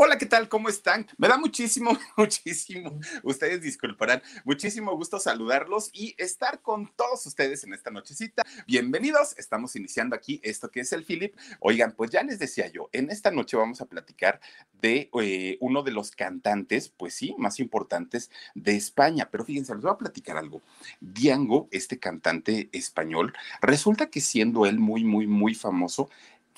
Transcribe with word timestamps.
Hola, 0.00 0.16
¿qué 0.16 0.26
tal? 0.26 0.48
¿Cómo 0.48 0.68
están? 0.68 1.08
Me 1.16 1.26
da 1.26 1.38
muchísimo, 1.38 1.90
muchísimo, 2.16 3.00
ustedes 3.24 3.62
disculparán, 3.62 4.22
muchísimo 4.44 4.94
gusto 4.94 5.18
saludarlos 5.18 5.90
y 5.92 6.14
estar 6.18 6.62
con 6.62 6.92
todos 6.94 7.26
ustedes 7.26 7.64
en 7.64 7.74
esta 7.74 7.90
nochecita. 7.90 8.44
Bienvenidos, 8.68 9.36
estamos 9.38 9.74
iniciando 9.74 10.14
aquí 10.14 10.40
esto 10.44 10.70
que 10.70 10.78
es 10.82 10.92
el 10.92 11.04
Philip. 11.04 11.34
Oigan, 11.58 11.94
pues 11.96 12.12
ya 12.12 12.22
les 12.22 12.38
decía 12.38 12.68
yo, 12.68 12.88
en 12.92 13.10
esta 13.10 13.32
noche 13.32 13.56
vamos 13.56 13.80
a 13.80 13.86
platicar 13.86 14.40
de 14.80 15.10
eh, 15.20 15.58
uno 15.60 15.82
de 15.82 15.90
los 15.90 16.12
cantantes, 16.12 16.90
pues 16.90 17.14
sí, 17.14 17.34
más 17.36 17.58
importantes 17.58 18.30
de 18.54 18.76
España. 18.76 19.28
Pero 19.32 19.44
fíjense, 19.44 19.74
les 19.74 19.82
voy 19.82 19.90
a 19.90 19.98
platicar 19.98 20.36
algo. 20.36 20.62
Diango, 21.00 21.66
este 21.72 21.98
cantante 21.98 22.68
español, 22.70 23.32
resulta 23.60 24.10
que 24.10 24.20
siendo 24.20 24.64
él 24.64 24.78
muy, 24.78 25.02
muy, 25.02 25.26
muy 25.26 25.56
famoso, 25.56 26.08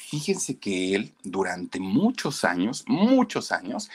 fíjense 0.00 0.58
que 0.58 0.94
él 0.94 1.12
durante 1.22 1.78
muchos 1.78 2.44
años, 2.44 2.84
muchos 2.86 3.52
años, 3.52 3.90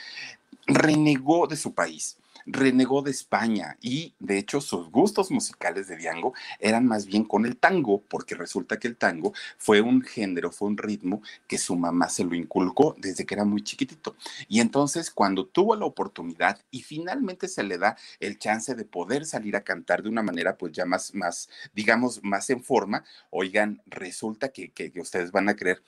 renegó 0.66 1.46
de 1.46 1.56
su 1.56 1.74
país 1.74 2.16
renegó 2.46 3.02
de 3.02 3.10
España 3.10 3.76
y 3.80 4.14
de 4.18 4.38
hecho 4.38 4.60
sus 4.60 4.90
gustos 4.90 5.30
musicales 5.30 5.88
de 5.88 5.96
Diango 5.96 6.32
eran 6.60 6.86
más 6.86 7.06
bien 7.06 7.24
con 7.24 7.44
el 7.44 7.56
tango, 7.56 8.02
porque 8.08 8.34
resulta 8.34 8.78
que 8.78 8.88
el 8.88 8.96
tango 8.96 9.32
fue 9.58 9.80
un 9.80 10.02
género, 10.02 10.52
fue 10.52 10.68
un 10.68 10.78
ritmo 10.78 11.22
que 11.48 11.58
su 11.58 11.76
mamá 11.76 12.08
se 12.08 12.24
lo 12.24 12.34
inculcó 12.34 12.94
desde 12.98 13.26
que 13.26 13.34
era 13.34 13.44
muy 13.44 13.62
chiquitito. 13.62 14.16
Y 14.48 14.60
entonces 14.60 15.10
cuando 15.10 15.46
tuvo 15.46 15.74
la 15.76 15.84
oportunidad 15.84 16.60
y 16.70 16.82
finalmente 16.82 17.48
se 17.48 17.64
le 17.64 17.78
da 17.78 17.96
el 18.20 18.38
chance 18.38 18.74
de 18.74 18.84
poder 18.84 19.26
salir 19.26 19.56
a 19.56 19.64
cantar 19.64 20.02
de 20.02 20.08
una 20.08 20.22
manera 20.22 20.56
pues 20.56 20.72
ya 20.72 20.86
más, 20.86 21.14
más 21.14 21.48
digamos, 21.74 22.22
más 22.22 22.48
en 22.50 22.62
forma, 22.62 23.04
oigan, 23.30 23.82
resulta 23.86 24.50
que, 24.50 24.70
que, 24.70 24.90
que 24.90 25.00
ustedes 25.00 25.32
van 25.32 25.48
a 25.48 25.56
creer 25.56 25.82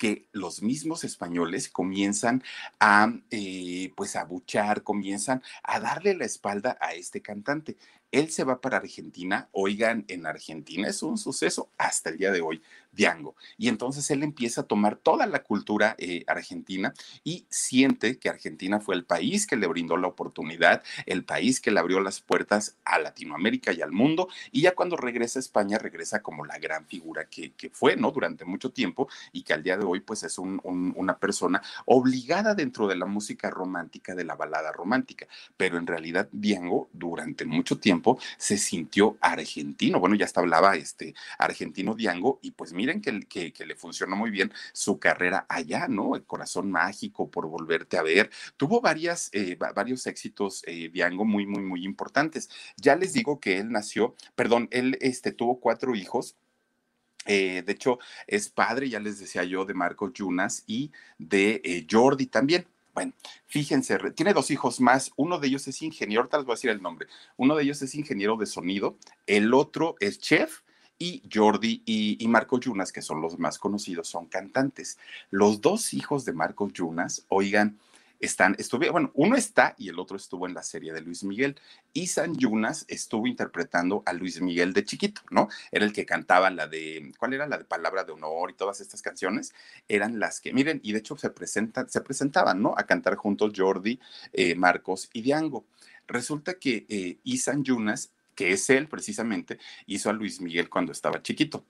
que 0.00 0.26
los 0.32 0.62
mismos 0.62 1.04
españoles 1.04 1.68
comienzan 1.68 2.42
a, 2.80 3.12
eh, 3.30 3.92
pues, 3.94 4.16
a 4.16 4.24
buchar, 4.24 4.82
comienzan 4.82 5.42
a 5.62 5.78
darle 5.78 6.14
la 6.14 6.24
espalda 6.24 6.78
a 6.80 6.94
este 6.94 7.20
cantante. 7.20 7.76
Él 8.10 8.30
se 8.30 8.44
va 8.44 8.62
para 8.62 8.78
Argentina, 8.78 9.50
oigan, 9.52 10.06
en 10.08 10.24
Argentina 10.24 10.88
es 10.88 11.02
un 11.02 11.18
suceso 11.18 11.68
hasta 11.76 12.08
el 12.08 12.16
día 12.16 12.32
de 12.32 12.40
hoy, 12.40 12.62
Diango. 12.92 13.36
Y 13.56 13.68
entonces 13.68 14.10
él 14.10 14.22
empieza 14.22 14.62
a 14.62 14.64
tomar 14.64 14.96
toda 14.96 15.26
la 15.26 15.42
cultura 15.42 15.94
eh, 15.98 16.24
argentina 16.26 16.92
y 17.24 17.46
siente 17.48 18.18
que 18.18 18.28
Argentina 18.28 18.80
fue 18.80 18.94
el 18.94 19.04
país 19.04 19.46
que 19.46 19.56
le 19.56 19.66
brindó 19.66 19.96
la 19.96 20.08
oportunidad, 20.08 20.82
el 21.06 21.24
país 21.24 21.60
que 21.60 21.70
le 21.70 21.80
abrió 21.80 22.00
las 22.00 22.20
puertas 22.20 22.76
a 22.84 22.98
Latinoamérica 22.98 23.72
y 23.72 23.82
al 23.82 23.92
mundo. 23.92 24.28
Y 24.50 24.62
ya 24.62 24.74
cuando 24.74 24.96
regresa 24.96 25.38
a 25.38 25.40
España, 25.40 25.78
regresa 25.78 26.22
como 26.22 26.44
la 26.44 26.58
gran 26.58 26.86
figura 26.86 27.26
que, 27.28 27.52
fue, 27.72 27.96
¿no? 27.96 28.10
Durante 28.10 28.44
mucho 28.44 28.70
tiempo 28.70 29.08
y 29.32 29.42
que 29.42 29.52
al 29.52 29.62
día 29.62 29.76
de 29.76 29.84
hoy, 29.84 30.00
pues 30.00 30.22
es 30.22 30.38
una 30.38 31.18
persona 31.18 31.62
obligada 31.86 32.54
dentro 32.54 32.86
de 32.86 32.96
la 32.96 33.06
música 33.06 33.50
romántica, 33.50 34.14
de 34.14 34.24
la 34.24 34.34
balada 34.34 34.72
romántica. 34.72 35.26
Pero 35.56 35.78
en 35.78 35.86
realidad, 35.86 36.28
Diango, 36.32 36.88
durante 36.92 37.44
mucho 37.44 37.78
tiempo, 37.78 38.18
se 38.36 38.58
sintió 38.58 39.16
argentino. 39.20 40.00
Bueno, 40.00 40.16
ya 40.16 40.24
hasta 40.24 40.40
hablaba 40.40 40.74
este 40.76 41.14
argentino 41.38 41.94
Diango 41.94 42.38
y 42.42 42.52
pues 42.52 42.72
miren 42.80 43.02
que, 43.02 43.52
que, 43.52 43.66
le 43.66 43.76
funcionó 43.76 44.16
muy 44.16 44.30
bien 44.30 44.50
su 44.72 44.98
carrera 44.98 45.44
allá, 45.50 45.86
¿no? 45.86 46.16
El 46.16 46.24
corazón 46.24 46.70
mágico 46.70 47.30
por 47.30 47.46
volverte 47.46 47.98
a 47.98 48.02
ver. 48.02 48.30
Tuvo 48.56 48.80
eh, 49.32 49.58
varios 49.74 50.06
éxitos 50.06 50.62
eh, 50.66 50.88
Diango 50.88 51.26
muy, 51.26 51.46
muy, 51.46 51.62
muy 51.62 51.84
importantes. 51.84 52.48
Ya 52.78 52.96
les 52.96 53.12
digo 53.12 53.38
que 53.38 53.58
él 53.58 53.70
nació, 53.70 54.14
perdón, 54.34 54.68
él 54.70 54.96
este, 55.02 55.32
tuvo 55.32 55.60
cuatro 55.60 55.94
hijos. 55.94 56.36
Eh, 57.26 57.62
de 57.66 57.72
hecho, 57.72 57.98
es 58.26 58.48
padre, 58.48 58.88
ya 58.88 58.98
les 58.98 59.20
decía 59.20 59.44
yo, 59.44 59.66
de 59.66 59.74
Marco 59.74 60.10
Yunas 60.10 60.64
y 60.66 60.90
de 61.18 61.86
Jordi 61.90 62.26
también. 62.26 62.66
Bueno, 62.94 63.12
fíjense, 63.46 63.98
tiene 64.12 64.32
dos 64.32 64.50
hijos 64.50 64.80
más. 64.80 65.12
Uno 65.16 65.38
de 65.38 65.48
ellos 65.48 65.68
es 65.68 65.82
ingeniero, 65.82 66.28
tal 66.28 66.40
vez 66.40 66.46
voy 66.46 66.52
a 66.54 66.56
decir 66.56 66.70
el 66.70 66.80
nombre. 66.80 67.08
Uno 67.36 67.56
de 67.56 67.62
ellos 67.64 67.82
es 67.82 67.94
ingeniero 67.94 68.38
de 68.38 68.46
sonido, 68.46 68.96
el 69.26 69.52
otro 69.52 69.96
es 70.00 70.18
chef 70.18 70.62
y 71.00 71.22
Jordi 71.32 71.82
y, 71.86 72.28
Marco 72.28 72.60
Yunas, 72.60 72.92
que 72.92 73.00
son 73.00 73.22
los 73.22 73.38
más 73.38 73.58
conocidos, 73.58 74.06
son 74.06 74.26
cantantes. 74.26 74.98
Los 75.30 75.62
dos 75.62 75.94
hijos 75.94 76.26
de 76.26 76.34
Marco 76.34 76.68
Yunas, 76.68 77.24
oigan, 77.28 77.78
están, 78.20 78.54
estuve, 78.58 78.90
bueno, 78.90 79.10
uno 79.14 79.34
está 79.34 79.74
y 79.78 79.88
el 79.88 79.98
otro 79.98 80.18
estuvo 80.18 80.46
en 80.46 80.52
la 80.52 80.62
serie 80.62 80.92
de 80.92 81.00
Luis 81.00 81.24
Miguel. 81.24 81.56
Y 81.94 82.08
San 82.08 82.36
Yunas 82.36 82.84
estuvo 82.86 83.26
interpretando 83.26 84.02
a 84.04 84.12
Luis 84.12 84.42
Miguel 84.42 84.74
de 84.74 84.84
chiquito, 84.84 85.22
¿no? 85.30 85.48
Era 85.72 85.86
el 85.86 85.94
que 85.94 86.04
cantaba 86.04 86.50
la 86.50 86.66
de, 86.66 87.12
¿cuál 87.18 87.32
era? 87.32 87.46
La 87.46 87.56
de 87.56 87.64
Palabra 87.64 88.04
de 88.04 88.12
Honor 88.12 88.50
y 88.50 88.54
todas 88.54 88.82
estas 88.82 89.00
canciones. 89.00 89.54
Eran 89.88 90.20
las 90.20 90.42
que, 90.42 90.52
miren, 90.52 90.80
y 90.82 90.92
de 90.92 90.98
hecho 90.98 91.16
se, 91.16 91.32
se 91.88 92.00
presentaban, 92.02 92.60
¿no? 92.60 92.74
A 92.76 92.84
cantar 92.84 93.16
juntos 93.16 93.54
Jordi, 93.56 93.98
eh, 94.34 94.54
Marcos 94.54 95.08
y 95.14 95.22
Diango. 95.22 95.64
Resulta 96.06 96.58
que 96.58 96.84
eh, 96.90 97.16
Isan 97.24 97.64
Yunas, 97.64 98.10
que 98.40 98.52
es 98.52 98.70
él 98.70 98.88
precisamente, 98.88 99.58
hizo 99.84 100.08
a 100.08 100.14
Luis 100.14 100.40
Miguel 100.40 100.70
cuando 100.70 100.92
estaba 100.92 101.22
chiquito 101.22 101.62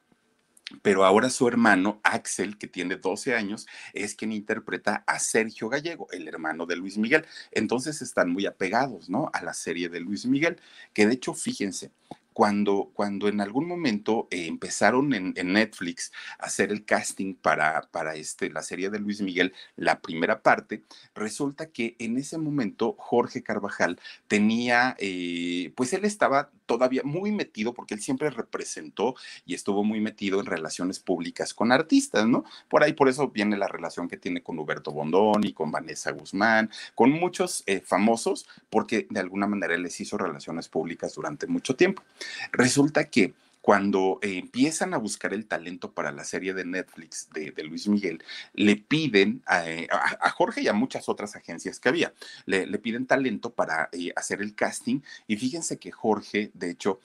pero 0.83 1.05
ahora 1.05 1.31
su 1.31 1.49
hermano, 1.49 2.01
Axel, 2.05 2.57
que 2.57 2.69
tiene 2.69 2.95
12 2.95 3.35
años, 3.35 3.67
es 3.93 4.15
quien 4.15 4.31
interpreta 4.31 5.03
a 5.05 5.19
Sergio 5.19 5.69
Gallego, 5.69 6.07
el 6.13 6.29
hermano 6.29 6.65
de 6.65 6.77
Luis 6.77 6.97
Miguel. 6.97 7.27
Entonces 7.51 8.01
están 8.03 8.31
muy 8.31 8.47
apegados, 8.47 9.11
¿no? 9.11 9.31
A 9.33 9.43
la 9.43 9.53
serie 9.53 9.89
de 9.89 9.99
Luis 9.99 10.27
Miguel, 10.27 10.61
que 10.93 11.09
de 11.09 11.15
hecho, 11.15 11.35
fíjense, 11.35 11.91
cuando, 12.33 12.91
cuando 12.95 13.29
en 13.29 13.41
algún 13.41 13.67
momento 13.67 14.29
eh, 14.31 14.47
empezaron 14.47 15.13
en, 15.13 15.35
Netflix 15.53 16.13
a 16.39 16.47
hacer 16.47 16.71
el 16.71 16.85
casting 16.85 17.35
para, 17.35 17.83
para 17.91 18.15
este, 18.15 18.51
la 18.51 18.63
serie 18.63 18.89
de 18.91 18.99
Luis 18.99 19.21
Miguel, 19.21 19.53
la 19.77 20.01
primera 20.01 20.43
parte, 20.43 20.83
resulta 21.15 21.67
que 21.71 21.97
en 21.99 22.17
ese 22.17 22.39
momento 22.39 22.95
Jorge 22.99 23.43
Carvajal 23.43 24.01
tenía, 24.29 24.97
eh, 24.99 25.73
pues 25.77 25.93
él 25.93 26.05
estaba 26.05 26.51
todavía 26.71 27.03
muy 27.03 27.33
metido, 27.33 27.75
porque 27.75 27.95
él 27.95 28.01
siempre 28.01 28.31
representó 28.31 29.17
y 29.45 29.55
estuvo 29.55 29.83
muy 29.83 30.01
metido 30.01 30.39
en 30.39 30.47
relaciones 30.47 31.01
públicas 31.01 31.53
con 31.53 31.73
artistas, 31.73 32.29
¿no? 32.29 32.45
Por 32.69 32.85
ahí, 32.85 32.93
por 32.93 33.09
eso 33.09 33.27
viene 33.27 33.57
la 33.57 33.67
relación 33.67 34.07
que 34.07 34.17
tiene 34.17 34.41
con 34.41 34.57
Huberto 34.57 34.93
Bondoni, 34.93 35.53
con 35.53 35.73
Vanessa 35.73 36.13
Guzmán, 36.13 36.71
con 36.95 37.11
muchos 37.11 37.65
eh, 37.67 37.81
famosos, 37.81 38.47
porque 38.71 39.09
de 39.11 39.19
alguna 39.19 39.49
manera 39.49 39.75
él 39.75 39.83
les 39.83 40.01
hizo 40.01 40.17
relaciones 40.17 40.69
públicas 40.69 41.13
durante 41.13 41.49
mucho 41.49 41.75
tiempo. 41.75 42.05
Resulta 42.53 43.11
que 43.11 43.35
cuando 43.61 44.19
eh, 44.23 44.39
empiezan 44.39 44.95
a 44.95 44.99
buscar 44.99 45.35
el 45.35 45.47
talento 45.47 45.93
para 45.93 46.13
la 46.13 46.25
serie 46.25 46.55
de 46.55 46.65
Netflix 46.65 47.29
de, 47.31 47.53
Luis 47.65 47.89
Miguel, 47.89 48.23
le 48.55 48.77
piden 48.77 49.43
eh, 49.67 49.87
a, 49.91 50.31
Jorge 50.31 50.63
y 50.63 50.69
a 50.69 50.73
muchas 50.73 51.09
otras 51.09 51.37
agencias 51.37 51.79
que 51.79 51.89
había, 51.89 52.15
le, 52.47 52.67
piden 52.79 53.07
talento 53.07 53.53
para 53.53 53.91
eh, 53.93 54.13
hacer 54.17 54.41
el 54.41 54.55
casting 54.55 55.01
y 55.27 55.37
fíjense 55.37 55.79
que 55.79 55.91
Jorge, 55.91 56.51
de 56.55 56.71
hecho, 56.71 57.01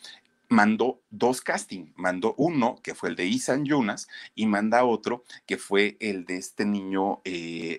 mandó 0.48 1.02
dos 1.10 1.42
castings, 1.42 1.92
mandó 1.96 2.36
uno 2.38 2.80
que 2.84 2.96
fue 2.96 3.10
el 3.10 3.16
de 3.16 3.26
Isan 3.26 3.66
Yunas 3.66 4.08
y 4.36 4.46
manda 4.46 4.86
otro 4.86 5.24
que 5.46 5.58
fue 5.58 5.98
el 6.00 6.26
de 6.26 6.38
este 6.38 6.66
niño, 6.66 7.22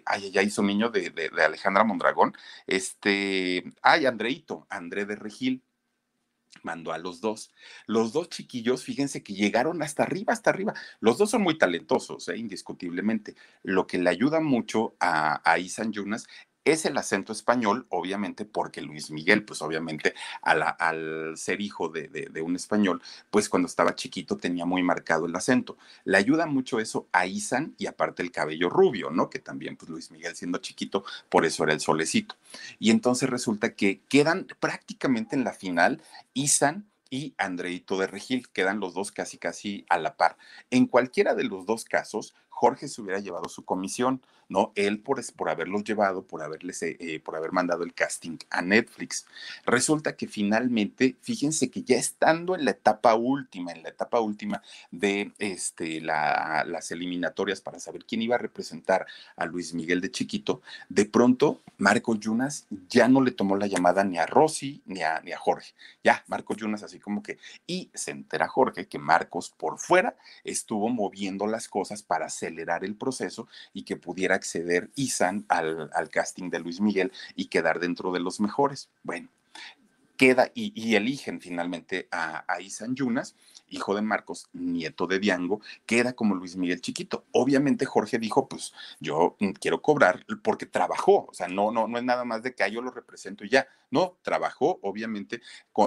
ay, 0.05 0.31
ya 0.33 0.43
hizo 0.43 0.63
niño 0.63 0.91
de, 0.91 1.11
de, 1.11 1.31
de, 1.31 1.45
Alejandra 1.45 1.85
Mondragón, 1.85 2.35
este, 2.67 3.65
ay, 3.83 4.05
Andreito, 4.05 4.67
André 4.69 5.07
de 5.07 5.17
Regil 5.17 5.63
mandó 6.63 6.93
a 6.93 6.99
los 6.99 7.21
dos. 7.21 7.51
Los 7.87 8.13
dos 8.13 8.29
chiquillos, 8.29 8.85
fíjense 8.85 9.23
que 9.23 9.35
llegaron 9.35 9.83
hasta 9.83 10.03
arriba, 10.03 10.33
hasta 10.33 10.51
arriba. 10.51 10.75
Los 11.01 11.19
dos 11.19 11.31
son 11.31 11.43
muy 11.43 11.59
talentosos, 11.59 12.29
¿eh? 12.29 12.37
indiscutiblemente. 12.37 13.35
Lo 13.63 13.87
que 13.87 13.99
le 13.99 14.11
ayuda 14.11 14.41
mucho 14.41 14.97
a, 15.01 15.41
a 15.51 15.59
Isan 15.59 15.93
Jonas 15.93 16.27
es 16.67 16.85
el 16.85 16.99
acento 16.99 17.33
español, 17.33 17.87
obviamente, 17.91 18.45
porque 18.45 18.83
Luis 18.83 19.13
Miguel, 19.13 19.45
pues 19.45 19.63
obviamente 19.63 20.15
al 20.43 21.37
ser 21.37 21.61
hijo 21.61 21.89
de, 21.89 22.09
de, 22.09 22.43
un 22.43 22.57
español, 22.57 23.01
pues 23.31 23.49
cuando 23.49 23.69
estaba 23.69 23.95
chiquito 23.95 24.37
tenía 24.37 24.67
muy 24.67 24.83
marcado 24.83 25.27
el 25.27 25.37
acento. 25.37 25.79
Le 26.05 26.19
ayuda 26.19 26.47
mucho 26.47 26.81
eso 26.81 27.07
a 27.13 27.25
Isan 27.25 27.77
y 27.79 27.87
aparte 27.87 28.25
el 28.25 28.33
cabello 28.33 28.69
rubio, 28.69 29.11
¿no? 29.11 29.31
Que 29.31 29.39
también, 29.39 29.77
pues 29.77 29.89
Luis 29.89 30.11
Miguel 30.11 30.35
siendo 30.35 30.59
chiquito, 30.59 31.05
por 31.29 31.47
eso 31.47 31.63
era 31.63 31.73
el 31.73 31.81
solecito. 31.81 32.35
Y 32.81 32.91
entonces 32.91 33.31
resulta 33.31 33.75
que 33.75 34.01
quedan 34.09 34.49
prácticamente 34.59 35.37
en 35.37 35.45
la 35.45 35.53
final 35.53 36.03
Isan 36.35 36.91
y 37.11 37.35
Andreito 37.39 37.97
de 37.97 38.09
Regil, 38.09 38.49
quedan 38.49 38.81
los 38.81 38.93
dos 38.93 39.13
casi 39.13 39.39
casi 39.39 39.87
a 39.89 39.99
la 39.99 40.17
par. 40.17 40.37
En 40.71 40.87
cualquiera 40.87 41.37
de 41.37 41.45
los 41.45 41.65
dos 41.65 41.85
casos, 41.85 42.35
Jorge 42.57 42.89
se 42.89 43.03
hubiera 43.03 43.21
llevado 43.21 43.51
su 43.51 43.67
comisión, 43.67 44.23
¿no? 44.49 44.73
Él 44.77 45.01
por, 45.01 45.21
por 45.35 45.51
haberlos 45.51 45.85
llevado, 45.85 46.23
por, 46.23 46.43
haberles, 46.43 46.83
eh, 46.83 46.97
eh, 47.01 47.21
por 47.21 47.37
haber 47.37 47.53
mandado 47.53 47.85
el 47.85 47.93
casting 47.93 48.39
a 48.49 48.63
Netflix. 48.63 49.27
Resulta 49.67 50.17
que 50.17 50.27
finalmente, 50.27 51.17
fíjense 51.21 51.71
que 51.71 51.83
ya 51.83 51.97
estando 51.97 52.55
en 52.55 52.65
la 52.65 52.71
etapa 52.71 53.15
última, 53.15 53.73
en 53.73 53.83
la 53.83 53.91
etapa 53.91 54.21
última 54.21 54.63
de 54.91 55.33
este, 55.39 56.01
las 56.01 56.91
eliminatorias 56.91 57.61
para 57.61 57.79
saber 57.79 58.07
quién 58.07 58.23
iba 58.23 58.37
a 58.37 58.39
representar 58.39 59.07
a 59.37 59.45
Luis 59.45 59.75
Miguel 59.75 60.01
de 60.01 60.11
chiquito, 60.11 60.63
de 60.89 61.05
pronto 61.05 61.61
Marco 61.77 62.15
Yunas 62.15 62.67
ya 62.89 63.07
no 63.07 63.21
le 63.21 63.33
tomó 63.33 63.57
la 63.57 63.67
llamada 63.67 64.03
ni 64.03 64.17
a 64.17 64.25
Rosy 64.25 64.81
ni 64.87 65.03
a, 65.03 65.21
ni 65.21 65.33
a 65.33 65.39
Jorge. 65.39 65.75
Ya, 66.03 66.25
Marco 66.27 66.57
Yunas 66.57 66.83
así 66.83 67.01
como 67.01 67.23
que, 67.23 67.37
y 67.67 67.91
se 67.93 68.13
entera 68.13 68.49
Jorge 68.49 68.89
que 68.89 68.99
Marcos 68.99 69.51
por 69.51 69.79
fuera 69.79 70.17
estuvo 70.43 70.89
moviendo 70.89 71.47
las 71.47 71.69
cosas 71.69 72.03
para 72.03 72.25
hacer 72.25 72.46
acelerar 72.47 72.85
el 72.85 72.95
proceso 72.95 73.49
y 73.73 73.83
que 73.83 73.97
pudiera 73.97 74.35
acceder 74.35 74.91
Isan 74.95 75.45
al, 75.49 75.91
casting 76.11 76.51
de 76.51 76.61
Luis 76.61 76.81
Miguel 76.81 77.13
y 77.35 77.47
quedar 77.47 77.81
dentro 77.81 78.13
de 78.13 78.21
los 78.21 78.41
mejores. 78.41 78.89
Bueno, 79.03 79.29
queda 80.17 80.51
y, 80.55 80.95
eligen 80.95 81.41
finalmente 81.41 82.09
a, 82.11 82.45
a, 82.47 82.61
Isan 82.61 82.95
Yunas, 82.95 83.35
hijo 83.69 83.95
de 83.95 84.03
Marcos, 84.03 84.49
nieto 84.53 85.07
de 85.07 85.19
Diango, 85.19 85.61
queda 85.87 86.15
como 86.15 86.35
Luis 86.35 86.57
Miguel 86.57 86.81
chiquito. 86.81 87.25
Obviamente 87.33 87.87
Jorge 87.87 88.19
dijo, 88.19 88.49
pues 88.49 88.73
yo 89.01 89.37
quiero 89.61 89.83
cobrar 89.83 90.25
porque 90.43 90.67
trabajó, 90.67 91.27
o 91.29 91.35
sea, 91.35 91.49
no, 91.49 91.71
no, 91.71 91.89
no 91.89 91.99
es 91.99 92.05
nada 92.05 92.25
más 92.25 92.43
de 92.43 92.55
que 92.55 92.71
yo 92.71 92.83
lo 92.83 92.91
represento 92.91 93.45
y 93.45 93.49
ya, 93.49 93.67
no, 93.91 94.19
trabajó 94.23 94.79
obviamente 94.83 95.41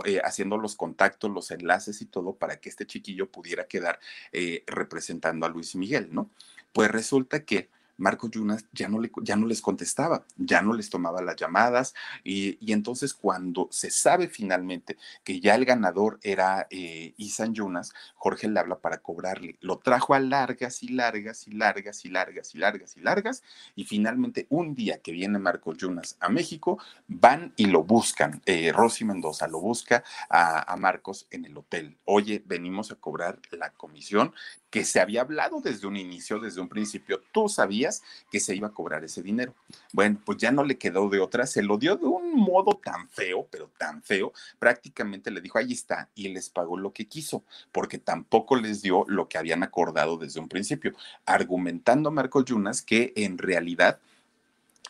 eh, 0.06 0.22
haciendo 0.24 0.58
los 0.58 0.76
contactos, 0.76 1.31
los 1.31 1.52
enlaces 1.52 2.02
y 2.02 2.06
todo 2.06 2.36
para 2.36 2.60
que 2.60 2.70
este 2.70 2.86
chiquillo 2.86 3.31
pudiera 3.31 3.68
quedar 3.68 4.00
eh, 4.31 4.64
representando 4.68 5.46
a 5.46 5.50
Luis 5.50 5.76
Miguel, 5.76 6.10
¿no? 6.12 6.30
Pues 6.74 6.92
resulta 6.92 7.44
que 7.44 7.70
Marco 8.00 8.30
Yunas 8.30 8.66
ya 8.72 8.88
no, 8.88 9.00
le, 9.00 9.12
ya 9.22 9.36
no 9.36 9.46
les 9.46 9.62
contestaba, 9.62 10.25
ya 10.38 10.62
no 10.62 10.74
les 10.74 10.90
tomaba 10.90 11.22
las 11.22 11.36
llamadas 11.36 11.94
y, 12.24 12.57
entonces 12.72 13.13
cuando 13.13 13.68
se 13.72 13.90
sabe 13.92 14.28
finalmente 14.28 14.98
que 15.24 15.40
ya 15.40 15.56
el 15.56 15.66
ganador 15.66 16.19
era 16.24 16.68
eh, 16.69 17.13
Isan 17.18 17.54
Yunas, 17.54 17.94
Jorge 18.16 18.48
le 18.48 18.60
habla 18.60 18.80
para 18.80 19.00
cobrarle. 19.00 19.57
Lo 19.60 19.80
trajo 19.80 20.13
a 20.13 20.19
largas 20.19 20.81
y 20.84 20.90
largas 20.90 21.48
y 21.48 21.51
largas 21.51 22.06
y 22.06 22.10
largas 22.10 22.56
y 22.56 22.57
largas 22.57 22.98
y 22.98 23.01
largas 23.01 23.44
y 23.75 23.84
finalmente 23.84 24.48
un 24.50 24.75
día 24.75 25.00
que 25.00 25.12
viene 25.12 25.40
Marco 25.40 25.74
Yunas 25.74 26.16
a 26.19 26.30
México, 26.30 26.80
van 27.07 27.54
y 27.57 27.66
lo 27.66 27.84
buscan. 27.84 28.42
Eh, 28.45 28.72
Rosy 28.72 29.04
Mendoza 29.04 29.48
lo 29.48 29.60
busca 29.60 30.04
a, 30.30 30.72
a 30.72 30.75
Marcos 30.78 31.28
en 31.31 31.45
el 31.45 31.57
hotel. 31.57 31.98
Oye, 32.06 32.44
venimos 32.45 32.92
a 32.92 32.95
cobrar 32.95 33.40
la 33.52 33.72
comisión 33.72 34.34
que 34.69 34.86
se 34.86 35.00
había 35.00 35.22
hablado 35.22 35.62
desde 35.62 35.88
un 35.88 35.98
inicio, 35.98 36.40
desde 36.40 36.62
un 36.62 36.69
principio. 36.69 37.22
Tú 37.31 37.50
sabías 37.50 37.89
que 38.32 38.40
se 38.40 38.56
iba 38.56 38.68
a 38.68 38.74
cobrar 38.74 39.04
ese 39.04 39.22
dinero. 39.22 39.54
Bueno, 39.94 40.20
pues 40.26 40.38
ya 40.38 40.52
no 40.52 40.64
le 40.64 40.78
quedó 40.78 41.10
de 41.10 41.20
otra, 41.20 41.46
se 41.46 41.64
lo 41.64 41.78
dio 41.78 41.96
de 41.96 42.06
un 42.06 42.36
modo 42.36 42.80
tan 42.84 43.08
feo, 43.10 43.48
pero 43.50 43.70
tan 43.78 44.02
feo, 44.04 44.34
prácticamente 44.58 45.32
le 45.32 45.42
dijo, 45.42 45.58
ahí 45.58 45.74
está, 45.74 46.10
y 46.16 46.30
les 46.30 46.50
pagó 46.50 46.78
lo 46.78 46.94
que 46.94 47.08
quiso, 47.08 47.44
porque 47.72 47.98
tampoco 47.98 48.56
les 48.56 48.82
dio 48.82 49.06
lo 49.08 49.28
que 49.28 49.38
habían 49.38 49.64
acordado 49.64 50.18
desde 50.18 50.40
un 50.40 50.50
principio, 50.50 50.94
argumentando 51.26 52.12
Marco 52.12 52.44
Yunas 52.44 52.82
que 52.82 53.14
en 53.16 53.38
realidad 53.38 54.00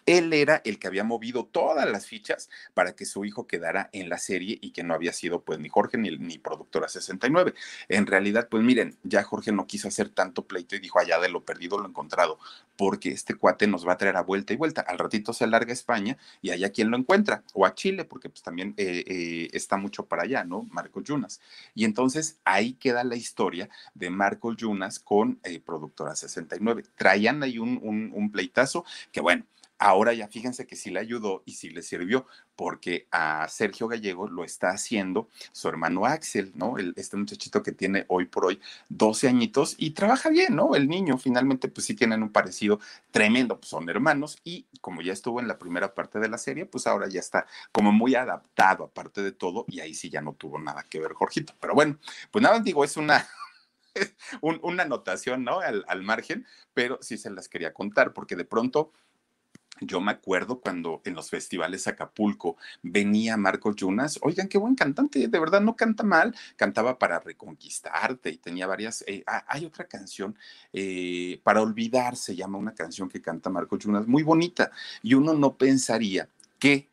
él 0.10 0.34
era 0.34 0.60
el 0.66 0.80
que 0.80 0.88
había 0.88 1.04
movido 1.04 1.46
todas 1.46 1.88
las 1.88 2.08
fichas 2.08 2.50
para 2.74 2.96
que 2.96 3.06
su 3.06 3.26
hijo 3.26 3.46
quedara 3.46 3.92
en 3.94 4.10
la 4.10 4.18
serie 4.18 4.58
y 4.60 4.72
que 4.72 4.84
no 4.84 4.96
había 4.96 5.14
sido 5.14 5.44
pues 5.44 5.60
ni 5.60 5.70
Jorge 5.70 6.00
ni, 6.00 6.10
ni 6.18 6.40
productora 6.40 6.88
69. 6.88 7.54
En 7.90 8.08
realidad, 8.08 8.48
pues 8.50 8.64
miren, 8.64 8.98
ya 9.04 9.22
Jorge 9.22 9.52
no 9.52 9.68
quiso 9.68 9.88
hacer 9.88 10.10
tanto 10.10 10.48
pleito 10.48 10.76
y 10.76 10.80
dijo 10.80 11.00
allá 11.00 11.20
de 11.20 11.30
lo 11.30 11.46
perdido 11.46 11.78
lo 11.78 11.88
encontrado, 11.88 12.40
porque 12.76 13.12
este 13.12 13.36
cuate 13.36 13.68
nos 13.68 13.88
va 13.88 13.94
a 13.94 13.98
traer 13.98 14.18
a 14.18 14.24
vuelta 14.24 14.52
y 14.52 14.56
vuelta. 14.56 14.82
Al 14.82 14.98
ratito 14.98 15.32
se 15.32 15.46
larga 15.46 15.70
a 15.70 15.74
España 15.74 16.18
y 16.42 16.50
allá 16.50 16.72
quien 16.72 16.90
lo 16.90 16.98
encuentra, 16.98 17.44
o 17.54 17.68
a 17.68 17.76
Chile, 17.76 18.04
porque 18.04 18.30
pues 18.30 18.42
también 18.42 18.74
eh, 18.78 19.04
eh, 19.06 19.50
está 19.54 19.78
mucho 19.78 20.08
para 20.08 20.24
allá, 20.24 20.44
¿no? 20.44 20.64
Marco 20.72 21.02
Yunas. 21.04 21.40
Y 21.76 21.86
entonces 21.86 22.40
ahí 22.46 22.74
queda 22.74 23.04
la 23.04 23.16
historia 23.16 23.70
de 23.94 24.10
Marco 24.10 24.54
Yunas 24.54 24.98
con 24.98 25.40
eh, 25.44 25.60
productora 25.60 26.16
69. 26.16 26.84
Traían 26.96 27.44
ahí 27.44 27.60
un, 27.60 27.80
un 28.12 28.32
pleitazo 28.32 28.86
que 29.12 29.22
bueno 29.22 29.46
Ahora 29.80 30.14
ya 30.14 30.28
fíjense 30.28 30.68
que 30.68 30.76
sí 30.76 30.90
le 30.90 31.00
ayudó 31.00 31.42
y 31.46 31.54
sí 31.54 31.70
le 31.70 31.82
sirvió, 31.82 32.28
porque 32.58 33.08
a 33.12 33.48
Sergio 33.48 33.88
Gallego 33.88 34.28
lo 34.28 34.44
está 34.44 34.72
haciendo 34.72 35.30
su 35.54 35.70
hermano 35.70 36.06
Axel, 36.06 36.52
¿no? 36.54 36.78
El, 36.78 36.94
este 36.98 37.16
muchachito 37.16 37.64
que 37.64 37.72
tiene 37.72 38.04
hoy 38.10 38.26
por 38.26 38.44
hoy 38.46 38.60
12 38.90 39.30
añitos 39.30 39.76
y 39.78 39.92
trabaja 39.92 40.30
bien, 40.30 40.58
¿no? 40.58 40.76
El 40.76 40.90
niño 40.90 41.18
finalmente 41.18 41.70
pues 41.70 41.88
sí 41.88 41.94
tienen 41.94 42.22
un 42.22 42.30
parecido 42.30 42.82
tremendo, 43.12 43.58
pues 43.58 43.70
son 43.70 43.88
hermanos 43.90 44.38
y 44.44 44.66
como 44.82 45.02
ya 45.02 45.14
estuvo 45.14 45.40
en 45.40 45.48
la 45.48 45.58
primera 45.58 45.96
parte 45.96 46.20
de 46.20 46.28
la 46.28 46.38
serie, 46.38 46.66
pues 46.66 46.86
ahora 46.86 47.08
ya 47.08 47.22
está 47.22 47.48
como 47.72 47.94
muy 47.94 48.16
adaptado 48.16 48.84
aparte 48.84 49.22
de 49.22 49.32
todo 49.32 49.64
y 49.70 49.80
ahí 49.80 49.94
sí 49.94 50.10
ya 50.10 50.20
no 50.20 50.34
tuvo 50.34 50.60
nada 50.60 50.84
que 50.90 51.00
ver 51.00 51.14
Jorgito. 51.14 51.54
Pero 51.62 51.74
bueno, 51.74 51.98
pues 52.32 52.44
nada, 52.44 52.60
digo, 52.60 52.84
es 52.84 52.98
una... 52.98 53.26
una 54.42 54.84
anotación, 54.84 55.44
¿no? 55.44 55.62
Al, 55.62 55.84
al 55.88 56.04
margen, 56.04 56.46
pero 56.74 57.00
sí 57.02 57.18
se 57.18 57.30
las 57.32 57.50
quería 57.50 57.74
contar 57.74 58.14
porque 58.14 58.36
de 58.36 58.46
pronto 58.46 58.92
yo 59.82 60.02
me 60.02 60.12
acuerdo 60.12 60.60
cuando 60.60 61.02
en 61.06 61.14
los 61.14 61.30
festivales 61.30 61.88
Acapulco 61.88 62.58
venía 62.82 63.38
Marco 63.38 63.74
Yunas, 63.74 64.20
oigan, 64.22 64.48
qué 64.48 64.58
buen 64.58 64.76
cantante, 64.76 65.28
de 65.28 65.40
verdad 65.40 65.62
no 65.62 65.76
canta 65.76 66.04
mal, 66.04 66.36
cantaba 66.56 67.00
para 67.00 67.20
reconquistarte 67.20 68.30
y 68.30 68.38
tenía 68.38 68.68
varias, 68.68 69.04
eh, 69.08 69.24
hay 69.48 69.66
otra 69.66 69.86
canción, 69.86 70.38
eh, 70.74 71.40
para 71.44 71.62
olvidar 71.62 72.16
se 72.16 72.36
llama 72.36 72.58
una 72.58 72.74
canción 72.74 73.10
que 73.10 73.22
canta 73.22 73.50
Marco 73.50 73.78
Yunas, 73.78 74.08
muy 74.08 74.24
bonita, 74.24 74.72
y 75.02 75.14
uno 75.14 75.34
no 75.34 75.56
pensaría 75.56 76.30
que 76.60 76.90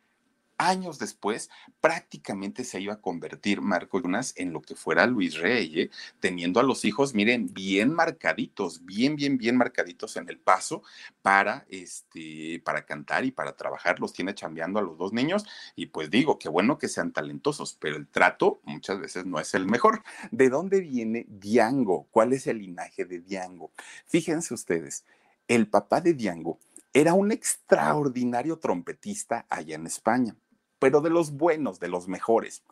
años 0.57 0.99
después, 0.99 1.49
prácticamente 1.81 2.63
se 2.63 2.81
iba 2.81 2.93
a 2.93 3.01
convertir 3.01 3.61
Marco 3.61 4.01
Yunas 4.01 4.33
en 4.37 4.53
lo 4.53 4.61
que 4.61 4.75
fuera 4.75 5.05
Luis 5.05 5.37
Rey, 5.37 5.81
¿eh? 5.81 5.89
teniendo 6.19 6.59
a 6.59 6.63
los 6.63 6.83
hijos, 6.85 7.13
miren, 7.13 7.53
bien 7.53 7.93
marcaditos, 7.93 8.83
bien, 8.85 9.15
bien, 9.15 9.37
bien 9.37 9.55
marcaditos 9.55 10.17
en 10.17 10.29
el 10.29 10.39
paso 10.39 10.81
para, 11.21 11.65
este, 11.69 12.61
para 12.65 12.85
cantar 12.85 13.25
y 13.25 13.31
para 13.31 13.55
trabajar. 13.55 13.99
Los 13.99 14.13
tiene 14.13 14.33
chambeando 14.33 14.79
a 14.79 14.83
los 14.83 14.97
dos 14.97 15.13
niños 15.13 15.45
y 15.75 15.87
pues 15.87 16.09
digo, 16.09 16.39
qué 16.39 16.49
bueno 16.49 16.77
que 16.77 16.87
sean 16.87 17.13
talentosos, 17.13 17.77
pero 17.79 17.95
el 17.95 18.07
trato 18.07 18.59
muchas 18.63 18.99
veces 18.99 19.25
no 19.25 19.39
es 19.39 19.53
el 19.53 19.67
mejor. 19.67 20.03
¿De 20.31 20.49
dónde 20.49 20.81
viene 20.81 21.25
Diango? 21.29 22.07
¿Cuál 22.11 22.33
es 22.33 22.47
el 22.47 22.59
linaje 22.59 23.05
de 23.05 23.19
Diango? 23.19 23.71
Fíjense 24.05 24.53
ustedes, 24.53 25.05
el 25.47 25.67
papá 25.67 26.01
de 26.01 26.13
Diango 26.13 26.59
era 26.93 27.13
un 27.13 27.31
extraordinario 27.31 28.57
trompetista 28.57 29.45
allá 29.49 29.75
en 29.75 29.85
España 29.85 30.35
pero 30.79 31.01
de 31.01 31.09
los 31.09 31.31
buenos, 31.31 31.79
de 31.79 31.87
los 31.87 32.07
mejores. 32.07 32.63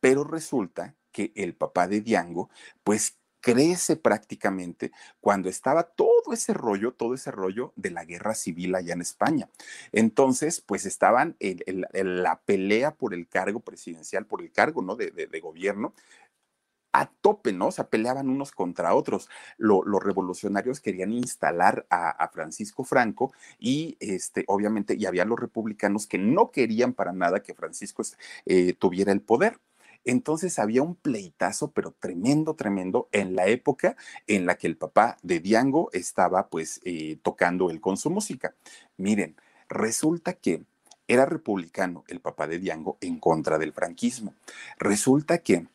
Pero 0.00 0.24
resulta 0.24 0.94
que 1.12 1.32
el 1.36 1.54
papá 1.54 1.88
de 1.88 2.00
Diango, 2.00 2.50
pues 2.82 3.18
crece 3.44 3.96
prácticamente 3.96 4.90
cuando 5.20 5.50
estaba 5.50 5.82
todo 5.82 6.32
ese 6.32 6.54
rollo, 6.54 6.92
todo 6.92 7.12
ese 7.12 7.30
rollo 7.30 7.74
de 7.76 7.90
la 7.90 8.06
guerra 8.06 8.34
civil 8.34 8.74
allá 8.74 8.94
en 8.94 9.02
España. 9.02 9.50
Entonces, 9.92 10.62
pues 10.62 10.86
estaban 10.86 11.36
en, 11.40 11.84
la 12.22 12.40
pelea 12.40 12.94
por 12.94 13.12
el 13.12 13.28
cargo 13.28 13.60
presidencial, 13.60 14.24
por 14.24 14.40
el 14.40 14.50
cargo 14.50 14.80
¿no? 14.80 14.96
de, 14.96 15.10
de 15.10 15.40
gobierno, 15.40 15.92
a 16.94 17.06
tope, 17.06 17.52
¿no? 17.52 17.66
O 17.66 17.72
sea, 17.72 17.88
peleaban 17.88 18.30
unos 18.30 18.52
contra 18.52 18.94
otros. 18.94 19.28
los 19.58 20.02
revolucionarios 20.02 20.80
querían 20.80 21.12
instalar 21.12 21.86
a, 21.90 22.28
Francisco 22.32 22.84
Franco 22.84 23.32
y, 23.58 23.96
este, 24.00 24.44
obviamente, 24.46 24.94
y 24.96 25.06
había 25.06 25.24
los 25.24 25.38
republicanos 25.38 26.06
que 26.06 26.18
no 26.18 26.50
querían 26.52 26.94
para 26.94 27.12
nada 27.12 27.42
que 27.42 27.54
Francisco 27.54 28.02
eh, 28.46 28.74
tuviera 28.74 29.12
el 29.12 29.20
poder. 29.20 29.58
Entonces 30.04 30.58
había 30.58 30.82
un 30.82 30.94
pleitazo, 30.94 31.72
pero 31.72 31.92
tremendo, 31.98 32.54
tremendo, 32.54 33.08
en 33.10 33.34
la 33.34 33.46
época 33.46 33.96
en 34.28 34.46
la 34.46 34.56
que 34.56 34.68
el 34.68 34.76
papá 34.76 35.16
de 35.22 35.40
Diango 35.40 35.90
estaba, 35.92 36.48
pues, 36.48 36.80
eh, 36.84 37.18
tocando 37.22 37.70
él 37.70 37.80
con 37.80 37.96
su 37.96 38.10
música. 38.10 38.54
Miren, 38.96 39.36
resulta 39.68 40.34
que 40.34 40.64
era 41.08 41.26
republicano 41.26 42.04
el 42.06 42.20
papá 42.20 42.46
de 42.46 42.58
Diango 42.58 42.98
en 43.00 43.18
contra 43.18 43.58
del 43.58 43.72
franquismo. 43.72 44.34
Resulta 44.78 45.38
que 45.38 45.66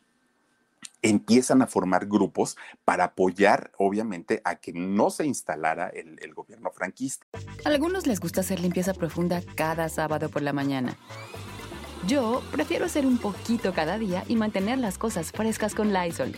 empiezan 1.02 1.62
a 1.62 1.66
formar 1.66 2.06
grupos 2.06 2.56
para 2.84 3.04
apoyar, 3.04 3.72
obviamente, 3.78 4.40
a 4.44 4.56
que 4.56 4.72
no 4.72 5.10
se 5.10 5.26
instalara 5.26 5.88
el, 5.88 6.18
gobierno 6.34 6.70
franquista. 6.70 7.26
A 7.64 7.68
algunos 7.68 8.06
les 8.06 8.20
gusta 8.20 8.40
hacer 8.40 8.60
limpieza 8.60 8.94
profunda 8.94 9.42
cada 9.56 9.88
sábado 9.88 10.28
por 10.28 10.42
la 10.42 10.52
mañana. 10.52 10.96
Yo 12.06 12.42
prefiero 12.50 12.86
hacer 12.86 13.06
un 13.06 13.18
poquito 13.18 13.74
cada 13.74 13.98
día 13.98 14.24
y 14.26 14.36
mantener 14.36 14.78
las 14.78 14.96
cosas 14.96 15.32
frescas 15.32 15.74
con 15.74 15.92
Lysol. 15.92 16.34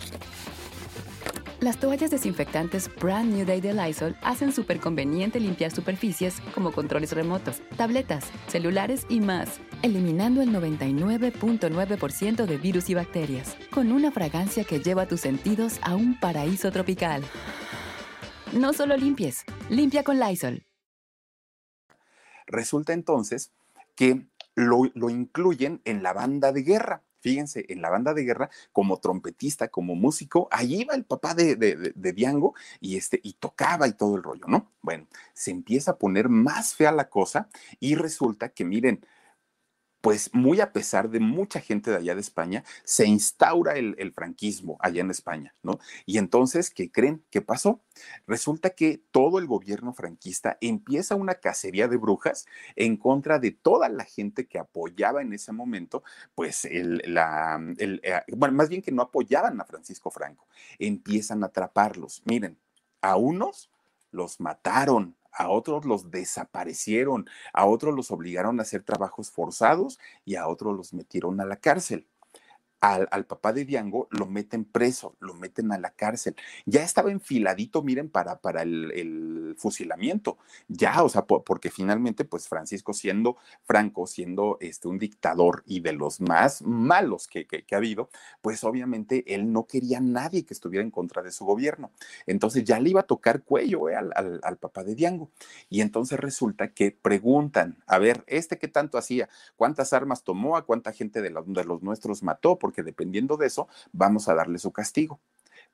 Las 1.61 1.79
toallas 1.79 2.11
desinfectantes 2.11 2.91
Brand 2.97 3.33
New 3.33 3.47
Day 3.47 3.61
de 3.61 3.73
Lysol 3.73 4.17
hacen 4.23 4.53
súper 4.53 4.81
conveniente 4.81 5.39
limpiar 5.39 5.71
superficies 5.71 6.41
como 6.55 6.73
controles 6.73 7.13
remotos, 7.13 7.63
tabletas, 7.77 8.25
celulares 8.49 9.07
y 9.09 9.21
más, 9.21 9.61
eliminando 9.83 10.43
el 10.43 10.51
99.9% 10.51 12.47
de 12.47 12.57
virus 12.57 12.89
y 12.91 12.95
bacterias, 12.95 13.57
con 13.71 13.93
una 13.93 14.11
fragancia 14.11 14.65
que 14.65 14.81
lleva 14.81 15.07
tus 15.07 15.21
sentidos 15.21 15.79
a 15.83 15.95
un 15.95 16.19
paraíso 16.19 16.71
tropical. 16.71 17.23
No 18.53 18.73
solo 18.73 18.97
limpies, 18.97 19.45
limpia 19.69 20.05
con 20.05 20.19
Lysol. 20.19 20.65
Resulta 22.47 22.93
entonces 22.93 23.53
que 23.95 24.27
lo, 24.55 24.91
lo 24.95 25.11
incluyen 25.11 25.81
en 25.85 26.03
la 26.03 26.13
banda 26.13 26.53
de 26.53 26.63
guerra 26.63 27.03
fíjense, 27.23 27.65
en 27.69 27.81
la 27.81 27.89
banda 27.89 28.13
de 28.13 28.25
guerra, 28.25 28.51
como 28.73 28.99
trompetista, 28.99 29.69
como 29.69 29.95
músico, 29.95 30.49
ahí 30.51 30.81
iba 30.81 30.95
el 30.95 31.05
papá 31.05 31.35
de, 31.35 31.55
de, 31.57 32.13
Diango 32.13 32.55
y, 32.81 32.97
este, 32.97 33.21
y 33.23 33.35
tocaba 33.35 33.87
y 33.87 33.93
todo 33.93 34.17
el 34.17 34.23
rollo, 34.23 34.45
¿no? 34.49 34.73
Bueno, 34.83 35.07
se 35.33 35.53
empieza 35.53 35.93
a 35.93 35.99
poner 35.99 36.29
más 36.29 36.75
fea 36.75 36.91
la 36.91 37.09
cosa 37.09 37.49
y 37.79 37.95
resulta 37.95 38.49
que, 38.49 38.65
miren, 38.65 39.07
pues 40.03 40.35
muy 40.35 40.61
a 40.61 40.73
pesar 40.73 41.11
de 41.11 41.21
mucha 41.21 41.61
gente 41.61 41.91
de 41.93 41.97
allá 41.97 42.15
de 42.17 42.21
España, 42.21 42.65
se 42.85 43.07
instaura 43.07 43.75
el, 43.75 44.13
franquismo 44.13 44.77
allá 44.81 45.01
en 45.01 45.11
España, 45.11 45.55
¿no? 45.63 45.79
Y 46.05 46.19
entonces, 46.19 46.71
¿qué 46.71 46.91
creen? 46.91 47.25
¿Qué 47.31 47.41
pasó? 47.41 47.81
Resulta 48.27 48.71
que 48.71 49.01
todo 49.13 49.39
el 49.39 49.47
gobierno 49.47 49.95
franquista 49.95 50.59
empieza 50.61 51.15
una 51.15 51.37
cacería 51.37 51.87
de 51.87 51.97
brujas 51.97 52.47
en 52.75 52.97
contra 52.97 53.39
de 53.39 53.53
toda 53.53 53.89
la 53.89 54.05
gente 54.05 54.49
que 54.49 54.59
apoyaba 54.59 55.23
en 55.23 55.33
ese 55.33 55.53
momento, 55.53 56.03
pues, 56.35 56.65
el, 56.65 57.01
la, 57.07 57.61
eh, 57.79 58.23
bueno, 58.37 58.57
más 58.57 58.69
bien 58.69 58.83
que 58.83 58.91
no 58.91 59.03
apoyaban 59.03 59.61
a 59.61 59.65
Francisco 59.65 60.11
Franco, 60.11 60.49
empiezan 60.81 61.45
a 61.45 61.47
atraparlos. 61.47 62.23
Miren, 62.25 62.59
a 63.01 63.17
unos 63.17 63.71
los 64.11 64.41
mataron, 64.41 65.17
a 65.33 65.49
otros 65.49 65.85
los 65.85 66.11
desaparecieron, 66.11 67.27
a 67.53 67.67
otros 67.67 67.95
los 67.95 68.11
obligaron 68.11 68.59
a 68.59 68.63
hacer 68.63 68.83
trabajos 68.83 69.31
forzados 69.31 69.99
y 70.25 70.37
a 70.37 70.47
otros 70.49 70.77
los 70.77 70.93
metieron 70.95 71.41
a 71.41 71.45
la 71.47 71.57
cárcel 71.57 72.07
al, 72.83 73.27
papá 73.27 73.53
de 73.53 73.65
Diango 73.65 74.09
lo 74.11 74.27
meten 74.27 74.65
preso, 74.65 75.15
lo 75.21 75.35
meten 75.35 75.71
a 75.73 75.79
la 75.79 75.91
cárcel. 75.91 76.35
Ya 76.67 76.83
estaba 76.83 77.13
enfiladito, 77.13 77.83
miren, 77.83 78.09
para, 78.09 78.41
para 78.41 78.63
el, 78.63 79.55
fusilamiento. 79.57 80.39
Ya, 80.69 81.03
o 81.03 81.09
sea, 81.09 81.27
porque 81.27 81.71
finalmente, 81.71 82.25
pues 82.25 82.49
Francisco 82.49 82.93
siendo 82.95 83.37
Franco, 83.65 84.07
siendo 84.07 84.57
este, 84.61 84.89
un 84.89 84.99
dictador 84.99 85.63
y 85.67 85.81
de 85.81 85.93
los 85.93 86.21
más 86.21 86.63
malos 86.63 87.29
que, 87.29 87.47
ha 87.71 87.77
habido, 87.77 88.09
pues 88.41 88.65
obviamente 88.65 89.35
él 89.35 89.53
no 89.53 89.67
quería 89.67 89.99
a 89.99 90.01
nadie 90.01 90.45
que 90.45 90.55
estuviera 90.55 90.83
en 90.83 90.91
contra 90.91 91.23
de 91.23 91.31
su 91.31 91.45
gobierno. 91.45 91.91
Entonces 92.27 92.65
ya 92.65 92.81
le 92.81 92.91
iba 92.91 93.01
a 93.01 93.07
tocar 93.07 93.43
cuello 93.43 93.91
eh, 93.91 93.97
al, 93.97 94.41
al 94.43 94.57
papá 94.57 94.83
de 94.85 94.95
Diango. 94.95 95.31
Y 95.69 95.83
entonces 95.83 96.19
resulta 96.19 96.69
que 96.69 96.91
preguntan, 96.91 97.77
a 97.87 97.99
ver, 97.99 98.25
¿este 98.27 98.59
qué 98.59 98.69
tanto 98.69 98.99
hacía? 98.99 99.29
¿Cuántas 99.57 99.93
armas 99.93 100.25
tomó? 100.25 100.57
¿A 100.57 100.65
cuánta 100.65 100.93
gente 100.93 101.21
de 101.21 101.31
los, 101.31 101.45
de 101.47 101.65
los 101.65 101.83
nuestros 101.83 102.23
mató? 102.23 102.59
porque 102.63 102.72
dependiendo 102.83 103.37
de 103.37 103.49
eso 103.49 103.69
vamos 103.93 104.29
a 104.29 104.35
darle 104.35 104.59
su 104.59 104.73
castigo. 104.73 105.21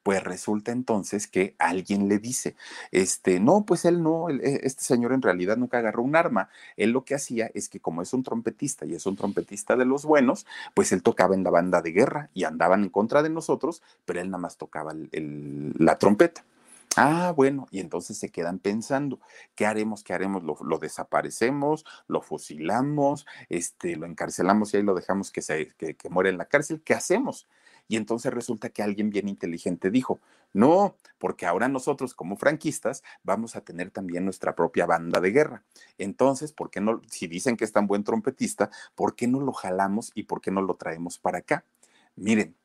Pues 0.02 0.23
resulta 0.25 0.73
entonces 0.73 1.26
que 1.26 1.55
alguien 1.59 2.09
le 2.09 2.19
dice, 2.19 2.57
este, 2.93 3.40
no, 3.40 3.64
pues 3.67 3.85
él 3.85 4.02
no, 4.02 4.31
e, 4.31 4.61
este 4.62 4.83
señor 4.83 5.12
en 5.12 5.23
realidad 5.23 5.57
nunca 5.57 5.78
agarró 5.78 6.02
un 6.02 6.17
arma. 6.17 6.49
Él 6.76 6.90
lo 6.93 7.05
que 7.05 7.14
hacía 7.14 7.50
es 7.52 7.69
que 7.69 7.81
como 7.81 8.00
es 8.00 8.12
un 8.12 8.23
trompetista 8.23 8.87
y 8.87 8.95
es 8.95 9.07
un 9.07 9.17
trompetista 9.17 9.76
de 9.76 9.85
los 9.85 10.05
buenos, 10.05 10.47
pues 10.75 10.93
él 10.93 11.02
tocaba 11.02 11.35
en 11.35 11.45
la 11.45 11.50
banda 11.50 11.83
de 11.83 11.93
guerra 11.93 12.31
y 12.33 12.45
andaban 12.45 12.85
en 12.85 12.90
contra 12.90 13.23
de 13.23 13.31
nosotros, 13.31 13.83
pero 14.05 14.21
él 14.21 14.31
nada 14.31 14.40
más 14.40 14.57
tocaba 14.57 14.95
la 15.12 15.99
trompeta. 15.99 16.45
Ah, 17.00 17.33
bueno, 17.37 17.69
y 17.71 17.78
entonces 17.78 18.19
se 18.19 18.31
quedan 18.31 18.59
pensando, 18.59 19.21
¿qué 19.55 19.67
haremos? 19.67 20.02
¿Qué 20.02 20.14
haremos? 20.14 20.43
¿Lo, 20.43 20.78
desaparecemos? 20.78 21.85
¿Lo 22.09 22.23
fusilamos? 22.23 23.25
Este, 23.49 23.95
¿Lo 23.95 24.05
encarcelamos 24.05 24.75
y 24.75 24.78
ahí 24.78 24.83
lo 24.83 24.97
dejamos 24.97 25.31
que, 25.31 25.40
se, 25.40 25.69
que, 25.76 25.97
muere 26.11 26.31
en 26.31 26.38
la 26.38 26.47
cárcel? 26.47 26.83
¿Qué 26.83 26.95
hacemos? 26.95 27.47
Y 27.87 27.97
entonces 27.97 28.35
resulta 28.35 28.71
que 28.71 28.83
alguien 28.83 29.11
bien 29.11 29.28
inteligente 29.28 29.93
dijo, 29.93 30.21
no, 30.52 30.97
porque 31.19 31.47
ahora 31.47 31.69
nosotros 31.69 32.14
como 32.14 32.37
franquistas 32.37 33.05
vamos 33.23 33.55
a 33.55 33.61
tener 33.61 33.93
también 33.93 34.25
nuestra 34.25 34.57
propia 34.57 34.85
banda 34.85 35.21
de 35.21 35.31
guerra. 35.31 35.62
Entonces, 35.99 36.52
¿por 36.52 36.69
qué 36.69 36.81
no, 36.81 37.00
si 37.09 37.28
dicen 37.28 37.57
que 37.57 37.64
es 37.64 37.73
tan 37.73 37.87
buen 37.87 38.02
trompetista, 38.02 38.71
¿por 38.97 39.14
qué 39.14 39.28
no 39.28 39.38
lo 39.38 39.52
jalamos 39.52 40.11
y 40.17 40.25
por 40.25 40.40
qué 40.40 40.50
no 40.50 40.62
lo 40.62 40.75
traemos 40.75 41.17
para 41.19 41.38
acá? 41.38 41.64
Miren, 42.17 42.57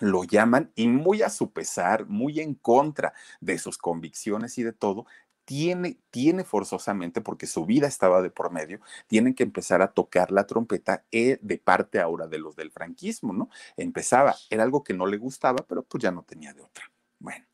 lo 0.00 0.24
llaman 0.24 0.72
y 0.74 0.88
muy 0.88 1.22
a 1.22 1.30
su 1.30 1.52
pesar, 1.52 2.06
muy 2.06 2.40
en 2.40 2.54
contra 2.54 3.14
de 3.40 3.58
sus 3.58 3.78
convicciones 3.78 4.58
y 4.58 4.62
de 4.62 4.72
todo, 4.72 5.06
tiene, 5.44 5.98
tiene 6.10 6.44
forzosamente, 6.44 7.20
porque 7.20 7.46
su 7.46 7.66
vida 7.66 7.86
estaba 7.86 8.22
de 8.22 8.30
por 8.30 8.50
medio, 8.50 8.80
tienen 9.06 9.34
que 9.34 9.42
empezar 9.42 9.82
a 9.82 9.92
tocar 9.92 10.30
la 10.32 10.46
trompeta 10.46 11.04
eh, 11.12 11.38
de 11.42 11.58
parte 11.58 12.00
ahora 12.00 12.26
de 12.26 12.38
los 12.38 12.56
del 12.56 12.70
franquismo, 12.70 13.32
¿no? 13.32 13.50
Empezaba, 13.76 14.34
era 14.50 14.62
algo 14.62 14.82
que 14.82 14.94
no 14.94 15.06
le 15.06 15.18
gustaba, 15.18 15.64
pero 15.68 15.82
pues 15.82 16.02
ya 16.02 16.10
no 16.10 16.22
tenía 16.22 16.52
de 16.54 16.62
otra. 16.62 16.90
Bueno. 17.18 17.44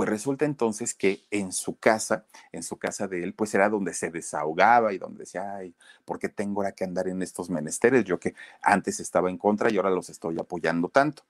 Pues 0.00 0.08
resulta 0.08 0.46
entonces 0.46 0.94
que 0.94 1.26
en 1.30 1.52
su 1.52 1.78
casa, 1.78 2.24
en 2.52 2.62
su 2.62 2.78
casa 2.78 3.06
de 3.06 3.22
él, 3.22 3.34
pues 3.34 3.54
era 3.54 3.68
donde 3.68 3.92
se 3.92 4.10
desahogaba 4.10 4.94
y 4.94 4.98
donde 4.98 5.24
decía, 5.24 5.56
ay, 5.56 5.74
¿por 6.06 6.18
qué 6.18 6.30
tengo 6.30 6.62
ahora 6.62 6.72
que 6.72 6.84
andar 6.84 7.06
en 7.06 7.20
estos 7.20 7.50
menesteres? 7.50 8.06
Yo 8.06 8.18
que 8.18 8.34
antes 8.62 8.98
estaba 8.98 9.28
en 9.28 9.36
contra 9.36 9.70
y 9.70 9.76
ahora 9.76 9.90
los 9.90 10.08
estoy 10.08 10.38
apoyando 10.38 10.88
tanto. 10.88 11.24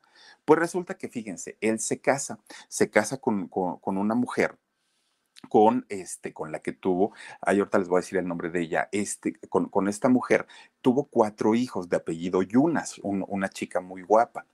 Pues 0.44 0.60
resulta 0.60 0.96
que, 0.96 1.08
fíjense, 1.08 1.58
él 1.60 1.80
se 1.80 2.00
casa, 2.00 2.38
se 2.68 2.90
casa 2.90 3.16
con, 3.16 3.50
una 3.82 4.14
mujer 4.14 4.56
con 5.48 5.84
este, 5.88 6.32
con 6.32 6.52
la 6.52 6.60
que 6.60 6.70
tuvo, 6.72 7.12
ahí 7.40 7.58
ahorita 7.58 7.78
les 7.80 7.88
voy 7.88 7.98
a 7.98 8.02
decir 8.02 8.18
el 8.18 8.28
nombre 8.28 8.50
de 8.50 8.60
ella, 8.60 8.88
este, 8.92 9.32
con, 9.48 9.88
esta 9.88 10.08
mujer, 10.08 10.46
tuvo 10.80 11.06
cuatro 11.06 11.56
hijos 11.56 11.88
de 11.88 11.96
apellido 11.96 12.40
Yunas, 12.42 13.00
una 13.02 13.48
chica 13.48 13.80
muy 13.80 14.02
guapa. 14.02 14.46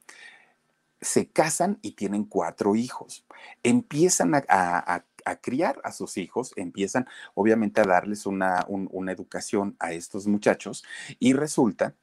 Se 1.01 1.29
casan 1.29 1.79
y 1.83 1.93
tienen 1.93 2.25
cuatro 2.25 2.75
hijos. 2.77 3.27
Empiezan 3.63 4.35
a, 4.35 5.05
criar 5.41 5.81
a 5.85 5.93
sus 5.93 6.17
hijos, 6.17 6.53
empiezan 6.57 7.07
obviamente 7.35 7.81
a 7.81 7.85
darles 7.85 8.27
una, 8.27 8.65
una 8.69 9.13
educación 9.13 9.77
a 9.79 9.93
estos 9.93 10.27
muchachos 10.27 10.85
y 11.19 11.33
resulta 11.33 11.95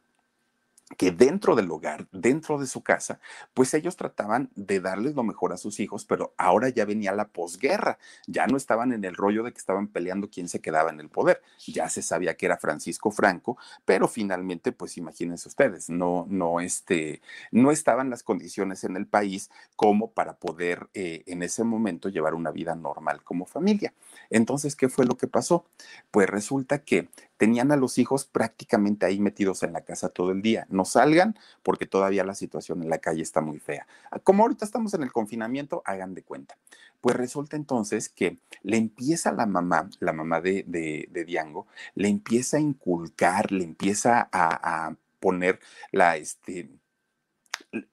que 0.97 1.11
dentro 1.11 1.55
del 1.55 1.69
hogar, 1.71 2.07
dentro 2.11 2.59
de 2.59 2.67
su 2.67 2.81
casa, 2.81 3.19
pues 3.53 3.73
ellos 3.73 3.95
trataban 3.95 4.49
de 4.55 4.79
darles 4.79 5.15
lo 5.15 5.23
mejor 5.23 5.53
a 5.53 5.57
sus 5.57 5.79
hijos, 5.79 6.05
pero 6.05 6.33
ahora 6.37 6.69
ya 6.69 6.85
venía 6.85 7.13
la 7.13 7.27
posguerra, 7.27 7.97
ya 8.27 8.47
no 8.47 8.57
estaban 8.57 8.93
en 8.93 9.03
el 9.03 9.15
rollo 9.15 9.43
de 9.43 9.51
que 9.51 9.57
estaban 9.57 9.87
peleando 9.87 10.29
quién 10.29 10.47
se 10.47 10.61
quedaba 10.61 10.89
en 10.89 10.99
el 10.99 11.09
poder, 11.09 11.41
ya 11.67 11.89
se 11.89 12.01
sabía 12.01 12.35
que 12.35 12.45
era 12.45 12.57
Francisco 12.57 13.11
Franco, 13.11 13.57
pero 13.85 14.07
finalmente, 14.07 14.71
pues 14.71 14.97
imagínense 14.97 15.47
ustedes, 15.47 15.89
no, 15.89 16.25
no, 16.29 16.59
este, 16.59 17.21
no 17.51 17.71
estaban 17.71 18.09
las 18.09 18.23
condiciones 18.23 18.83
en 18.83 18.95
el 18.95 19.07
país 19.07 19.49
como 19.75 20.11
para 20.11 20.35
poder 20.35 20.89
eh, 20.93 21.23
en 21.25 21.43
ese 21.43 21.63
momento 21.63 22.09
llevar 22.09 22.33
una 22.33 22.51
vida 22.51 22.75
normal 22.75 23.23
como 23.23 23.45
familia. 23.45 23.93
Entonces, 24.29 24.75
¿qué 24.75 24.89
fue 24.89 25.05
lo 25.05 25.17
que 25.17 25.27
pasó? 25.27 25.65
Pues 26.11 26.29
resulta 26.29 26.79
que 26.79 27.09
tenían 27.37 27.71
a 27.71 27.75
los 27.75 27.97
hijos 27.97 28.25
prácticamente 28.25 29.05
ahí 29.05 29.19
metidos 29.19 29.63
en 29.63 29.73
la 29.73 29.81
casa 29.81 30.09
todo 30.09 30.31
el 30.31 30.41
día. 30.41 30.65
No 30.69 30.82
salgan 30.85 31.37
porque 31.61 31.85
todavía 31.85 32.23
la 32.23 32.35
situación 32.35 32.83
en 32.83 32.89
la 32.89 32.99
calle 32.99 33.21
está 33.21 33.41
muy 33.41 33.59
fea. 33.59 33.87
Como 34.23 34.43
ahorita 34.43 34.65
estamos 34.65 34.93
en 34.93 35.03
el 35.03 35.11
confinamiento, 35.11 35.81
hagan 35.85 36.13
de 36.13 36.23
cuenta. 36.23 36.57
Pues 37.01 37.15
resulta 37.15 37.55
entonces 37.55 38.09
que 38.09 38.37
le 38.61 38.77
empieza 38.77 39.31
la 39.31 39.45
mamá, 39.45 39.89
la 39.99 40.13
mamá 40.13 40.39
de, 40.39 40.63
de, 40.67 41.25
Diango, 41.25 41.67
le 41.95 42.07
empieza 42.07 42.57
a 42.57 42.61
inculcar, 42.61 43.51
le 43.51 43.63
empieza 43.63 44.29
a, 44.31 44.87
a 44.87 44.95
poner 45.19 45.59
la, 45.91 46.17
este, 46.17 46.69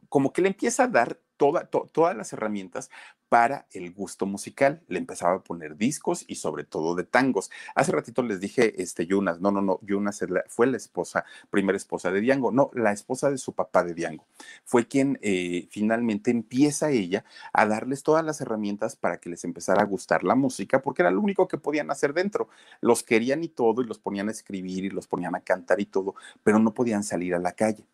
como 0.09 0.33
que 0.33 0.43
le 0.43 0.49
empieza 0.49 0.85
a 0.85 0.89
dar 0.89 1.19
todas 1.41 2.17
las 2.17 2.33
herramientas 2.33 2.91
para 3.31 3.67
el 3.73 3.93
gusto 3.93 4.27
musical. 4.27 4.83
Le 4.89 4.99
empezaba 4.99 5.37
a 5.37 5.45
poner 5.45 5.77
discos 5.77 6.25
y 6.27 6.35
sobre 6.35 6.65
todo 6.65 6.95
de 6.95 7.05
tangos. 7.05 7.51
Hace 7.75 7.93
ratito 7.93 8.23
les 8.23 8.41
dije, 8.41 8.83
este, 8.83 9.07
Yunas, 9.07 9.41
no, 9.41 9.51
no, 9.51 9.63
no, 9.63 9.79
Yunas 9.83 10.21
fue 10.49 10.67
la 10.67 10.77
esposa, 10.77 11.25
primera 11.49 11.77
esposa 11.77 12.11
de 12.11 12.21
Diango, 12.21 12.51
no, 12.51 12.71
la 12.75 12.93
esposa 12.93 13.31
de 13.31 13.39
su 13.39 13.55
papá 13.55 13.85
de 13.85 13.95
Diango. 13.95 14.27
Fue 14.65 14.87
quien 14.87 15.19
eh, 15.23 15.69
finalmente 15.71 16.31
empieza 16.31 16.91
ella 16.91 17.25
a 17.53 17.67
darles 17.67 18.03
todas 18.03 18.25
las 18.25 18.41
herramientas 18.41 18.97
para 18.97 19.19
que 19.19 19.31
les 19.31 19.45
empezara 19.45 19.83
a 19.83 19.87
gustar 19.87 20.25
la 20.25 20.35
música, 20.35 20.83
porque 20.83 21.03
era 21.03 21.13
lo 21.13 21.21
único 21.21 21.47
que 21.49 21.57
podían 21.57 21.91
hacer 21.91 22.13
dentro. 22.13 22.49
Los 22.81 23.05
querían 23.05 23.45
y 23.45 23.49
todo, 23.49 23.81
y 23.81 23.87
los 23.87 24.01
ponían 24.01 24.29
a 24.29 24.33
escribir 24.33 24.85
y 24.85 24.91
los 24.91 25.07
ponían 25.07 25.37
a 25.37 25.41
cantar 25.41 25.81
y 25.81 25.87
todo, 25.87 26.17
pero 26.43 26.59
no 26.59 26.75
podían 26.75 27.05
salir 27.05 27.35
a 27.35 27.39
la 27.39 27.53
calle 27.53 27.87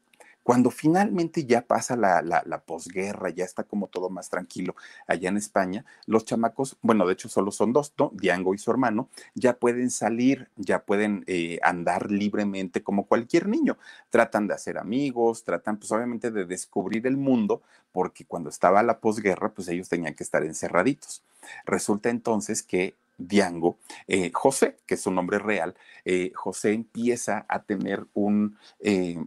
Cuando 0.47 0.71
finalmente 0.71 1.45
ya 1.45 1.63
pasa 1.63 1.97
la, 1.97 2.23
la, 2.23 2.61
posguerra, 2.61 3.31
ya 3.31 3.45
está 3.45 3.65
como 3.65 3.89
todo 3.89 4.11
más 4.11 4.31
tranquilo 4.31 4.77
allá 5.09 5.29
en 5.29 5.37
España, 5.37 5.85
los 6.07 6.25
chamacos, 6.25 6.77
bueno, 6.83 7.05
de 7.05 7.15
hecho 7.15 7.29
solo 7.29 7.51
son 7.51 7.73
dos, 7.73 7.93
¿no? 7.99 8.13
Diango 8.15 8.55
y 8.55 8.59
su 8.59 8.71
hermano, 8.71 9.09
ya 9.35 9.57
pueden 9.57 9.91
salir, 9.91 10.49
ya 10.55 10.85
pueden 10.85 11.25
eh, 11.27 11.59
andar 11.65 12.13
libremente 12.13 12.85
como 12.85 13.07
cualquier 13.07 13.49
niño. 13.49 13.77
Tratan 14.09 14.47
de 14.47 14.55
hacer 14.55 14.79
amigos, 14.79 15.43
tratan 15.43 15.79
pues 15.79 15.91
obviamente 15.91 16.31
de 16.31 16.45
descubrir 16.45 17.09
el 17.09 17.17
mundo, 17.17 17.63
porque 17.91 18.25
cuando 18.25 18.49
estaba 18.49 18.85
la 18.85 19.01
posguerra, 19.01 19.49
pues 19.49 19.67
ellos 19.67 19.89
tenían 19.89 20.15
que 20.15 20.23
estar 20.23 20.45
encerraditos. 20.45 21.25
Resulta 21.65 22.09
entonces 22.09 22.63
que 22.63 22.95
Diango, 23.19 23.79
eh, 24.07 24.31
José, 24.33 24.77
que 24.87 24.95
es 24.95 25.01
su 25.01 25.11
nombre 25.11 25.41
real, 25.41 25.75
eh, 26.05 26.31
José 26.37 26.73
empieza 26.73 27.47
a 27.49 27.65
tener 27.65 28.07
un, 28.15 28.57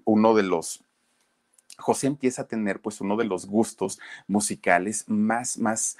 uno 0.06 0.34
de 0.34 0.44
los 0.44 0.86
José 1.80 2.08
empieza 2.08 2.44
a 2.44 2.48
tener 2.48 2.80
pues 2.80 3.02
uno 3.02 3.18
de 3.18 3.26
los 3.26 3.48
gustos 3.48 4.00
musicales 4.28 5.06
más, 5.08 5.58
más 5.58 5.98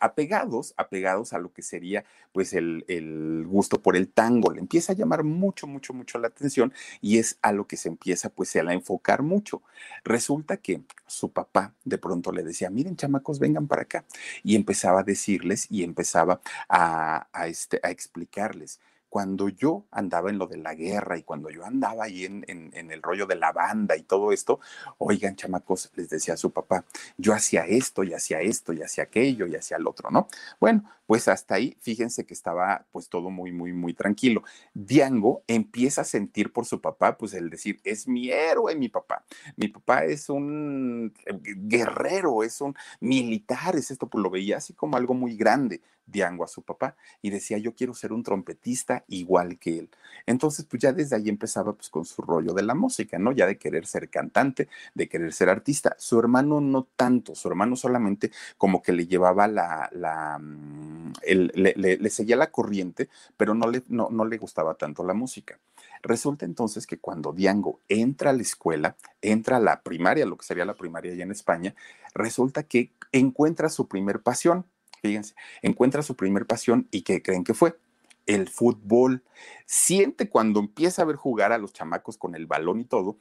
apegados, 0.00 0.74
apegados 0.76 1.32
a 1.32 1.38
lo 1.38 1.52
que 1.52 1.62
sería 1.62 2.04
pues 2.32 2.52
el, 2.52 2.84
el, 2.88 3.46
gusto 3.46 3.80
por 3.80 3.96
el 3.96 4.08
tango. 4.08 4.52
Le 4.52 4.60
empieza 4.60 4.92
a 4.92 4.96
llamar 4.96 5.24
mucho, 5.24 5.66
mucho, 5.66 5.94
mucho 5.94 6.18
la 6.18 6.28
atención 6.28 6.72
y 7.00 7.18
es 7.18 7.38
a 7.42 7.52
lo 7.52 7.66
que 7.66 7.76
se 7.76 7.88
empieza 7.88 8.28
pues 8.28 8.54
a 8.56 8.72
enfocar 8.72 9.22
mucho. 9.22 9.62
Resulta 10.04 10.56
que 10.56 10.82
su 11.06 11.30
papá 11.30 11.74
de 11.84 11.98
pronto 11.98 12.32
le 12.32 12.42
decía, 12.42 12.70
miren 12.70 12.96
chamacos, 12.96 13.38
vengan 13.38 13.66
para 13.66 13.82
acá. 13.82 14.04
Y 14.42 14.54
empezaba 14.56 15.00
a 15.00 15.04
decirles 15.04 15.66
y 15.70 15.82
empezaba 15.82 16.40
a, 16.68 17.26
a, 17.32 17.48
este, 17.48 17.80
a 17.82 17.90
explicarles 17.90 18.80
cuando 19.08 19.48
yo 19.48 19.86
andaba 19.90 20.30
en 20.30 20.38
lo 20.38 20.46
de 20.46 20.58
la 20.58 20.74
guerra 20.74 21.16
y 21.16 21.22
cuando 21.22 21.50
yo 21.50 21.64
andaba 21.64 22.04
ahí 22.04 22.24
en, 22.24 22.44
el 22.46 23.02
rollo 23.02 23.26
de 23.26 23.36
la 23.36 23.52
banda 23.52 23.96
y 23.96 24.02
todo 24.02 24.32
esto, 24.32 24.60
oigan, 24.98 25.36
chamacos, 25.36 25.90
les 25.94 26.08
decía 26.08 26.34
a 26.34 26.36
su 26.36 26.50
papá, 26.50 26.84
yo 27.16 27.32
hacía 27.32 27.66
esto 27.66 28.04
y 28.04 28.14
hacía 28.14 28.40
esto 28.40 28.72
y 28.72 28.82
hacía 28.82 29.04
aquello 29.04 29.46
y 29.46 29.56
hacía 29.56 29.76
el 29.76 29.86
otro, 29.86 30.10
¿no? 30.10 30.28
Bueno, 30.60 30.84
pues 31.06 31.28
hasta 31.28 31.54
ahí, 31.54 31.76
fíjense 31.80 32.26
que 32.26 32.34
estaba 32.34 32.84
pues 32.90 33.08
todo 33.08 33.30
muy, 33.30 33.52
muy, 33.52 33.72
muy 33.72 33.94
tranquilo. 33.94 34.42
Diango 34.74 35.42
empieza 35.46 36.00
a 36.00 36.04
sentir 36.04 36.52
por 36.52 36.66
su 36.66 36.80
papá, 36.80 37.16
pues 37.16 37.32
el 37.34 37.48
decir, 37.48 37.80
es 37.84 38.08
mi 38.08 38.30
héroe, 38.30 38.74
mi 38.74 38.88
papá. 38.88 39.24
Mi 39.56 39.68
papá 39.68 40.04
es 40.04 40.28
un 40.28 41.14
eh, 41.26 41.38
guerrero, 41.42 42.42
es 42.42 42.60
un 42.60 42.74
militar, 43.00 43.76
es 43.76 43.90
esto, 43.90 44.08
pues 44.08 44.22
lo 44.22 44.30
veía 44.30 44.56
así 44.56 44.72
como 44.74 44.96
algo 44.96 45.14
muy 45.14 45.36
grande. 45.36 45.80
Diango 46.06 46.44
a 46.44 46.48
su 46.48 46.62
papá 46.62 46.96
y 47.20 47.30
decía, 47.30 47.58
yo 47.58 47.74
quiero 47.74 47.92
ser 47.94 48.12
un 48.12 48.22
trompetista 48.22 49.04
igual 49.08 49.58
que 49.58 49.78
él. 49.80 49.90
Entonces, 50.24 50.64
pues 50.64 50.80
ya 50.80 50.92
desde 50.92 51.16
ahí 51.16 51.28
empezaba 51.28 51.72
pues 51.72 51.90
con 51.90 52.04
su 52.04 52.22
rollo 52.22 52.52
de 52.52 52.62
la 52.62 52.74
música, 52.74 53.18
¿no? 53.18 53.32
Ya 53.32 53.46
de 53.46 53.58
querer 53.58 53.86
ser 53.86 54.08
cantante, 54.08 54.68
de 54.94 55.08
querer 55.08 55.32
ser 55.32 55.48
artista. 55.48 55.96
Su 55.98 56.18
hermano 56.18 56.60
no 56.60 56.84
tanto, 56.96 57.34
su 57.34 57.48
hermano 57.48 57.76
solamente 57.76 58.30
como 58.56 58.82
que 58.82 58.92
le 58.92 59.06
llevaba 59.06 59.48
la, 59.48 59.88
la 59.92 60.38
mm, 60.38 61.12
le, 61.24 62.10
seguía 62.10 62.36
la 62.36 62.50
corriente, 62.50 63.08
pero 63.36 63.54
no 63.54 63.68
le, 63.68 63.82
no, 63.88 64.08
no 64.10 64.24
le 64.24 64.38
gustaba 64.38 64.74
tanto 64.74 65.04
la 65.04 65.14
música. 65.14 65.58
Resulta 66.02 66.44
entonces 66.44 66.86
que 66.86 66.98
cuando 66.98 67.32
Diango 67.32 67.80
entra 67.88 68.30
a 68.30 68.32
la 68.32 68.42
escuela, 68.42 68.96
entra 69.22 69.56
a 69.56 69.60
la 69.60 69.82
primaria, 69.82 70.26
lo 70.26 70.36
que 70.36 70.46
sería 70.46 70.64
la 70.64 70.74
primaria 70.74 71.12
allá 71.12 71.24
en 71.24 71.32
España, 71.32 71.74
resulta 72.14 72.62
que 72.62 72.92
encuentra 73.12 73.68
su 73.68 73.88
primer 73.88 74.20
pasión 74.20 74.66
fíjense, 75.02 75.34
encuentra 75.62 76.02
su 76.02 76.16
primer 76.16 76.46
pasión 76.46 76.88
y 76.90 77.02
¿qué 77.02 77.22
creen 77.22 77.44
que 77.44 77.54
fue? 77.54 77.78
El 78.26 78.48
fútbol. 78.48 79.22
Siente 79.66 80.28
cuando 80.28 80.60
empieza 80.60 81.02
a 81.02 81.04
ver 81.06 81.16
jugar 81.16 81.52
a 81.52 81.58
los 81.58 81.72
chamacos 81.72 82.18
con 82.18 82.34
el 82.34 82.46
balón 82.46 82.80
y 82.80 82.84
todo, 82.84 83.18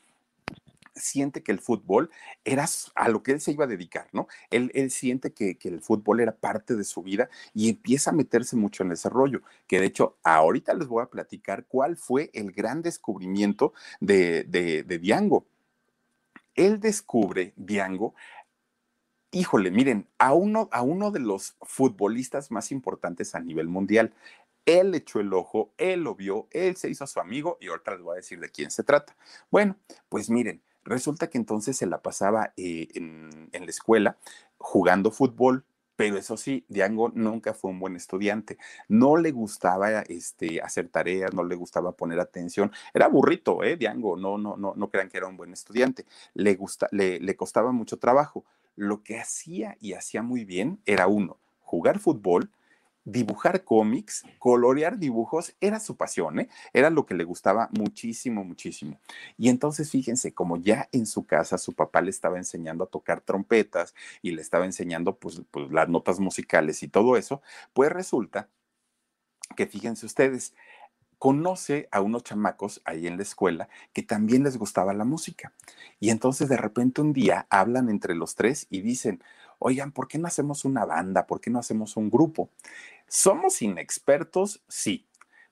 siente 0.96 1.44
que 1.44 1.52
el 1.52 1.60
fútbol 1.60 2.10
era 2.44 2.66
a 2.96 3.10
lo 3.10 3.22
que 3.22 3.34
él 3.34 3.42
se 3.42 3.52
iba 3.52 3.66
a 3.66 3.68
dedicar, 3.68 4.08
¿no? 4.14 4.28
Él, 4.50 4.72
siente 4.92 5.34
que, 5.34 5.58
el 5.64 5.82
fútbol 5.82 6.22
era 6.22 6.36
parte 6.36 6.76
de 6.76 6.84
su 6.84 7.04
vida 7.04 7.30
y 7.54 7.70
empieza 7.70 8.12
a 8.12 8.14
meterse 8.14 8.56
mucho 8.56 8.84
en 8.84 8.92
ese 8.92 9.10
rollo, 9.10 9.42
que 9.68 9.80
de 9.80 9.88
hecho 9.88 10.18
ahorita 10.24 10.74
les 10.74 10.88
voy 10.88 11.04
a 11.04 11.10
platicar 11.10 11.66
cuál 11.66 11.98
fue 11.98 12.30
el 12.34 12.52
gran 12.52 12.82
descubrimiento 12.82 13.74
de, 14.00 14.44
de, 14.44 14.84
de 14.84 15.00
Diango. 15.00 15.46
Él 16.56 16.80
descubre, 16.80 17.54
Diango, 17.58 18.16
híjole, 19.36 19.70
miren, 19.70 20.08
a 20.18 20.34
uno, 20.34 20.70
a 20.72 20.82
uno 20.82 21.12
de 21.12 21.20
los 21.20 21.58
futbolistas 21.62 22.52
más 22.52 22.72
importantes 22.72 23.36
a 23.36 23.42
nivel 23.42 23.68
mundial. 23.68 24.14
Él 24.66 24.96
echó 24.96 25.20
el 25.20 25.34
ojo, 25.34 25.74
él 25.78 26.04
lo 26.04 26.16
vio, 26.16 26.48
él 26.52 26.78
se 26.78 26.90
hizo 26.90 27.06
su 27.06 27.20
amigo 27.20 27.58
y 27.60 27.68
ahorita 27.68 27.92
les 27.92 28.02
voy 28.02 28.14
a 28.14 28.16
decir 28.16 28.40
de 28.40 28.50
quién 28.50 28.72
se 28.72 28.84
trata. 28.84 29.16
Bueno, 29.52 29.76
pues 30.08 30.30
miren, 30.30 30.62
resulta 30.86 31.30
que 31.30 31.38
entonces 31.38 31.76
se 31.76 31.86
la 31.86 32.02
pasaba 32.02 32.54
eh, 32.56 32.88
en, 32.96 33.50
en 33.52 33.64
la 33.66 33.70
escuela 33.70 34.18
jugando 34.58 35.12
fútbol, 35.12 35.66
pero 35.98 36.18
eso 36.18 36.38
sí, 36.38 36.66
Diango 36.70 37.12
nunca 37.14 37.54
fue 37.54 37.72
un 37.72 37.80
buen 37.80 37.96
estudiante. 37.98 38.58
No 38.88 39.18
le 39.18 39.32
gustaba 39.32 40.02
este, 40.02 40.62
hacer 40.62 40.88
tareas, 40.88 41.34
no 41.34 41.44
le 41.44 41.56
gustaba 41.56 41.92
poner 41.92 42.20
atención. 42.22 42.72
Era 42.94 43.08
burrito, 43.10 43.64
¿eh? 43.64 43.76
Diango, 43.76 44.16
no, 44.18 44.38
no, 44.38 44.56
no, 44.58 44.74
no 44.76 44.90
crean 44.90 45.10
que 45.10 45.18
era 45.18 45.28
un 45.28 45.38
buen 45.38 45.52
estudiante. 45.54 46.06
Le, 46.34 46.56
gusta, 46.56 46.88
le, 46.92 47.20
le 47.20 47.36
costaba 47.36 47.72
mucho 47.74 47.98
trabajo 47.98 48.46
lo 48.76 49.04
que 49.04 49.20
hacía 49.20 49.78
y 49.80 49.94
hacía 49.94 50.22
muy 50.22 50.46
bien 50.46 50.82
era 50.86 51.08
uno, 51.08 51.40
jugar 51.60 52.00
fútbol, 52.00 52.52
dibujar 53.06 53.64
cómics, 53.64 54.24
colorear 54.40 54.98
dibujos, 54.98 55.56
era 55.62 55.80
su 55.80 55.96
pasión, 55.96 56.40
¿eh? 56.40 56.50
era 56.74 56.90
lo 56.90 57.06
que 57.06 57.14
le 57.14 57.24
gustaba 57.24 57.70
muchísimo, 57.72 58.44
muchísimo. 58.44 59.00
Y 59.38 59.50
entonces 59.50 59.92
fíjense, 59.92 60.34
como 60.34 60.58
ya 60.58 60.90
en 60.92 61.06
su 61.06 61.26
casa 61.26 61.60
su 61.60 61.74
papá 61.74 62.02
le 62.02 62.10
estaba 62.10 62.38
enseñando 62.38 62.84
a 62.84 62.88
tocar 62.88 63.22
trompetas 63.22 63.94
y 64.24 64.32
le 64.32 64.42
estaba 64.42 64.66
enseñando 64.66 65.18
pues, 65.18 65.42
pues 65.52 65.72
las 65.72 65.88
notas 65.88 66.20
musicales 66.20 66.82
y 66.82 66.88
todo 66.88 67.16
eso, 67.16 67.42
pues 67.74 67.92
resulta 67.92 68.50
que 69.56 69.68
fíjense 69.68 70.08
ustedes, 70.08 70.56
conoce 71.20 71.88
a 71.92 72.02
unos 72.02 72.24
chamacos 72.24 72.82
ahí 72.86 73.08
en 73.08 73.18
la 73.18 73.24
escuela 73.24 73.70
que 73.94 74.04
también 74.04 74.44
les 74.44 74.58
gustaba 74.58 74.94
la 74.94 75.06
música. 75.06 75.54
Y 76.00 76.10
entonces 76.10 76.50
de 76.50 76.58
repente 76.58 77.02
un 77.02 77.14
día 77.14 77.48
hablan 77.50 77.90
entre 77.90 78.16
los 78.16 78.36
tres 78.36 78.68
y 78.70 78.82
dicen, 78.82 79.24
oigan, 79.60 79.92
¿por 79.92 80.08
qué 80.08 80.18
no 80.18 80.28
hacemos 80.28 80.66
una 80.66 80.86
banda? 80.86 81.28
¿Por 81.28 81.42
qué 81.42 81.50
no 81.50 81.60
hacemos 81.60 81.98
un 81.98 82.10
grupo? 82.10 82.50
Somos 83.08 83.62
inexpertos, 83.62 84.64
sí, 84.68 85.08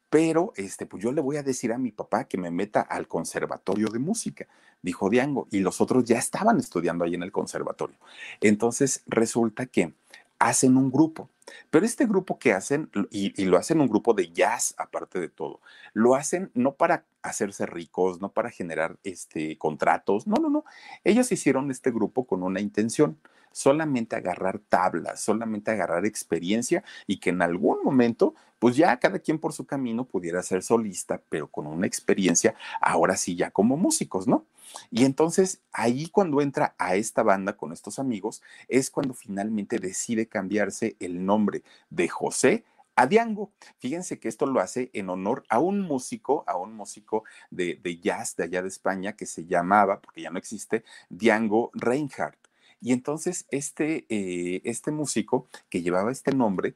pero 0.10 0.54
este, 0.58 0.86
pues 0.86 1.02
yo 1.02 1.12
le 1.12 1.22
voy 1.22 1.38
a 1.38 1.44
decir 1.44 1.74
a 1.74 1.80
mi 1.80 1.92
papá 1.92 2.26
que 2.26 2.38
me 2.38 2.52
meta 2.52 2.82
al 2.82 3.08
conservatorio 3.08 3.88
de 3.88 3.98
música, 3.98 4.48
dijo 4.84 5.10
Diango, 5.10 5.48
y 5.50 5.62
los 5.62 5.82
otros 5.82 6.04
ya 6.04 6.20
estaban 6.20 6.60
estudiando 6.60 7.04
ahí 7.04 7.16
en 7.16 7.24
el 7.24 7.32
conservatorio. 7.32 7.98
Entonces 8.40 9.02
resulta 9.08 9.66
que 9.66 9.94
hacen 10.38 10.78
un 10.78 10.92
grupo. 10.92 11.30
Pero 11.70 11.86
este 11.86 12.06
grupo 12.06 12.40
que 12.40 12.54
hacen, 12.54 12.90
y, 13.10 13.46
lo 13.46 13.58
hacen 13.58 13.82
un 13.82 13.88
grupo 13.88 14.14
de 14.14 14.32
jazz 14.32 14.76
aparte 14.78 15.20
de 15.20 15.30
todo, 15.30 15.62
lo 15.94 16.16
hacen 16.16 16.52
no 16.54 16.76
para 16.76 17.06
hacerse 17.22 17.66
ricos, 17.66 18.22
no 18.22 18.32
para 18.32 18.50
generar 18.50 18.98
este, 19.04 19.58
contratos, 19.58 20.28
no, 20.28 20.36
no, 20.38 20.50
no. 20.50 20.66
Ellos 21.04 21.32
hicieron 21.32 21.72
este 21.72 21.92
grupo 21.92 22.26
con 22.26 22.44
una 22.44 22.60
intención, 22.60 23.20
solamente 23.54 24.18
agarrar 24.18 24.60
tablas, 24.60 25.22
solamente 25.22 25.72
agarrar 25.72 26.06
experiencia 26.06 26.84
y 27.08 27.22
que 27.22 27.30
en 27.30 27.42
algún 27.42 27.78
momento, 27.84 28.36
pues 28.60 28.76
ya 28.76 29.00
cada 29.00 29.20
quien 29.20 29.40
por 29.40 29.54
su 29.54 29.66
camino 29.66 30.06
pudiera 30.06 30.44
ser 30.44 30.62
solista, 30.62 31.22
pero 31.30 31.48
con 31.48 31.68
una 31.68 31.88
experiencia, 31.88 32.56
ahora 32.82 33.16
sí 33.16 33.38
ya 33.38 33.52
como 33.52 33.78
músicos, 33.78 34.28
¿no? 34.28 34.46
Y 34.92 35.06
entonces 35.06 35.62
ahí 35.72 36.08
cuando 36.08 36.42
entra 36.42 36.76
a 36.78 36.96
esta 36.96 37.24
banda 37.24 37.56
con 37.56 37.72
estos 37.72 38.00
amigos, 38.00 38.42
es 38.68 38.90
cuando 38.90 39.14
finalmente 39.14 39.80
decide 39.80 40.28
cambiarse 40.28 40.98
el 41.00 41.26
nombre 41.26 41.64
de 41.90 42.10
José 42.10 42.66
a 42.96 43.08
Diango. 43.08 43.52
Fíjense 43.80 44.20
que 44.20 44.28
esto 44.28 44.46
lo 44.46 44.60
hace 44.60 44.90
en 44.94 45.10
honor 45.10 45.44
a 45.50 45.60
un 45.60 45.82
músico, 45.82 46.44
a 46.48 46.58
un 46.58 46.74
músico 46.76 47.24
de, 47.50 47.80
jazz 48.02 48.36
de 48.36 48.44
allá 48.46 48.62
de 48.62 48.68
España 48.68 49.14
que 49.14 49.26
se 49.26 49.46
llamaba, 49.46 50.02
porque 50.02 50.22
ya 50.22 50.30
no 50.30 50.38
existe, 50.38 50.84
Diango 51.10 51.72
Reinhardt. 51.74 52.43
Y 52.84 52.92
entonces 52.92 53.46
este, 53.50 54.06
eh, 54.10 54.62
este 54.66 54.92
músico 54.92 55.48
que 55.70 55.82
llevaba 55.82 56.12
este 56.12 56.36
nombre, 56.36 56.76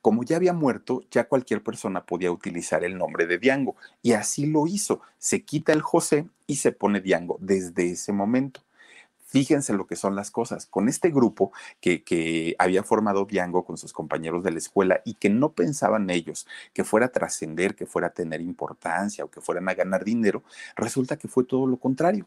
como 0.00 0.22
ya 0.22 0.36
había 0.36 0.52
muerto, 0.52 1.02
ya 1.10 1.28
cualquier 1.28 1.64
persona 1.64 2.06
podía 2.06 2.30
utilizar 2.30 2.84
el 2.84 2.96
nombre 2.96 3.26
de 3.26 3.38
Diango. 3.38 3.74
Y 4.00 4.12
así 4.12 4.46
lo 4.46 4.68
hizo. 4.68 5.00
Se 5.18 5.42
quita 5.42 5.72
el 5.72 5.82
José 5.82 6.28
y 6.46 6.56
se 6.56 6.70
pone 6.70 7.00
Diango 7.00 7.36
desde 7.40 7.90
ese 7.90 8.12
momento. 8.12 8.60
Fíjense 9.26 9.72
lo 9.72 9.88
que 9.88 9.96
son 9.96 10.14
las 10.14 10.30
cosas. 10.30 10.66
Con 10.66 10.88
este 10.88 11.10
grupo 11.10 11.52
que, 11.80 12.04
que, 12.04 12.54
había 12.58 12.84
formado 12.84 13.24
Diango 13.24 13.64
con 13.64 13.76
sus 13.76 13.92
compañeros 13.92 14.44
de 14.44 14.52
la 14.52 14.58
escuela 14.58 15.02
y 15.04 15.14
que 15.14 15.30
no 15.30 15.52
pensaban 15.52 16.10
ellos 16.10 16.46
que 16.72 16.84
fuera 16.84 17.06
a 17.06 17.12
trascender, 17.12 17.74
que 17.74 17.86
fuera 17.86 18.08
a 18.08 18.12
tener 18.12 18.40
importancia 18.40 19.24
o 19.24 19.30
que 19.30 19.40
fueran 19.40 19.68
a 19.68 19.74
ganar 19.74 20.04
dinero, 20.04 20.44
resulta 20.76 21.16
que 21.16 21.28
fue 21.28 21.42
todo 21.42 21.66
lo 21.66 21.76
contrario 21.76 22.26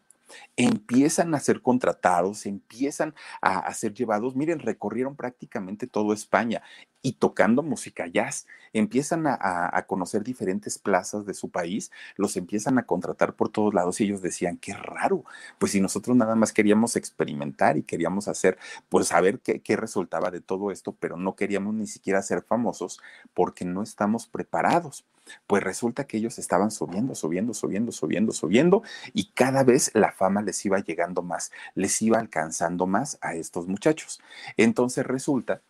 empiezan 0.55 1.33
a 1.35 1.39
ser 1.39 1.61
contratados, 1.61 2.45
empiezan 2.45 3.13
a, 3.41 3.73
ser 3.73 3.93
llevados, 3.93 4.35
miren, 4.35 4.59
recorrieron 4.59 5.15
prácticamente 5.15 5.87
todo 5.87 6.13
España 6.13 6.61
y 7.01 7.13
tocando 7.13 7.63
música 7.63 8.07
jazz. 8.07 8.47
Empiezan 8.71 9.25
a, 9.27 9.85
conocer 9.87 10.23
diferentes 10.23 10.79
plazas 10.79 11.25
de 11.25 11.33
su 11.33 11.49
país, 11.49 11.91
los 12.15 12.37
empiezan 12.37 12.77
a 12.77 12.85
contratar 12.85 13.35
por 13.35 13.49
todos 13.49 13.73
lados 13.73 13.99
y 13.99 14.05
ellos 14.05 14.21
decían, 14.21 14.57
qué 14.57 14.73
raro, 14.73 15.23
pues 15.59 15.73
si 15.73 15.81
nosotros 15.81 16.15
nada 16.15 16.35
más 16.35 16.53
queríamos 16.53 16.95
experimentar 16.95 17.77
y 17.77 17.83
queríamos 17.83 18.27
hacer, 18.27 18.57
pues 18.89 19.07
saber 19.07 19.39
qué 19.39 19.75
resultaba 19.75 20.31
de 20.31 20.41
todo 20.41 20.71
esto, 20.71 20.95
pero 20.99 21.17
no 21.17 21.35
queríamos 21.35 21.73
ni 21.73 21.87
siquiera 21.87 22.21
ser 22.21 22.43
famosos 22.43 22.99
porque 23.33 23.65
no 23.65 23.83
estamos 23.83 24.27
preparados. 24.27 25.05
Pues 25.47 25.63
resulta 25.63 26.05
que 26.05 26.17
ellos 26.17 26.37
estaban 26.39 26.71
subiendo, 26.71 27.15
subiendo, 27.15 27.53
subiendo, 27.53 27.91
subiendo, 27.91 28.31
subiendo 28.33 28.83
y 29.13 29.31
cada 29.31 29.63
vez 29.63 29.91
la 29.93 30.11
fama 30.11 30.41
les 30.41 30.63
iba 30.65 30.79
llegando 30.79 31.21
más, 31.21 31.51
les 31.75 32.01
iba 32.01 32.19
alcanzando 32.19 32.87
más 32.87 33.17
a 33.21 33.35
estos 33.35 33.67
muchachos. 33.67 34.21
Entonces 34.57 35.05
resulta, 35.05 35.61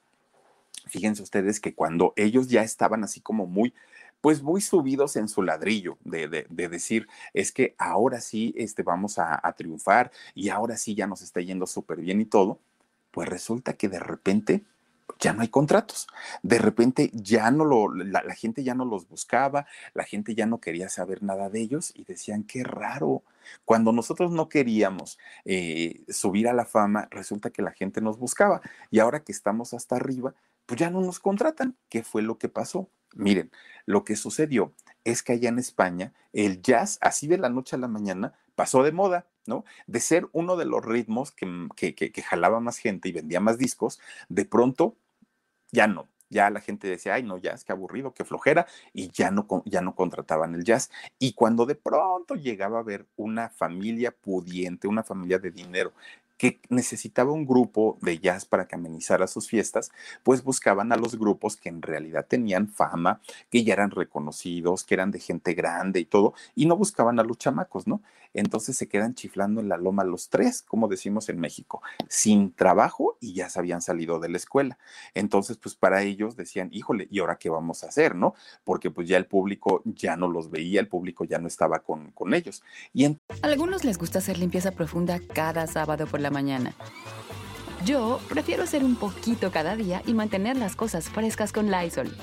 fíjense 0.87 1.21
ustedes 1.21 1.59
que 1.59 1.73
cuando 1.75 2.13
ellos 2.15 2.47
ya 2.47 2.63
estaban 2.63 3.03
así 3.03 3.21
como 3.21 3.45
muy 3.45 3.73
pues 4.21 4.41
muy 4.41 4.61
subidos 4.61 5.17
en 5.17 5.27
su 5.27 5.41
ladrillo 5.43 5.97
de, 6.05 6.29
de, 6.29 6.47
de, 6.49 6.69
decir, 6.69 7.09
es 7.33 7.51
que 7.51 7.75
ahora 7.77 8.21
sí 8.21 8.53
este, 8.55 8.81
vamos 8.81 9.19
a, 9.19 9.37
a 9.45 9.51
triunfar 9.51 10.13
y 10.33 10.47
ahora 10.47 10.77
sí 10.77 10.95
ya 10.95 11.07
nos 11.07 11.21
está 11.21 11.41
yendo 11.41 11.67
súper 11.67 11.99
bien 11.99 12.21
y 12.21 12.25
todo, 12.25 12.57
pues 13.11 13.27
resulta 13.27 13.73
que 13.73 13.89
de 13.89 13.99
repente 13.99 14.63
ya 15.19 15.33
no 15.33 15.41
hay 15.41 15.47
contratos. 15.47 16.07
De 16.41 16.57
repente 16.57 17.09
ya 17.13 17.51
no 17.51 17.65
lo, 17.65 17.93
la, 17.93 18.21
gente 18.35 18.63
ya 18.63 18.75
no 18.75 18.85
los 18.85 19.07
buscaba, 19.07 19.65
la 19.93 20.03
gente 20.03 20.35
ya 20.35 20.45
no 20.45 20.59
quería 20.59 20.89
saber 20.89 21.23
nada 21.23 21.49
de 21.49 21.61
ellos 21.61 21.91
y 21.95 22.03
decían, 22.03 22.43
qué 22.43 22.63
raro. 22.63 23.23
Cuando 23.65 23.91
nosotros 23.91 24.31
no 24.31 24.49
queríamos 24.49 25.17
eh, 25.45 26.03
subir 26.09 26.47
a 26.47 26.53
la 26.53 26.65
fama, 26.65 27.07
resulta 27.11 27.49
que 27.49 27.61
la 27.61 27.71
gente 27.71 28.01
nos 28.01 28.17
buscaba 28.17 28.61
y 28.89 28.99
ahora 28.99 29.23
que 29.23 29.31
estamos 29.31 29.73
hasta 29.73 29.95
arriba, 29.95 30.33
pues 30.65 30.79
ya 30.79 30.89
no 30.89 31.01
nos 31.01 31.19
contratan. 31.19 31.75
¿Qué 31.89 32.03
fue 32.03 32.21
lo 32.21 32.37
que 32.37 32.49
pasó? 32.49 32.89
Miren, 33.15 33.51
lo 33.85 34.03
que 34.03 34.15
sucedió 34.15 34.73
es 35.03 35.23
que 35.23 35.33
allá 35.33 35.49
en 35.49 35.59
España 35.59 36.13
el 36.31 36.61
jazz, 36.61 36.97
así 37.01 37.27
de 37.27 37.37
la 37.37 37.49
noche 37.49 37.75
a 37.75 37.79
la 37.79 37.87
mañana, 37.87 38.33
pasó 38.55 38.83
de 38.83 38.91
moda, 38.91 39.27
¿no? 39.45 39.65
De 39.87 39.99
ser 39.99 40.27
uno 40.31 40.55
de 40.55 40.65
los 40.65 40.83
ritmos 40.83 41.31
que, 41.31 41.67
que, 41.75 41.93
que, 41.95 42.21
jalaba 42.21 42.59
más 42.59 42.77
gente 42.77 43.09
y 43.09 43.11
vendía 43.11 43.39
más 43.39 43.57
discos, 43.57 43.99
de 44.29 44.45
pronto 44.45 44.95
ya 45.71 45.87
no. 45.87 46.07
Ya 46.29 46.49
la 46.49 46.61
gente 46.61 46.87
decía, 46.87 47.13
ay, 47.13 47.23
no, 47.23 47.37
es 47.37 47.63
que 47.63 47.71
aburrido, 47.71 48.13
qué 48.15 48.25
flojera, 48.25 48.65
y 48.91 49.09
ya 49.09 49.29
no, 49.29 49.47
ya 49.65 49.81
no 49.81 49.93
contrataban 49.93 50.55
el 50.55 50.63
jazz. 50.63 50.89
Y 51.19 51.33
cuando 51.33 51.67
de 51.67 51.75
pronto 51.75 52.35
llegaba 52.35 52.79
a 52.79 52.83
ver 52.83 53.05
una 53.17 53.49
familia 53.49 54.11
pudiente, 54.11 54.87
una 54.87 55.03
familia 55.03 55.37
de 55.37 55.51
dinero, 55.51 55.93
que 56.37 56.59
necesitaba 56.69 57.31
un 57.31 57.45
grupo 57.45 57.97
de 58.01 58.19
jazz 58.19 58.45
para 58.45 58.67
que 58.67 58.75
amenizara 58.75 59.27
sus 59.27 59.47
fiestas, 59.47 59.91
pues 60.23 60.43
buscaban 60.43 60.91
a 60.91 60.97
los 60.97 61.17
grupos 61.17 61.55
que 61.55 61.69
en 61.69 61.81
realidad 61.81 62.25
tenían 62.27 62.67
fama, 62.67 63.21
que 63.49 63.63
ya 63.63 63.73
eran 63.73 63.91
reconocidos, 63.91 64.83
que 64.83 64.95
eran 64.95 65.11
de 65.11 65.19
gente 65.19 65.53
grande 65.53 65.99
y 65.99 66.05
todo, 66.05 66.33
y 66.55 66.65
no 66.65 66.75
buscaban 66.75 67.19
a 67.19 67.23
los 67.23 67.37
chamacos, 67.37 67.87
¿no? 67.87 68.01
Entonces 68.33 68.77
se 68.77 68.87
quedan 68.87 69.15
chiflando 69.15 69.61
en 69.61 69.69
la 69.69 69.77
loma 69.77 70.03
los 70.03 70.29
tres, 70.29 70.61
como 70.61 70.87
decimos 70.87 71.29
en 71.29 71.39
México, 71.39 71.81
sin 72.07 72.53
trabajo 72.53 73.17
y 73.19 73.33
ya 73.33 73.49
se 73.49 73.59
habían 73.59 73.81
salido 73.81 74.19
de 74.19 74.29
la 74.29 74.37
escuela. 74.37 74.77
Entonces, 75.13 75.57
pues 75.57 75.75
para 75.75 76.01
ellos 76.03 76.35
decían, 76.35 76.69
híjole, 76.71 77.07
¿y 77.11 77.19
ahora 77.19 77.37
qué 77.37 77.49
vamos 77.49 77.83
a 77.83 77.87
hacer, 77.87 78.15
no? 78.15 78.35
Porque 78.63 78.91
pues 78.91 79.07
ya 79.07 79.17
el 79.17 79.25
público 79.25 79.81
ya 79.85 80.15
no 80.15 80.27
los 80.27 80.49
veía, 80.49 80.79
el 80.79 80.87
público 80.87 81.23
ya 81.23 81.39
no 81.39 81.47
estaba 81.47 81.79
con, 81.79 82.11
con 82.11 82.33
ellos. 82.33 82.63
Y 82.93 83.05
en... 83.05 83.19
Algunos 83.41 83.83
les 83.83 83.97
gusta 83.97 84.19
hacer 84.19 84.37
limpieza 84.37 84.71
profunda 84.71 85.19
cada 85.33 85.67
sábado 85.67 86.07
por 86.07 86.19
la 86.19 86.31
mañana. 86.31 86.75
Yo 87.85 88.19
prefiero 88.29 88.63
hacer 88.63 88.83
un 88.83 88.95
poquito 88.95 89.51
cada 89.51 89.75
día 89.75 90.01
y 90.05 90.13
mantener 90.13 90.55
las 90.55 90.75
cosas 90.75 91.09
frescas 91.09 91.51
con 91.51 91.69
Lysol. 91.69 92.15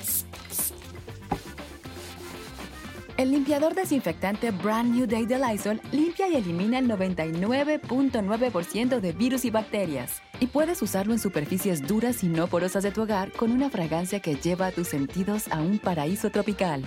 El 3.21 3.29
limpiador 3.29 3.75
desinfectante 3.75 4.49
Brand 4.49 4.95
New 4.95 5.05
Day 5.05 5.27
de 5.27 5.37
Lysol 5.37 5.79
limpia 5.91 6.27
y 6.27 6.37
elimina 6.37 6.79
el 6.79 6.89
99.9% 6.89 8.99
de 8.99 9.11
virus 9.11 9.45
y 9.45 9.51
bacterias. 9.51 10.23
Y 10.39 10.47
puedes 10.47 10.81
usarlo 10.81 11.13
en 11.13 11.19
superficies 11.19 11.85
duras 11.85 12.23
y 12.23 12.29
no 12.29 12.47
porosas 12.47 12.81
de 12.81 12.89
tu 12.89 13.03
hogar 13.03 13.31
con 13.31 13.51
una 13.51 13.69
fragancia 13.69 14.21
que 14.21 14.37
lleva 14.37 14.65
a 14.65 14.71
tus 14.71 14.87
sentidos 14.87 15.47
a 15.49 15.61
un 15.61 15.77
paraíso 15.77 16.31
tropical. 16.31 16.83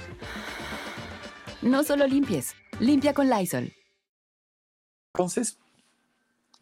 No 1.63 1.85
solo 1.85 2.05
limpies, 2.05 2.57
limpia 2.81 3.15
con 3.15 3.31
Lysol. 3.31 3.73
Entonces, 5.15 5.61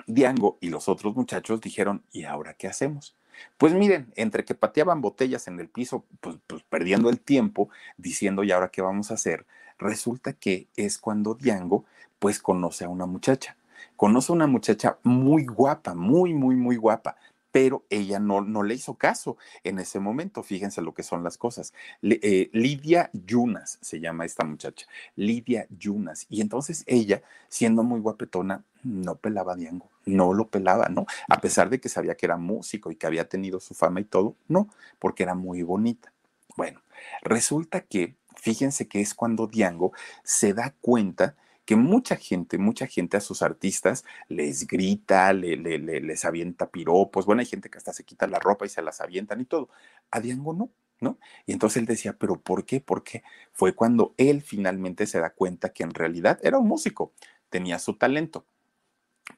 Diango 0.06 0.58
y 0.60 0.68
los 0.68 0.86
otros 0.86 1.16
muchachos 1.16 1.62
dijeron, 1.62 2.04
¿y 2.12 2.24
ahora 2.24 2.52
qué 2.52 2.66
hacemos? 2.66 3.16
Pues 3.56 3.72
miren, 3.72 4.12
entre 4.16 4.44
que 4.44 4.54
pateaban 4.54 5.00
botellas 5.00 5.48
en 5.48 5.58
el 5.58 5.70
piso, 5.70 6.04
pues, 6.20 6.36
pues, 6.46 6.62
perdiendo 6.64 7.08
el 7.08 7.20
tiempo, 7.20 7.70
diciendo, 7.96 8.44
¿y 8.44 8.52
ahora 8.52 8.68
qué 8.68 8.82
vamos 8.82 9.10
a 9.10 9.14
hacer? 9.14 9.46
Resulta 9.78 10.32
que 10.32 10.68
es 10.76 10.98
cuando 10.98 11.34
Diango, 11.34 11.84
pues 12.18 12.40
conoce 12.40 12.84
a 12.84 12.88
una 12.88 13.06
muchacha. 13.06 13.56
Conoce 13.96 14.32
a 14.32 14.36
una 14.36 14.46
muchacha 14.46 14.98
muy 15.02 15.44
guapa, 15.44 15.94
muy, 15.94 16.34
muy, 16.34 16.56
muy 16.56 16.76
guapa, 16.76 17.16
pero 17.52 17.84
ella 17.90 18.18
no, 18.18 18.40
no, 18.40 18.62
le 18.62 18.74
hizo 18.74 18.94
caso 18.94 19.36
en 19.62 19.78
ese 19.78 20.00
momento. 20.00 20.42
Fíjense 20.42 20.80
lo 20.80 20.94
que 20.94 21.02
son 21.02 21.22
las 21.22 21.36
cosas. 21.36 21.74
Eh, 22.00 22.48
Lidia 22.52 23.10
Yunas 23.12 23.78
se 23.82 24.00
llama 24.00 24.24
esta 24.24 24.44
muchacha, 24.44 24.86
Lidia 25.14 25.66
Yunas. 25.68 26.26
Y 26.30 26.40
entonces 26.40 26.82
ella, 26.86 27.22
siendo 27.48 27.82
muy 27.82 28.00
guapetona, 28.00 28.64
no 28.82 29.16
pelaba 29.16 29.52
a 29.52 29.56
Diango, 29.56 29.90
no 30.06 30.32
lo 30.32 30.48
pelaba, 30.48 30.88
¿no? 30.88 31.06
A 31.28 31.40
pesar 31.40 31.68
de 31.70 31.78
que 31.78 31.90
sabía 31.90 32.16
que 32.16 32.26
era 32.26 32.38
músico 32.38 32.90
y 32.90 32.96
que 32.96 33.06
había 33.06 33.28
tenido 33.28 33.60
su 33.60 33.74
fama 33.74 34.00
y 34.00 34.04
todo, 34.04 34.34
no, 34.48 34.68
porque 34.98 35.22
era 35.22 35.34
muy 35.34 35.62
bonita. 35.62 36.12
Bueno, 36.56 36.80
resulta 37.22 37.82
que, 37.82 38.16
fíjense 38.36 38.88
que 38.88 39.00
es 39.00 39.14
cuando 39.14 39.46
Diango 39.46 39.92
se 40.24 40.54
da 40.54 40.74
cuenta 40.80 41.36
que 41.64 41.76
mucha 41.76 42.16
gente, 42.16 42.58
mucha 42.58 42.86
gente 42.86 43.16
a 43.16 43.20
sus 43.20 43.42
artistas 43.42 44.04
les 44.28 44.66
grita, 44.66 45.32
le, 45.32 45.56
le, 45.56 45.78
le, 45.78 46.00
les 46.00 46.24
avienta 46.24 46.70
piropos, 46.70 47.26
bueno, 47.26 47.40
hay 47.40 47.46
gente 47.46 47.70
que 47.70 47.78
hasta 47.78 47.92
se 47.92 48.04
quita 48.04 48.26
la 48.26 48.38
ropa 48.38 48.66
y 48.66 48.68
se 48.68 48.82
las 48.82 49.00
avientan 49.00 49.40
y 49.40 49.44
todo. 49.44 49.68
A 50.10 50.20
Diango 50.20 50.54
no, 50.54 50.70
¿no? 51.00 51.18
Y 51.46 51.52
entonces 51.52 51.78
él 51.78 51.86
decía, 51.86 52.16
pero 52.18 52.40
¿por 52.40 52.64
qué? 52.64 52.80
¿Por 52.80 53.04
qué? 53.04 53.22
Fue 53.52 53.74
cuando 53.74 54.14
él 54.16 54.42
finalmente 54.42 55.06
se 55.06 55.20
da 55.20 55.30
cuenta 55.30 55.72
que 55.72 55.84
en 55.84 55.94
realidad 55.94 56.38
era 56.42 56.58
un 56.58 56.68
músico, 56.68 57.12
tenía 57.50 57.78
su 57.78 57.96
talento, 57.96 58.46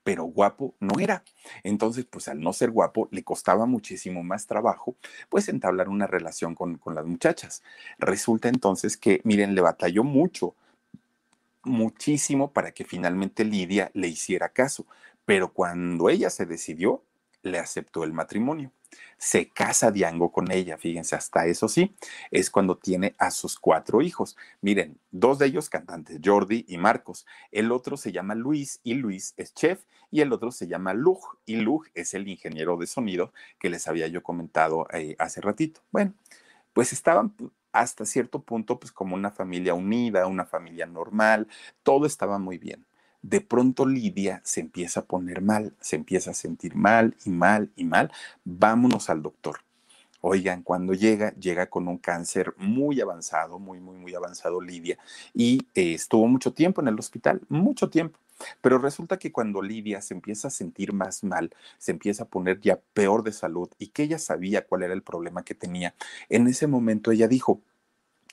pero 0.02 0.24
guapo 0.24 0.74
no 0.80 0.98
era. 1.00 1.24
Entonces, 1.62 2.06
pues 2.06 2.28
al 2.28 2.40
no 2.40 2.52
ser 2.52 2.70
guapo, 2.70 3.08
le 3.10 3.22
costaba 3.22 3.66
muchísimo 3.66 4.22
más 4.22 4.46
trabajo, 4.46 4.96
pues 5.28 5.48
entablar 5.48 5.88
una 5.88 6.06
relación 6.06 6.54
con, 6.54 6.76
con 6.78 6.94
las 6.94 7.06
muchachas. 7.06 7.62
Resulta 7.98 8.48
entonces 8.48 8.96
que, 8.96 9.20
miren, 9.24 9.54
le 9.54 9.60
batalló 9.60 10.04
mucho 10.04 10.54
muchísimo 11.64 12.52
para 12.52 12.72
que 12.72 12.84
finalmente 12.84 13.44
Lidia 13.44 13.90
le 13.94 14.08
hiciera 14.08 14.50
caso, 14.50 14.86
pero 15.24 15.52
cuando 15.52 16.10
ella 16.10 16.30
se 16.30 16.46
decidió, 16.46 17.02
le 17.42 17.58
aceptó 17.58 18.04
el 18.04 18.12
matrimonio. 18.12 18.70
Se 19.18 19.48
casa 19.48 19.90
Diango 19.90 20.32
con 20.32 20.50
ella, 20.50 20.76
fíjense, 20.76 21.16
hasta 21.16 21.46
eso 21.46 21.68
sí, 21.68 21.94
es 22.30 22.50
cuando 22.50 22.76
tiene 22.76 23.14
a 23.18 23.30
sus 23.30 23.58
cuatro 23.58 24.02
hijos. 24.02 24.36
Miren, 24.60 24.98
dos 25.10 25.38
de 25.38 25.46
ellos 25.46 25.68
cantantes, 25.68 26.20
Jordi 26.24 26.64
y 26.68 26.78
Marcos. 26.78 27.26
El 27.50 27.72
otro 27.72 27.96
se 27.96 28.12
llama 28.12 28.34
Luis 28.34 28.80
y 28.82 28.94
Luis 28.94 29.34
es 29.36 29.54
chef 29.54 29.84
y 30.10 30.20
el 30.20 30.32
otro 30.32 30.50
se 30.50 30.66
llama 30.66 30.94
Lug 30.94 31.20
y 31.44 31.56
Lug 31.56 31.86
es 31.94 32.14
el 32.14 32.28
ingeniero 32.28 32.76
de 32.76 32.86
sonido 32.86 33.32
que 33.58 33.70
les 33.70 33.88
había 33.88 34.06
yo 34.06 34.22
comentado 34.22 34.86
eh, 34.92 35.16
hace 35.18 35.40
ratito. 35.40 35.80
Bueno, 35.90 36.14
pues 36.72 36.92
estaban 36.92 37.34
hasta 37.72 38.06
cierto 38.06 38.42
punto, 38.42 38.78
pues 38.78 38.92
como 38.92 39.16
una 39.16 39.30
familia 39.30 39.74
unida, 39.74 40.26
una 40.26 40.46
familia 40.46 40.86
normal, 40.86 41.48
todo 41.82 42.06
estaba 42.06 42.38
muy 42.38 42.58
bien. 42.58 42.86
De 43.24 43.40
pronto 43.40 43.86
Lidia 43.86 44.42
se 44.44 44.60
empieza 44.60 45.00
a 45.00 45.04
poner 45.04 45.40
mal, 45.40 45.72
se 45.80 45.96
empieza 45.96 46.32
a 46.32 46.34
sentir 46.34 46.76
mal 46.76 47.16
y 47.24 47.30
mal 47.30 47.70
y 47.74 47.84
mal. 47.84 48.12
Vámonos 48.44 49.08
al 49.08 49.22
doctor. 49.22 49.60
Oigan, 50.20 50.62
cuando 50.62 50.92
llega, 50.92 51.34
llega 51.36 51.70
con 51.70 51.88
un 51.88 51.96
cáncer 51.96 52.52
muy 52.58 53.00
avanzado, 53.00 53.58
muy, 53.58 53.80
muy, 53.80 53.96
muy 53.96 54.14
avanzado 54.14 54.60
Lidia, 54.60 54.98
y 55.32 55.66
eh, 55.74 55.94
estuvo 55.94 56.26
mucho 56.26 56.52
tiempo 56.52 56.82
en 56.82 56.88
el 56.88 56.98
hospital, 56.98 57.40
mucho 57.48 57.88
tiempo. 57.88 58.18
Pero 58.60 58.76
resulta 58.76 59.18
que 59.18 59.32
cuando 59.32 59.62
Lidia 59.62 60.02
se 60.02 60.12
empieza 60.12 60.48
a 60.48 60.50
sentir 60.50 60.92
más 60.92 61.24
mal, 61.24 61.50
se 61.78 61.92
empieza 61.92 62.24
a 62.24 62.28
poner 62.28 62.60
ya 62.60 62.78
peor 62.92 63.22
de 63.22 63.32
salud 63.32 63.70
y 63.78 63.86
que 63.86 64.02
ella 64.02 64.18
sabía 64.18 64.66
cuál 64.66 64.82
era 64.82 64.92
el 64.92 65.02
problema 65.02 65.44
que 65.44 65.54
tenía, 65.54 65.94
en 66.28 66.46
ese 66.46 66.66
momento 66.66 67.10
ella 67.10 67.26
dijo, 67.26 67.62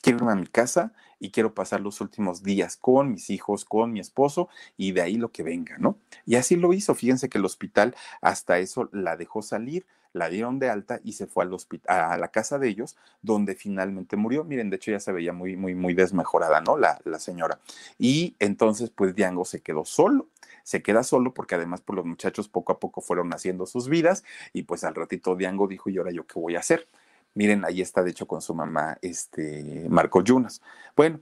quiero 0.01 0.19
irme 0.19 0.31
a 0.31 0.35
mi 0.35 0.47
casa 0.47 0.93
y 1.19 1.31
quiero 1.31 1.53
pasar 1.53 1.81
los 1.81 2.01
últimos 2.01 2.43
días 2.43 2.77
con 2.77 3.11
mis 3.11 3.29
hijos, 3.29 3.65
con 3.65 3.91
mi 3.93 3.99
esposo 3.99 4.49
y 4.77 4.91
de 4.91 5.01
ahí 5.01 5.15
lo 5.15 5.31
que 5.31 5.43
venga, 5.43 5.77
¿no? 5.77 5.97
Y 6.25 6.35
así 6.35 6.55
lo 6.55 6.73
hizo. 6.73 6.95
Fíjense 6.95 7.29
que 7.29 7.37
el 7.37 7.45
hospital 7.45 7.95
hasta 8.21 8.59
eso 8.59 8.89
la 8.91 9.15
dejó 9.17 9.41
salir, 9.41 9.85
la 10.13 10.29
dieron 10.29 10.59
de 10.59 10.69
alta 10.69 10.99
y 11.03 11.13
se 11.13 11.27
fue 11.27 11.43
al 11.43 11.53
hospital, 11.53 12.11
a 12.11 12.17
la 12.17 12.29
casa 12.29 12.57
de 12.59 12.67
ellos, 12.67 12.97
donde 13.21 13.55
finalmente 13.55 14.17
murió. 14.17 14.43
Miren, 14.43 14.69
de 14.69 14.77
hecho 14.77 14.91
ya 14.91 14.99
se 14.99 15.11
veía 15.11 15.31
muy, 15.31 15.55
muy, 15.55 15.75
muy 15.75 15.93
desmejorada, 15.93 16.61
¿no? 16.61 16.77
La, 16.77 16.99
la 17.05 17.19
señora. 17.19 17.59
Y 17.97 18.35
entonces, 18.39 18.89
pues 18.89 19.15
Diango 19.15 19.45
se 19.45 19.61
quedó 19.61 19.85
solo 19.85 20.27
se 20.63 20.81
queda 20.81 21.03
solo 21.03 21.33
porque 21.33 21.55
además 21.55 21.81
pues 21.81 21.95
los 21.95 22.05
muchachos 22.05 22.47
poco 22.47 22.71
a 22.71 22.79
poco 22.79 23.01
fueron 23.01 23.33
haciendo 23.33 23.65
sus 23.65 23.89
vidas 23.89 24.23
y 24.53 24.63
pues 24.63 24.83
al 24.83 24.95
ratito 24.95 25.35
Diango 25.35 25.67
dijo, 25.67 25.89
¿y 25.89 25.97
ahora 25.97 26.11
yo 26.11 26.25
qué 26.27 26.39
voy 26.39 26.55
a 26.55 26.59
hacer? 26.59 26.87
Miren, 27.33 27.63
ahí 27.65 27.81
está 27.81 28.03
de 28.03 28.11
hecho 28.11 28.27
con 28.27 28.41
su 28.41 28.53
mamá, 28.53 28.97
este, 29.01 29.85
Marco 29.89 30.21
Yunas. 30.21 30.61
Bueno, 30.95 31.21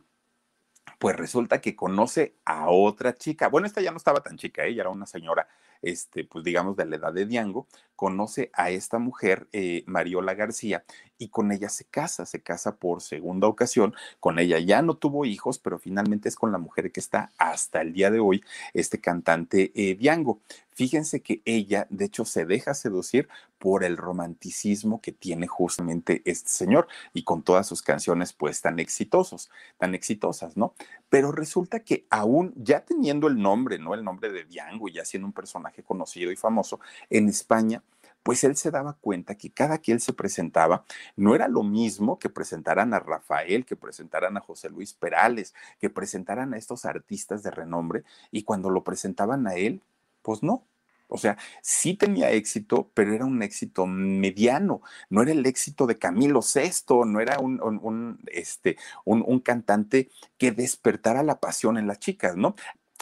pues 0.98 1.16
resulta 1.16 1.62
que 1.62 1.76
conoce 1.76 2.36
a 2.46 2.70
otra 2.70 3.16
chica. 3.16 3.48
Bueno, 3.48 3.68
esta 3.68 3.82
ya 3.82 3.92
no 3.92 3.98
estaba 3.98 4.22
tan 4.22 4.38
chica, 4.38 4.64
ella 4.66 4.82
era 4.82 4.90
una 4.90 5.06
señora, 5.06 5.48
este, 5.82 6.24
pues 6.24 6.44
digamos 6.44 6.76
de 6.76 6.86
la 6.86 6.98
edad 6.98 7.14
de 7.14 7.26
Diango, 7.26 7.68
conoce 7.96 8.50
a 8.54 8.70
esta 8.70 8.98
mujer, 8.98 9.50
eh, 9.52 9.84
Mariola 9.86 10.34
García, 10.34 10.86
y 11.18 11.28
con 11.28 11.52
ella 11.52 11.68
se 11.68 11.84
casa, 11.84 12.26
se 12.26 12.42
casa 12.42 12.78
por 12.78 13.02
segunda 13.02 13.48
ocasión, 13.48 13.94
con 14.22 14.40
ella 14.40 14.58
ya 14.60 14.82
no 14.82 14.96
tuvo 14.96 15.26
hijos, 15.26 15.60
pero 15.60 15.80
finalmente 15.80 16.30
es 16.30 16.38
con 16.38 16.54
la 16.54 16.58
mujer 16.58 16.94
que 16.94 17.02
está 17.02 17.32
hasta 17.38 17.82
el 17.82 17.92
día 17.92 18.10
de 18.10 18.20
hoy, 18.20 18.42
este 18.74 19.02
cantante 19.02 19.74
eh, 19.76 19.96
Diango. 19.96 20.40
Fíjense 20.72 21.22
que 21.22 21.42
ella, 21.44 21.88
de 21.90 22.06
hecho, 22.06 22.24
se 22.24 22.46
deja 22.46 22.74
seducir 22.74 23.28
por 23.58 23.84
el 23.84 23.98
romanticismo 23.98 25.02
que 25.02 25.12
tiene 25.12 25.46
justamente 25.46 26.22
este 26.24 26.50
señor 26.50 26.88
y 27.14 27.24
con 27.24 27.44
todas 27.44 27.68
sus 27.68 27.82
canciones 27.82 28.32
pues 28.32 28.62
tan 28.62 28.80
exitosos, 28.80 29.52
tan 29.78 29.94
exitosas, 29.94 30.56
¿no? 30.56 30.74
Pero 31.10 31.34
resulta 31.34 31.82
que 31.82 32.06
aún 32.10 32.54
ya 32.56 32.86
teniendo 32.86 33.28
el 33.28 33.42
nombre, 33.42 33.78
¿no? 33.78 33.94
El 33.94 34.06
nombre 34.06 34.32
de 34.32 34.46
Diango 34.46 34.88
ya 34.88 35.04
siendo 35.04 35.28
un 35.28 35.34
personaje 35.34 35.69
conocido 35.84 36.32
y 36.32 36.36
famoso 36.36 36.80
en 37.10 37.30
España, 37.30 37.84
pues 38.24 38.44
él 38.44 38.56
se 38.56 38.72
daba 38.72 38.94
cuenta 38.94 39.36
que 39.36 39.50
cada 39.50 39.80
que 39.80 39.92
él 39.92 40.02
se 40.02 40.14
presentaba 40.14 40.84
no 41.16 41.36
era 41.36 41.48
lo 41.48 41.64
mismo 41.64 42.20
que 42.20 42.30
presentaran 42.30 42.94
a 42.94 43.00
Rafael, 43.00 43.66
que 43.66 43.76
presentaran 43.76 44.38
a 44.38 44.42
José 44.42 44.70
Luis 44.70 44.94
Perales, 44.94 45.54
que 45.80 45.90
presentaran 45.90 46.54
a 46.54 46.58
estos 46.58 46.86
artistas 46.86 47.44
de 47.44 47.52
renombre 47.52 48.04
y 48.32 48.44
cuando 48.44 48.70
lo 48.70 48.84
presentaban 48.84 49.48
a 49.48 49.56
él, 49.56 49.82
pues 50.22 50.44
no, 50.44 50.66
o 51.10 51.18
sea, 51.18 51.38
sí 51.62 51.96
tenía 51.96 52.30
éxito, 52.32 52.92
pero 52.94 53.14
era 53.14 53.26
un 53.26 53.42
éxito 53.42 53.88
mediano. 53.88 54.82
No 55.10 55.24
era 55.24 55.32
el 55.32 55.44
éxito 55.48 55.88
de 55.88 55.98
Camilo 55.98 56.42
VI, 56.42 57.06
no 57.08 57.20
era 57.20 57.40
un, 57.40 58.20
este, 58.28 58.78
un, 59.06 59.40
cantante 59.40 60.10
que 60.38 60.52
despertara 60.52 61.24
la 61.24 61.40
pasión 61.40 61.80
en 61.80 61.88
las 61.88 61.98
chicas, 61.98 62.36
¿no? 62.36 62.56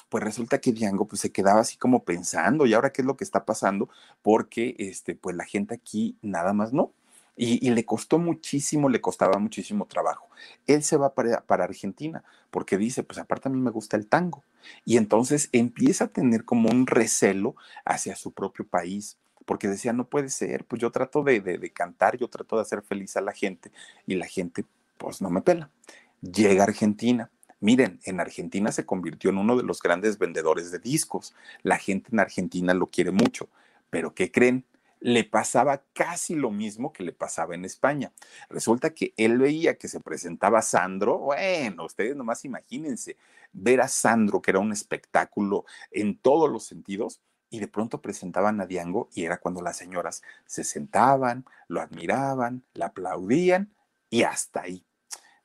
Pues 0.09 0.23
resulta 0.23 0.59
que 0.59 0.71
Diango 0.71 1.05
pues, 1.05 1.21
se 1.21 1.31
quedaba 1.31 1.61
así 1.61 1.77
como 1.77 2.03
pensando, 2.03 2.65
¿y 2.65 2.73
ahora 2.73 2.91
qué 2.91 3.01
es 3.01 3.05
lo 3.05 3.17
que 3.17 3.23
está 3.23 3.45
pasando? 3.45 3.89
Porque 4.21 4.75
este, 4.79 5.15
pues 5.15 5.35
la 5.35 5.45
gente 5.45 5.75
aquí 5.75 6.17
nada 6.21 6.53
más 6.53 6.73
no. 6.73 6.91
Y, 7.39 7.69
le 7.69 7.85
costó 7.85 8.17
muchísimo, 8.17 8.89
le 8.89 8.99
costaba 8.99 9.37
muchísimo 9.37 9.85
trabajo. 9.85 10.27
Él 10.65 10.81
se 10.83 10.97
va 10.97 11.13
para, 11.13 11.41
para, 11.41 11.65
Argentina 11.65 12.23
porque 12.49 12.79
dice, 12.79 13.03
pues 13.03 13.19
aparte 13.19 13.47
a 13.47 13.51
mí 13.51 13.59
me 13.59 13.69
gusta 13.69 13.95
el 13.95 14.07
tango. 14.07 14.43
Y 14.85 14.97
entonces 14.97 15.49
empieza 15.51 16.05
a 16.05 16.07
tener 16.07 16.45
como 16.45 16.69
un 16.69 16.87
recelo 16.87 17.55
hacia 17.85 18.15
su 18.15 18.31
propio 18.31 18.65
país, 18.67 19.17
porque 19.45 19.67
decía, 19.67 19.93
no 19.93 20.09
puede 20.09 20.29
ser, 20.29 20.65
pues 20.65 20.81
yo 20.81 20.91
trato 20.91 21.21
de, 21.21 21.39
de 21.39 21.69
cantar, 21.71 22.17
yo 22.17 22.27
trato 22.27 22.55
de 22.55 22.63
hacer 22.63 22.81
feliz 22.81 23.15
a 23.17 23.21
la 23.21 23.33
gente 23.33 23.71
y 24.07 24.15
la 24.15 24.25
gente 24.25 24.65
pues 24.97 25.21
no 25.21 25.29
me 25.29 25.41
pela. 25.41 25.69
Llega 26.21 26.63
a 26.63 26.67
Argentina. 26.67 27.29
Miren, 27.59 27.99
en 28.03 28.19
Argentina 28.19 28.71
se 28.71 28.85
convirtió 28.85 29.29
en 29.29 29.37
uno 29.37 29.57
de 29.57 29.63
los 29.63 29.81
grandes 29.81 30.17
vendedores 30.17 30.71
de 30.71 30.79
discos. 30.79 31.33
La 31.63 31.77
gente 31.77 32.09
en 32.11 32.19
Argentina 32.19 32.73
lo 32.73 32.87
quiere 32.87 33.11
mucho, 33.11 33.49
pero 33.89 34.13
¿qué 34.13 34.31
creen? 34.31 34.65
le 34.99 35.23
pasaba 35.23 35.83
casi 35.93 36.35
lo 36.35 36.51
mismo 36.51 36.91
que 36.91 37.03
le 37.03 37.13
pasaba 37.13 37.55
en 37.55 37.65
España. 37.65 38.11
Resulta 38.49 38.93
que 38.93 39.13
él 39.17 39.37
veía 39.37 39.77
que 39.77 39.87
se 39.87 39.99
presentaba 39.99 40.61
Sandro, 40.61 41.19
bueno, 41.19 41.85
ustedes 41.85 42.15
nomás 42.15 42.45
imagínense, 42.45 43.15
ver 43.53 43.81
a 43.81 43.87
Sandro, 43.87 44.41
que 44.41 44.51
era 44.51 44.59
un 44.59 44.71
espectáculo 44.71 45.65
en 45.91 46.17
todos 46.17 46.49
los 46.49 46.65
sentidos, 46.65 47.21
y 47.49 47.59
de 47.59 47.67
pronto 47.67 48.01
presentaban 48.01 48.59
a 48.59 48.65
Diango 48.65 49.09
y 49.13 49.23
era 49.23 49.37
cuando 49.37 49.61
las 49.61 49.77
señoras 49.77 50.21
se 50.45 50.63
sentaban, 50.63 51.45
lo 51.67 51.81
admiraban, 51.81 52.63
le 52.73 52.83
aplaudían 52.85 53.73
y 54.09 54.23
hasta 54.23 54.61
ahí. 54.61 54.86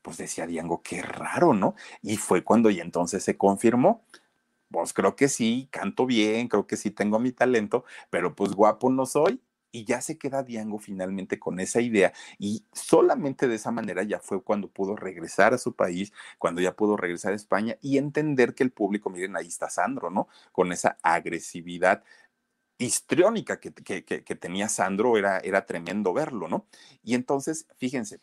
Pues 0.02 0.18
decía 0.18 0.46
Diango, 0.46 0.82
qué 0.82 1.02
raro, 1.02 1.54
¿no? 1.54 1.74
Y 2.02 2.16
fue 2.16 2.44
cuando 2.44 2.70
y 2.70 2.80
entonces 2.80 3.22
se 3.24 3.36
confirmó 3.36 4.04
pues 4.72 4.92
creo 4.92 5.14
que 5.16 5.28
sí, 5.28 5.68
canto 5.70 6.06
bien, 6.06 6.48
creo 6.48 6.66
que 6.66 6.76
sí 6.76 6.90
tengo 6.90 7.18
mi 7.20 7.32
talento, 7.32 7.84
pero 8.10 8.34
pues 8.34 8.52
guapo 8.52 8.90
no 8.90 9.06
soy. 9.06 9.40
Y 9.74 9.84
ya 9.86 10.02
se 10.02 10.18
queda 10.18 10.42
Diango 10.42 10.78
finalmente 10.78 11.38
con 11.38 11.58
esa 11.58 11.80
idea 11.80 12.12
y 12.38 12.66
solamente 12.74 13.48
de 13.48 13.54
esa 13.54 13.70
manera 13.70 14.02
ya 14.02 14.20
fue 14.20 14.42
cuando 14.42 14.68
pudo 14.68 14.96
regresar 14.96 15.54
a 15.54 15.58
su 15.58 15.74
país, 15.74 16.12
cuando 16.38 16.60
ya 16.60 16.76
pudo 16.76 16.96
regresar 16.98 17.32
a 17.32 17.36
España 17.36 17.78
y 17.80 17.96
entender 17.96 18.54
que 18.54 18.64
el 18.64 18.70
público, 18.72 19.08
miren, 19.08 19.34
ahí 19.34 19.46
está 19.46 19.70
Sandro, 19.70 20.10
¿no? 20.10 20.28
Con 20.52 20.72
esa 20.72 20.98
agresividad 21.02 22.04
histriónica 22.78 23.60
que, 23.60 23.72
que, 24.04 24.36
tenía 24.36 24.68
Sandro, 24.68 25.16
era, 25.16 25.38
era 25.38 25.64
tremendo 25.66 26.12
verlo, 26.12 26.48
¿no? 26.48 26.66
Y 27.02 27.14
entonces, 27.14 27.66
fíjense, 27.78 28.20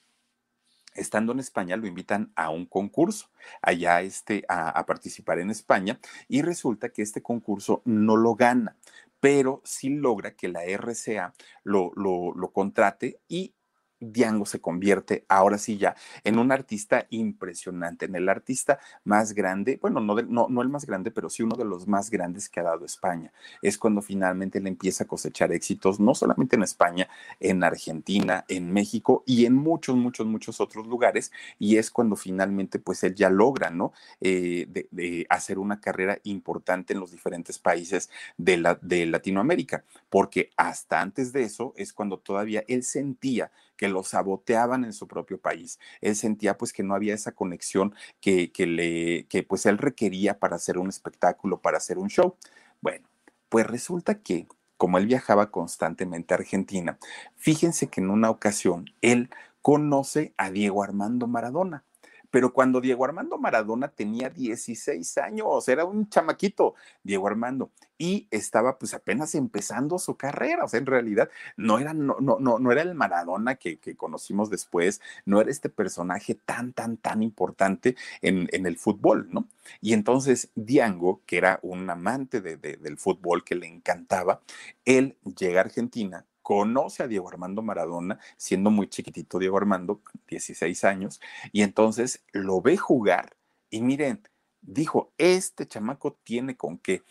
estando 0.95 1.31
en 1.31 1.39
España 1.39 1.77
lo 1.77 1.87
invitan 1.87 2.31
a 2.35 2.49
un 2.49 2.65
concurso, 2.65 3.29
allá 3.61 4.01
este, 4.01 4.43
a, 4.47 4.85
participar 4.85 5.39
en 5.39 5.49
España, 5.49 5.99
y 6.27 6.41
resulta 6.41 6.89
que 6.89 7.01
este 7.01 7.21
concurso 7.21 7.81
no 7.85 8.15
lo 8.15 8.35
gana, 8.35 8.77
pero 9.19 9.61
sí 9.65 9.89
logra 9.89 10.35
que 10.35 10.47
la 10.47 10.63
RCA 10.63 11.33
lo, 11.63 11.91
lo, 11.95 12.33
lo 12.33 12.51
contrate 12.51 13.19
y 13.27 13.53
Diango 13.99 14.45
se 14.45 14.59
convierte 14.61 15.25
ahora 15.27 15.57
sí 15.57 15.77
ya 15.77 15.95
en 16.23 16.39
un 16.39 16.51
artista 16.51 17.05
impresionante, 17.09 18.05
en 18.05 18.15
el 18.15 18.29
artista 18.29 18.79
más 19.03 19.33
grande, 19.33 19.77
bueno, 19.81 19.99
no, 19.99 20.15
no, 20.21 20.47
no, 20.49 20.61
el 20.61 20.69
más 20.69 20.85
grande, 20.85 21.11
pero 21.11 21.29
sí 21.29 21.43
uno 21.43 21.55
de 21.55 21.65
los 21.65 21.87
más 21.87 22.09
grandes 22.09 22.49
que 22.49 22.59
ha 22.59 22.63
dado 22.63 22.85
España. 22.85 23.31
Es 23.61 23.77
cuando 23.77 24.01
finalmente 24.01 24.59
le 24.61 24.69
empieza 24.69 25.03
a 25.03 25.07
cosechar 25.07 25.51
éxitos, 25.51 25.99
no 25.99 26.15
solamente 26.15 26.55
en 26.55 26.63
España, 26.63 27.07
en 27.39 27.63
Argentina, 27.63 28.45
en 28.47 28.71
México 28.71 29.23
y 29.25 29.45
en 29.45 29.55
muchos, 29.55 29.95
muchos, 29.95 30.25
muchos 30.25 30.61
otros 30.61 30.87
lugares. 30.87 31.31
Y 31.57 31.77
es 31.77 31.91
cuando 31.91 32.15
finalmente 32.15 32.79
pues 32.79 33.03
él 33.03 33.15
ya 33.15 33.29
logra, 33.29 33.69
¿no? 33.69 33.93
Eh, 34.21 34.67
de, 34.69 35.25
hacer 35.29 35.59
una 35.59 35.79
carrera 35.79 36.19
importante 36.23 36.93
en 36.93 36.99
los 36.99 37.11
diferentes 37.11 37.59
países 37.59 38.09
de, 38.37 38.57
la, 38.57 38.75
de 38.81 39.05
Latinoamérica, 39.05 39.83
porque 40.09 40.51
hasta 40.57 41.01
antes 41.01 41.33
de 41.33 41.43
eso 41.43 41.73
es 41.77 41.93
cuando 41.93 42.17
todavía 42.19 42.63
él 42.67 42.83
sentía 42.83 43.51
que 43.79 43.87
lo 43.87 44.03
saboteaban 44.03 44.83
en 44.83 44.91
su 44.91 45.07
propio 45.07 45.39
país. 45.39 45.79
Él 46.01 46.17
sentía 46.17 46.57
pues 46.57 46.73
que 46.73 46.83
no 46.83 46.95
había 46.95 47.13
esa 47.13 47.31
conexión 47.31 47.95
que, 48.19 48.51
que, 48.51 48.67
le, 48.67 49.25
que 49.29 49.41
pues 49.41 49.65
él 49.65 49.77
requería 49.77 50.37
para 50.37 50.57
hacer 50.57 50.77
un 50.77 50.89
espectáculo, 50.89 51.61
para 51.61 51.77
hacer 51.77 51.97
un 51.97 52.09
show. 52.09 52.35
Bueno, 52.81 53.07
pues 53.47 53.65
resulta 53.65 54.15
que 54.15 54.47
como 54.75 54.97
él 54.97 55.05
viajaba 55.05 55.49
constantemente 55.49 56.33
a 56.33 56.37
Argentina, 56.37 56.99
fíjense 57.37 57.87
que 57.87 58.01
en 58.01 58.09
una 58.09 58.29
ocasión 58.29 58.83
él 59.01 59.29
conoce 59.61 60.33
a 60.35 60.51
Diego 60.51 60.83
Armando 60.83 61.27
Maradona 61.27 61.85
pero 62.31 62.53
cuando 62.53 62.81
Diego 62.81 63.05
Armando 63.05 63.37
Maradona 63.37 63.89
tenía 63.89 64.29
16 64.29 65.17
años, 65.17 65.67
era 65.67 65.85
un 65.85 66.09
chamaquito, 66.09 66.75
Diego 67.03 67.27
Armando, 67.27 67.71
y 67.97 68.27
estaba 68.31 68.77
pues 68.77 68.93
apenas 68.93 69.35
empezando 69.35 69.99
su 69.99 70.15
carrera, 70.15 70.63
o 70.63 70.67
sea, 70.67 70.79
en 70.79 70.85
realidad 70.85 71.29
no 71.57 71.79
era, 71.79 71.93
no, 71.93 72.17
no, 72.19 72.39
no, 72.39 72.71
era 72.71 72.81
el 72.81 72.95
Maradona 72.95 73.55
que, 73.55 73.79
conocimos 73.97 74.49
después, 74.49 75.01
no 75.25 75.41
era 75.41 75.51
este 75.51 75.69
personaje 75.69 76.35
tan, 76.35 76.73
tan, 76.73 76.97
tan 76.97 77.23
importante 77.23 77.95
en, 78.21 78.47
en 78.51 78.65
el 78.65 78.77
fútbol, 78.77 79.27
¿no? 79.31 79.47
Y 79.81 79.93
entonces 79.93 80.49
Diango, 80.55 81.21
que 81.25 81.37
era 81.37 81.59
un 81.61 81.89
amante 81.89 82.41
del 82.41 82.97
fútbol 82.97 83.43
que 83.43 83.55
le 83.55 83.67
encantaba, 83.67 84.41
él 84.85 85.17
llega 85.23 85.61
a 85.61 85.63
Argentina 85.65 86.25
conoce 86.49 87.03
a 87.03 87.07
Diego 87.07 87.29
Armando 87.29 87.61
Maradona, 87.61 88.17
siendo 88.35 88.71
muy 88.71 88.89
chiquitito 88.89 89.37
Diego 89.37 89.57
Armando, 89.57 90.01
16 90.27 90.83
años, 90.83 91.21
y 91.51 91.61
entonces 91.61 92.23
lo 92.31 92.59
ve 92.59 92.75
jugar 92.75 93.37
y 93.69 93.83
miren, 93.83 94.27
dijo, 94.59 95.11
este 95.19 95.67
chamaco 95.67 96.17
tiene 96.23 96.57
con 96.57 96.79
qué. 96.79 97.03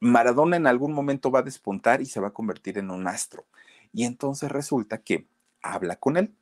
Maradona 0.00 0.56
en 0.56 0.66
algún 0.66 0.92
momento 0.92 1.30
va 1.30 1.38
a 1.38 1.42
despuntar 1.42 2.02
y 2.02 2.06
se 2.06 2.18
va 2.18 2.28
a 2.28 2.32
convertir 2.32 2.76
en 2.76 2.90
un 2.90 3.06
astro. 3.06 3.46
Y 3.92 4.06
entonces 4.06 4.50
resulta 4.50 4.98
que 4.98 5.28
habla 5.62 5.94
con 5.94 6.16
él 6.16 6.34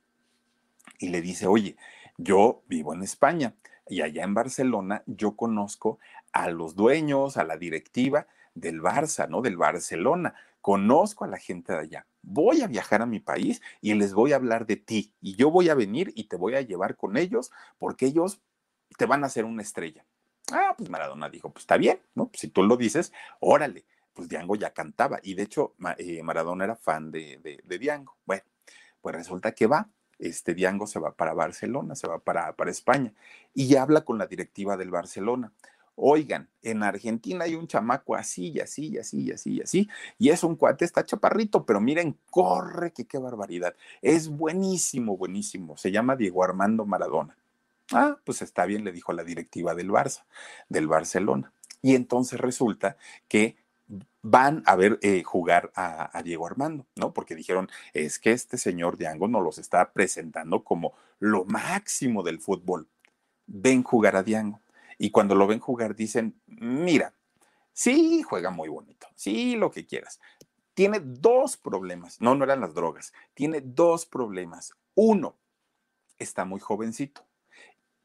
y 0.97 1.09
le 1.09 1.21
dice, 1.21 1.45
oye, 1.45 1.77
yo 2.17 2.63
vivo 2.67 2.95
en 2.95 3.03
España 3.03 3.53
y 3.87 4.01
allá 4.01 4.23
en 4.23 4.33
Barcelona 4.33 5.03
yo 5.05 5.35
conozco 5.35 5.99
a 6.31 6.49
los 6.49 6.75
dueños, 6.75 7.37
a 7.37 7.43
la 7.43 7.57
directiva 7.57 8.25
del 8.55 8.81
Barça, 8.81 9.29
¿no? 9.29 9.43
Del 9.43 9.55
Barcelona. 9.55 10.33
Conozco 10.61 11.25
a 11.25 11.27
la 11.27 11.37
gente 11.37 11.73
de 11.73 11.79
allá 11.79 12.07
voy 12.23 12.61
a 12.61 12.67
viajar 12.67 13.01
a 13.01 13.05
mi 13.05 13.19
país 13.19 13.61
y 13.81 13.93
les 13.93 14.13
voy 14.13 14.33
a 14.33 14.37
hablar 14.37 14.65
de 14.65 14.77
ti 14.77 15.13
y 15.21 15.35
yo 15.35 15.51
voy 15.51 15.69
a 15.69 15.75
venir 15.75 16.11
y 16.15 16.23
te 16.23 16.37
voy 16.37 16.55
a 16.55 16.61
llevar 16.61 16.95
con 16.95 17.17
ellos 17.17 17.51
porque 17.77 18.07
ellos 18.07 18.41
te 18.97 19.05
van 19.05 19.23
a 19.23 19.27
hacer 19.27 19.45
una 19.45 19.61
estrella. 19.61 20.05
Ah, 20.51 20.73
pues 20.77 20.89
Maradona 20.89 21.29
dijo, 21.29 21.51
pues 21.51 21.63
está 21.63 21.77
bien, 21.77 22.01
¿no? 22.15 22.31
si 22.33 22.47
tú 22.47 22.63
lo 22.63 22.77
dices, 22.77 23.13
órale. 23.39 23.85
Pues 24.13 24.29
Diango 24.29 24.55
ya 24.55 24.73
cantaba 24.73 25.19
y 25.23 25.33
de 25.33 25.41
hecho 25.41 25.73
eh, 25.97 26.21
Maradona 26.21 26.65
era 26.65 26.75
fan 26.75 27.11
de, 27.11 27.39
de, 27.63 27.79
Diango. 27.79 28.15
Bueno, 28.25 28.43
pues 29.01 29.15
resulta 29.15 29.53
que 29.53 29.65
va, 29.65 29.89
este 30.19 30.53
Diango 30.53 30.85
se 30.85 30.99
va 30.99 31.15
para 31.15 31.33
Barcelona, 31.33 31.95
se 31.95 32.07
va 32.07 32.19
para, 32.19 32.55
para 32.55 32.69
España 32.69 33.11
y 33.55 33.75
habla 33.75 34.01
con 34.01 34.19
la 34.19 34.27
directiva 34.27 34.77
del 34.77 34.91
Barcelona. 34.91 35.51
Oigan, 35.95 36.49
en 36.63 36.81
Argentina 36.81 37.45
hay 37.45 37.53
un 37.55 37.67
chamaco 37.67 38.15
así 38.15 38.49
y 38.49 38.59
así 38.59 38.87
y 38.87 38.97
así 38.97 39.21
y 39.21 39.31
así 39.31 39.53
y 39.53 39.61
así, 39.61 39.89
y 40.17 40.29
es 40.29 40.43
un 40.43 40.55
cuate, 40.55 40.85
está 40.85 41.05
chaparrito, 41.05 41.65
pero 41.65 41.79
miren, 41.79 42.17
corre, 42.31 42.91
que 42.93 43.05
qué 43.05 43.19
barbaridad. 43.19 43.75
Es 44.01 44.27
buenísimo, 44.27 45.17
buenísimo. 45.17 45.77
Se 45.77 45.91
llama 45.91 46.15
Diego 46.15 46.43
Armando 46.43 46.85
Maradona. 46.85 47.37
Ah, 47.91 48.17
pues 48.23 48.41
está 48.41 48.65
bien, 48.65 48.83
le 48.83 48.91
dijo 48.91 49.13
la 49.13 49.23
directiva 49.23 49.75
del 49.75 49.91
Barça, 49.91 50.23
del 50.67 50.87
Barcelona. 50.87 51.53
Y 51.81 51.95
entonces 51.95 52.39
resulta 52.39 52.97
que 53.27 53.57
van 54.23 54.63
a 54.65 54.75
ver 54.75 54.97
eh, 55.01 55.21
jugar 55.23 55.71
a, 55.75 56.17
a, 56.17 56.23
Diego 56.23 56.47
Armando, 56.47 56.87
¿no? 56.95 57.13
Porque 57.13 57.35
dijeron, 57.35 57.69
es 57.93 58.19
que 58.19 58.31
este 58.31 58.57
señor 58.57 58.97
Diango 58.97 59.27
nos 59.27 59.43
los 59.43 59.57
está 59.57 59.91
presentando 59.91 60.63
como 60.63 60.93
lo 61.19 61.45
máximo 61.45 62.23
del 62.23 62.39
fútbol. 62.39 62.87
Ven 63.45 63.83
jugar 63.83 64.15
a 64.15 64.23
Diango. 64.23 64.62
Y 64.97 65.11
cuando 65.11 65.35
lo 65.35 65.47
ven 65.47 65.59
jugar 65.59 65.95
dicen, 65.95 66.39
mira, 66.47 67.13
sí, 67.71 68.23
juega 68.23 68.49
muy 68.49 68.69
bonito, 68.69 69.07
sí, 69.15 69.55
lo 69.55 69.71
que 69.71 69.85
quieras. 69.85 70.19
Tiene 70.73 70.99
dos 70.99 71.57
problemas, 71.57 72.19
no, 72.19 72.35
no 72.35 72.43
eran 72.43 72.61
las 72.61 72.73
drogas, 72.73 73.13
tiene 73.33 73.61
dos 73.61 74.05
problemas. 74.05 74.73
Uno, 74.95 75.35
está 76.17 76.45
muy 76.45 76.59
jovencito. 76.59 77.25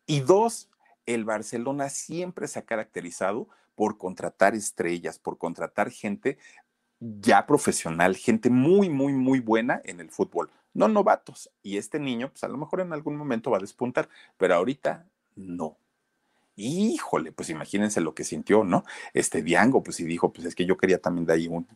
Y 0.07 0.21
dos, 0.21 0.71
el 1.07 1.25
Barcelona 1.25 1.89
siempre 1.89 2.49
se 2.49 2.59
ha 2.59 2.63
caracterizado 2.63 3.49
por 3.75 3.97
contratar 3.97 4.55
estrellas, 4.55 5.19
por 5.19 5.39
contratar 5.39 5.91
gente 5.91 6.39
ya 7.01 7.47
profesional, 7.47 8.17
gente 8.17 8.51
muy, 8.51 8.89
muy, 8.91 9.13
muy 9.13 9.41
buena 9.41 9.81
en 9.85 10.01
el 10.01 10.11
fútbol, 10.11 10.51
no 10.75 10.89
novatos. 10.89 11.51
Y 11.63 11.77
este 11.77 11.99
niño, 11.99 12.31
pues 12.31 12.45
a 12.45 12.49
lo 12.49 12.59
mejor 12.59 12.81
en 12.81 12.93
algún 12.93 13.17
momento 13.17 13.51
va 13.51 13.59
a 13.59 13.61
despuntar, 13.61 14.09
pero 14.37 14.57
ahorita 14.57 15.07
no. 15.37 15.79
Híjole, 16.61 17.31
pues 17.31 17.51
imagínense 17.51 18.01
lo 18.01 18.15
que 18.15 18.25
sintió, 18.25 18.65
¿no? 18.65 18.85
Este 19.15 19.43
Diango, 19.43 19.85
pues 19.85 20.01
y 20.01 20.05
dijo, 20.05 20.33
pues 20.33 20.45
es 20.45 20.57
que 20.57 20.67
yo 20.67 20.77
quería 20.77 20.99
también 20.99 21.25
de 21.25 21.33
ahí 21.33 21.47
un, 21.47 21.69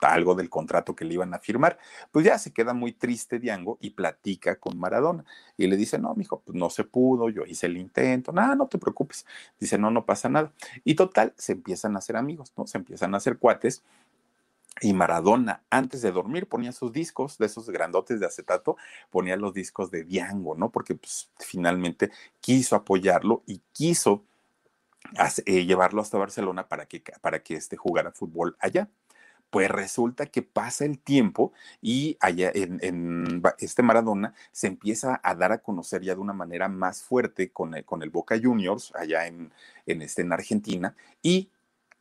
algo 0.00 0.36
del 0.36 0.48
contrato 0.48 0.94
que 0.94 1.04
le 1.04 1.14
iban 1.14 1.34
a 1.34 1.40
firmar. 1.40 1.76
Pues 2.12 2.24
ya 2.24 2.38
se 2.38 2.52
queda 2.52 2.72
muy 2.72 2.92
triste 2.92 3.40
Diango 3.40 3.78
y 3.80 3.90
platica 3.90 4.54
con 4.54 4.78
Maradona. 4.78 5.24
Y 5.56 5.66
le 5.66 5.76
dice, 5.76 5.98
no, 5.98 6.14
mijo, 6.14 6.40
pues 6.44 6.56
no 6.56 6.70
se 6.70 6.84
pudo, 6.84 7.30
yo 7.30 7.44
hice 7.46 7.66
el 7.66 7.76
intento, 7.78 8.30
nada, 8.30 8.54
no 8.54 8.68
te 8.68 8.78
preocupes. 8.78 9.26
Dice, 9.58 9.76
no, 9.76 9.90
no 9.90 10.04
pasa 10.04 10.28
nada. 10.28 10.52
Y 10.84 10.94
total, 10.94 11.34
se 11.36 11.52
empiezan 11.52 11.96
a 11.96 11.98
hacer 11.98 12.16
amigos, 12.16 12.52
¿no? 12.56 12.66
Se 12.68 12.78
empiezan 12.78 13.14
a 13.14 13.16
hacer 13.16 13.38
cuates. 13.38 13.82
Y 14.80 14.92
Maradona, 14.92 15.62
antes 15.70 16.02
de 16.02 16.12
dormir, 16.12 16.48
ponía 16.48 16.72
sus 16.72 16.92
discos, 16.92 17.38
de 17.38 17.46
esos 17.46 17.68
grandotes 17.70 18.20
de 18.20 18.26
acetato, 18.26 18.76
ponía 19.10 19.36
los 19.36 19.52
discos 19.52 19.90
de 19.90 20.04
Diango, 20.04 20.54
¿no? 20.54 20.70
Porque 20.70 20.94
pues, 20.94 21.30
finalmente 21.38 22.10
quiso 22.40 22.76
apoyarlo 22.76 23.42
y 23.46 23.60
quiso 23.72 24.24
eh, 25.46 25.64
llevarlo 25.64 26.02
hasta 26.02 26.18
Barcelona 26.18 26.68
para 26.68 26.86
que, 26.86 27.02
para 27.20 27.42
que 27.42 27.54
este, 27.54 27.76
jugara 27.76 28.12
fútbol 28.12 28.56
allá. 28.60 28.88
Pues 29.50 29.70
resulta 29.70 30.26
que 30.26 30.42
pasa 30.42 30.84
el 30.84 30.98
tiempo 30.98 31.52
y 31.80 32.18
allá 32.20 32.52
en, 32.54 33.42
este 33.58 33.82
Maradona 33.82 34.34
se 34.52 34.66
empieza 34.66 35.18
a 35.22 35.34
dar 35.34 35.52
a 35.52 35.62
conocer 35.62 36.02
ya 36.02 36.14
de 36.14 36.20
una 36.20 36.34
manera 36.34 36.68
más 36.68 37.02
fuerte 37.02 37.50
con 37.50 37.74
el, 37.74 37.86
con 37.86 38.02
el 38.02 38.10
Boca 38.10 38.38
Juniors 38.38 38.92
allá 38.94 39.26
en, 39.26 39.50
en, 39.86 40.02
este, 40.02 40.20
en 40.20 40.34
Argentina 40.34 40.94
y 41.22 41.48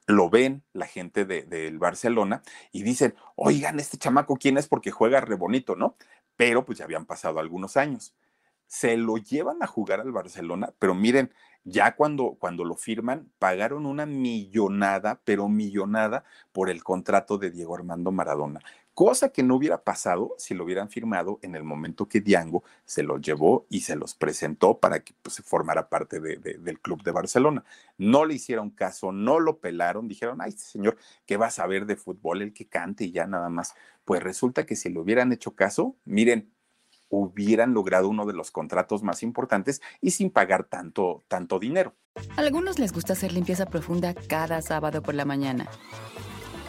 lo 0.08 0.30
ven 0.30 0.63
la 0.74 0.88
gente 0.88 1.26
del 1.26 1.50
de, 1.50 1.78
Barcelona 1.78 2.41
y 2.72 2.84
dicen, 2.84 3.13
oigan, 3.36 3.80
este 3.80 3.98
chamaco, 3.98 4.38
¿quién 4.38 4.58
es? 4.58 4.67
Porque 4.67 4.89
juega 4.89 5.22
re 5.22 5.36
bonito, 5.36 5.76
¿no? 5.76 5.96
Pero 6.38 6.65
pues 6.65 6.80
ya 6.80 6.86
habían 6.86 7.06
pasado 7.06 7.39
algunos 7.39 7.78
años. 7.78 8.15
Se 8.67 8.98
lo 8.98 9.17
llevan 9.17 9.62
a 9.62 9.67
jugar 9.67 10.00
al 10.00 10.12
Barcelona, 10.12 10.74
pero 10.80 10.96
miren, 10.96 11.32
ya 11.65 11.96
cuando, 11.96 12.38
cuando 12.39 12.63
lo 12.63 12.76
firman, 12.76 13.30
pagaron 13.38 13.86
una 13.86 14.06
millonada, 14.06 15.22
pero 15.26 15.50
millonada 15.50 16.24
por 16.54 16.70
el 16.70 16.84
contrato 16.84 17.38
de 17.38 17.52
Diego 17.52 17.76
Armando 17.76 18.12
Maradona, 18.12 18.62
cosa 18.97 19.29
que 19.29 19.43
no 19.43 19.53
hubiera 19.53 19.83
pasado 19.83 20.33
si 20.39 20.55
lo 20.55 20.63
hubieran 20.63 20.89
firmado 20.89 21.38
en 21.43 21.53
el 21.53 21.63
momento 21.63 22.10
que 22.10 22.19
Diango 22.19 22.63
se 22.83 23.03
los 23.03 23.21
llevó 23.21 23.67
y 23.69 23.81
se 23.81 23.95
los 23.95 24.15
presentó 24.15 24.79
para 24.79 25.01
que 25.01 25.13
pues, 25.21 25.36
se 25.36 25.43
formara 25.43 25.88
parte 25.88 26.19
de, 26.19 26.38
del 26.38 26.79
club 26.79 27.03
de 27.03 27.12
Barcelona. 27.12 27.63
No 27.99 28.25
le 28.25 28.33
hicieron 28.33 28.71
caso, 28.71 29.12
no 29.12 29.39
lo 29.39 29.60
pelaron, 29.60 30.07
dijeron, 30.07 30.41
ay, 30.41 30.49
este 30.49 30.63
señor, 30.63 30.97
¿qué 31.27 31.38
va 31.38 31.45
a 31.45 31.51
saber 31.51 31.86
de 31.86 31.95
fútbol? 31.95 32.41
El 32.41 32.53
que 32.53 32.65
cante 32.65 33.03
y 33.03 33.12
ya 33.12 33.27
nada 33.27 33.49
más. 33.49 33.75
Pues 34.03 34.23
resulta 34.23 34.65
que 34.65 34.75
si 34.75 34.89
le 34.89 34.99
hubieran 34.99 35.31
hecho 35.31 35.51
caso, 35.51 35.95
miren, 36.03 36.51
hubieran 37.10 37.75
logrado 37.75 38.10
uno 38.10 38.25
de 38.25 38.33
los 38.33 38.49
contratos 38.49 39.03
más 39.03 39.21
importantes 39.21 39.79
y 40.01 40.10
sin 40.10 40.31
pagar 40.31 40.63
tanto, 40.63 41.23
tanto 41.27 41.60
dinero. 41.60 41.93
A 42.36 42.41
algunos 42.41 42.79
les 42.79 42.93
gusta 42.93 43.13
hacer 43.13 43.31
limpieza 43.31 43.67
profunda 43.67 44.15
cada 44.15 44.63
sábado 44.63 45.03
por 45.03 45.13
la 45.13 45.25
mañana. 45.25 45.69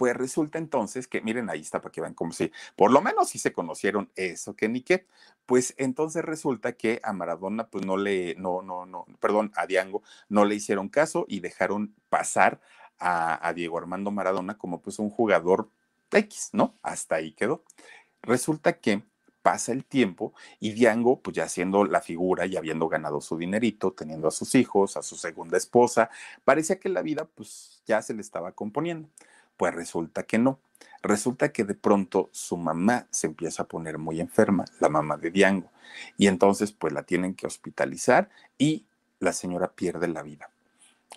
pues 0.00 0.16
resulta 0.16 0.56
entonces 0.56 1.06
que, 1.06 1.20
miren, 1.20 1.50
ahí 1.50 1.60
está 1.60 1.82
para 1.82 1.92
que 1.92 2.00
vean 2.00 2.14
como 2.14 2.32
si, 2.32 2.50
por 2.74 2.90
lo 2.90 3.02
menos 3.02 3.28
si 3.28 3.38
se 3.38 3.52
conocieron 3.52 4.10
eso 4.16 4.56
que 4.56 4.66
ni 4.66 4.80
qué. 4.80 5.06
Pues 5.44 5.74
entonces 5.76 6.24
resulta 6.24 6.72
que 6.72 7.02
a 7.04 7.12
Maradona, 7.12 7.68
pues 7.68 7.84
no 7.84 7.98
le, 7.98 8.34
no, 8.36 8.62
no, 8.62 8.86
no, 8.86 9.04
perdón, 9.20 9.52
a 9.56 9.66
Diango 9.66 10.02
no 10.30 10.46
le 10.46 10.54
hicieron 10.54 10.88
caso 10.88 11.26
y 11.28 11.40
dejaron 11.40 11.94
pasar 12.08 12.62
a, 12.98 13.52
Diego 13.54 13.76
Armando 13.76 14.10
Maradona 14.10 14.56
como 14.56 14.80
pues 14.80 14.98
un 14.98 15.10
jugador 15.10 15.68
X, 16.10 16.48
¿no? 16.54 16.78
Hasta 16.82 17.16
ahí 17.16 17.32
quedó. 17.32 17.62
Resulta 18.22 18.78
que 18.78 19.02
pasa 19.42 19.72
el 19.72 19.84
tiempo 19.84 20.32
y 20.60 20.72
Diango, 20.72 21.20
pues 21.20 21.36
ya 21.36 21.46
siendo 21.46 21.84
la 21.84 22.00
figura 22.00 22.46
y 22.46 22.56
habiendo 22.56 22.88
ganado 22.88 23.20
su 23.20 23.36
dinerito, 23.36 23.92
teniendo 23.92 24.28
a 24.28 24.30
sus 24.30 24.54
hijos, 24.54 24.96
a 24.96 25.02
su 25.02 25.16
segunda 25.16 25.58
esposa, 25.58 26.08
parecía 26.42 26.80
que 26.80 26.88
la 26.88 27.02
vida 27.02 27.26
pues 27.26 27.82
ya 27.84 28.00
se 28.00 28.14
le 28.14 28.22
estaba 28.22 28.52
componiendo. 28.52 29.10
Pues 29.60 29.74
resulta 29.74 30.22
que 30.22 30.38
no. 30.38 30.58
Resulta 31.02 31.52
que 31.52 31.64
de 31.64 31.74
pronto 31.74 32.30
su 32.32 32.56
mamá 32.56 33.06
se 33.10 33.26
empieza 33.26 33.64
a 33.64 33.68
poner 33.68 33.98
muy 33.98 34.18
enferma, 34.18 34.64
la 34.78 34.88
mamá 34.88 35.18
de 35.18 35.30
Diango, 35.30 35.70
y 36.16 36.28
entonces 36.28 36.72
pues 36.72 36.94
la 36.94 37.02
tienen 37.02 37.34
que 37.34 37.46
hospitalizar 37.46 38.30
y 38.56 38.86
la 39.18 39.34
señora 39.34 39.70
pierde 39.70 40.08
la 40.08 40.22
vida. 40.22 40.48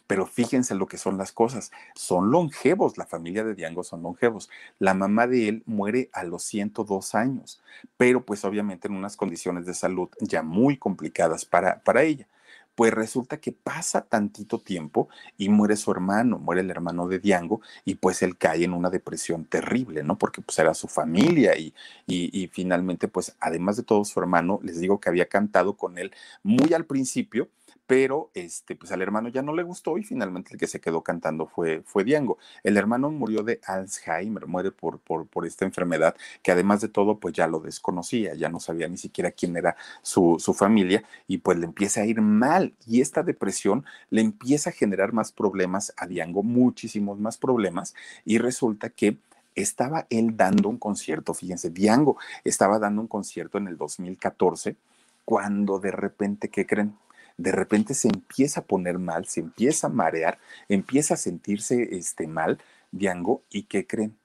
Pero 0.08 0.26
fíjense 0.26 0.76
lo 0.76 0.88
que 0.88 0.98
son 0.98 1.18
las 1.18 1.32
cosas. 1.32 1.72
Son 1.96 2.32
longevos, 2.32 2.98
la 2.98 3.06
familia 3.06 3.46
de 3.46 3.56
Diango 3.56 3.86
son 3.86 4.04
longevos. 4.04 4.50
La 4.78 4.94
mamá 4.94 5.26
de 5.26 5.48
él 5.48 5.64
muere 5.66 6.10
a 6.12 6.26
los 6.26 6.44
102 6.44 7.16
años, 7.16 7.62
pero 7.96 8.26
pues 8.26 8.44
obviamente 8.44 8.90
en 8.90 8.96
unas 8.96 9.16
condiciones 9.16 9.66
de 9.66 9.74
salud 9.74 10.10
ya 10.20 10.44
muy 10.44 10.76
complicadas 10.76 11.46
para, 11.46 11.80
para 11.80 12.04
ella. 12.04 12.28
Pues 12.76 12.94
resulta 12.94 13.38
que 13.38 13.52
pasa 13.52 14.02
tantito 14.02 14.60
tiempo 14.60 15.10
y 15.38 15.50
muere 15.50 15.76
su 15.76 15.92
hermano, 15.92 16.40
muere 16.40 16.62
el 16.62 16.72
hermano 16.72 17.08
de 17.08 17.20
Diango 17.20 17.62
y 17.86 17.96
pues 17.96 18.22
él 18.24 18.38
cae 18.38 18.64
en 18.64 18.74
una 18.74 18.90
depresión 18.90 19.46
terrible, 19.46 20.04
¿no? 20.04 20.18
Porque 20.18 20.42
pues 20.42 20.58
era 20.60 20.74
su 20.74 20.88
familia 20.88 21.56
y, 21.58 21.74
y, 22.08 22.30
y 22.44 22.48
finalmente 22.48 23.08
pues 23.08 23.36
además 23.40 23.78
de 23.78 23.84
todo 23.84 24.04
su 24.06 24.20
hermano, 24.20 24.60
les 24.64 24.80
digo 24.80 25.00
que 25.00 25.10
había 25.10 25.28
cantado 25.28 25.78
con 25.78 25.98
él 25.98 26.12
muy 26.42 26.74
al 26.74 26.86
principio 26.86 27.50
pero 27.86 28.32
este, 28.34 28.76
pues 28.76 28.92
al 28.92 29.02
hermano 29.02 29.30
ya 29.30 29.42
no 29.42 29.54
le 29.54 29.64
gustó 29.64 29.98
y 29.98 30.04
finalmente 30.04 30.54
el 30.54 30.60
que 30.60 30.68
se 30.68 30.80
quedó 30.80 31.02
cantando 31.02 31.48
fue, 31.48 31.82
fue 31.86 32.04
Diango. 32.04 32.38
El 32.64 32.78
hermano 32.78 33.12
murió 33.12 33.44
de 33.44 33.60
Alzheimer, 33.66 34.48
muere 34.48 34.72
por, 34.72 35.00
por, 35.00 35.46
esta 35.46 35.66
enfermedad 35.66 36.16
que 36.42 36.52
además 36.52 36.82
de 36.82 36.88
todo 36.88 37.20
pues 37.20 37.34
ya 37.34 37.48
lo 37.48 37.60
desconocía, 37.60 38.34
ya 38.36 38.50
no 38.50 38.60
sabía 38.60 38.88
ni 38.88 38.98
siquiera 38.98 39.32
quién 39.32 39.58
era 39.58 39.76
su, 40.02 40.38
su 40.40 40.54
familia 40.54 41.04
y 41.28 41.40
pues 41.40 41.58
le 41.58 41.66
empieza 41.66 42.02
a 42.02 42.06
ir 42.06 42.22
mal 42.22 42.74
y 42.88 43.02
esta 43.02 43.24
depresión 43.24 43.86
le 44.10 44.22
empieza 44.22 44.70
a 44.70 44.74
generar 44.74 45.12
más 45.12 45.32
problemas 45.32 45.94
a 45.98 46.08
Diango, 46.08 46.44
muchísimos 46.44 47.20
más 47.20 47.38
problemas 47.38 47.94
y 48.24 48.38
resulta 48.38 48.90
que 48.90 49.18
estaba 49.56 50.08
él 50.10 50.36
dando 50.38 50.70
un 50.70 50.78
concierto, 50.78 51.34
fíjense, 51.34 51.70
Diango 51.70 52.18
estaba 52.44 52.80
dando 52.80 53.02
un 53.02 53.08
concierto 53.08 53.58
en 53.58 53.68
el 53.68 53.78
2014 53.78 54.78
cuando 55.26 55.80
de 55.80 55.92
repente, 55.92 56.50
¿qué 56.50 56.66
creen? 56.66 56.96
De 57.38 57.52
repente 57.52 57.94
se 57.94 58.08
empieza 58.08 58.62
a 58.62 58.66
poner 58.66 59.00
mal, 59.00 59.26
se 59.26 59.40
empieza 59.40 59.88
a 59.88 59.90
marear, 59.90 60.40
empieza 60.70 61.16
a 61.16 61.18
sentirse 61.18 61.96
este, 61.96 62.28
mal, 62.28 62.60
Diango, 62.92 63.44
¿y 63.50 63.64
qué 63.64 63.88
creen? 63.88 64.18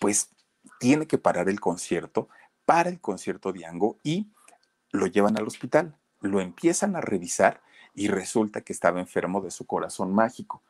Pues 0.00 0.30
tiene 0.78 1.06
que 1.06 1.18
parar 1.18 1.48
el 1.48 1.60
concierto, 1.60 2.28
para 2.64 2.88
el 2.88 3.00
concierto 3.00 3.52
Diango 3.52 3.98
y 4.02 4.28
lo 4.90 5.06
llevan 5.06 5.36
al 5.36 5.46
hospital, 5.46 5.96
lo 6.20 6.40
empiezan 6.40 6.96
a 6.96 7.00
revisar 7.00 7.60
y 7.94 8.08
resulta 8.08 8.62
que 8.62 8.72
estaba 8.72 9.00
enfermo 9.00 9.40
de 9.40 9.50
su 9.50 9.66
corazón 9.66 10.12
mágico. 10.14 10.62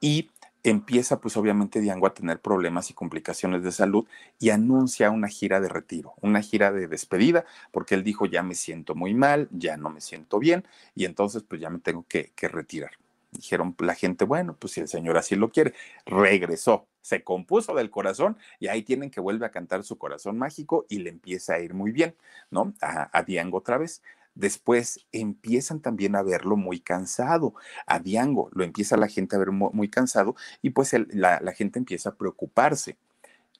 Y 0.00 0.30
empieza 0.70 1.20
pues 1.20 1.36
obviamente 1.36 1.80
Diango 1.80 2.06
a 2.06 2.14
tener 2.14 2.40
problemas 2.40 2.90
y 2.90 2.94
complicaciones 2.94 3.62
de 3.62 3.72
salud 3.72 4.06
y 4.38 4.50
anuncia 4.50 5.10
una 5.10 5.28
gira 5.28 5.60
de 5.60 5.68
retiro, 5.68 6.14
una 6.20 6.42
gira 6.42 6.72
de 6.72 6.88
despedida, 6.88 7.44
porque 7.70 7.94
él 7.94 8.02
dijo, 8.02 8.26
ya 8.26 8.42
me 8.42 8.54
siento 8.54 8.94
muy 8.94 9.14
mal, 9.14 9.48
ya 9.52 9.76
no 9.76 9.90
me 9.90 10.00
siento 10.00 10.38
bien 10.38 10.64
y 10.94 11.04
entonces 11.04 11.42
pues 11.42 11.60
ya 11.60 11.70
me 11.70 11.78
tengo 11.78 12.04
que, 12.08 12.32
retirar. 12.48 12.92
Dijeron 13.30 13.76
la 13.78 13.94
gente, 13.94 14.24
bueno, 14.24 14.56
pues 14.58 14.72
si 14.72 14.80
el 14.80 14.88
Señor 14.88 15.18
así 15.18 15.36
lo 15.36 15.50
quiere, 15.50 15.74
regresó, 16.04 16.86
se 17.00 17.22
compuso 17.22 17.74
del 17.74 17.90
corazón 17.90 18.36
y 18.58 18.68
ahí 18.68 18.82
tienen 18.82 19.10
que 19.10 19.20
vuelve 19.20 19.46
a 19.46 19.50
cantar 19.50 19.84
su 19.84 19.98
corazón 19.98 20.38
mágico 20.38 20.86
y 20.88 20.98
le 20.98 21.10
empieza 21.10 21.54
a 21.54 21.60
ir 21.60 21.74
muy 21.74 21.92
bien, 21.92 22.16
¿no? 22.50 22.72
A, 22.80 23.16
a 23.16 23.22
Diango 23.22 23.58
otra 23.58 23.78
vez. 23.78 24.02
Después 24.36 25.00
empiezan 25.10 25.80
también 25.80 26.14
a 26.14 26.22
verlo 26.22 26.56
muy 26.56 26.78
cansado. 26.78 27.54
A 27.86 27.98
Diango 27.98 28.50
lo 28.52 28.62
empieza 28.62 28.96
la 28.96 29.08
gente 29.08 29.34
a 29.34 29.40
ver 29.40 29.50
muy, 29.50 29.88
cansado 29.88 30.36
y 30.62 30.70
pues 30.70 30.94
la, 31.08 31.40
la 31.40 31.52
gente 31.52 31.80
empieza 31.80 32.10
a 32.10 32.14
preocuparse 32.14 32.96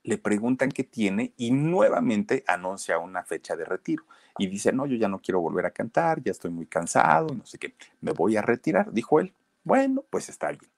le 0.07 0.19
preguntan 0.19 0.71
qué 0.71 0.85
tiene 0.85 1.33
y 1.37 1.51
nuevamente 1.51 2.45
anuncia 2.47 2.99
una 2.99 3.25
fecha 3.25 3.57
de 3.57 3.65
retiro. 3.65 4.05
Y 4.39 4.47
dice, 4.47 4.73
no, 4.73 4.87
yo 4.87 4.97
ya 4.97 5.09
no 5.09 5.21
quiero 5.21 5.41
volver 5.41 5.67
a 5.67 5.73
cantar, 5.73 6.23
ya 6.23 6.31
estoy 6.31 6.53
muy 6.53 6.67
cansado, 6.67 7.35
no 7.35 7.45
sé 7.45 7.59
qué, 7.59 7.75
me 8.01 8.13
voy 8.13 8.37
a 8.37 8.43
retirar, 8.43 8.93
dijo 8.93 9.19
él. 9.19 9.35
Bueno, 9.65 10.05
pues 10.09 10.29
está 10.29 10.49
bien. 10.51 10.71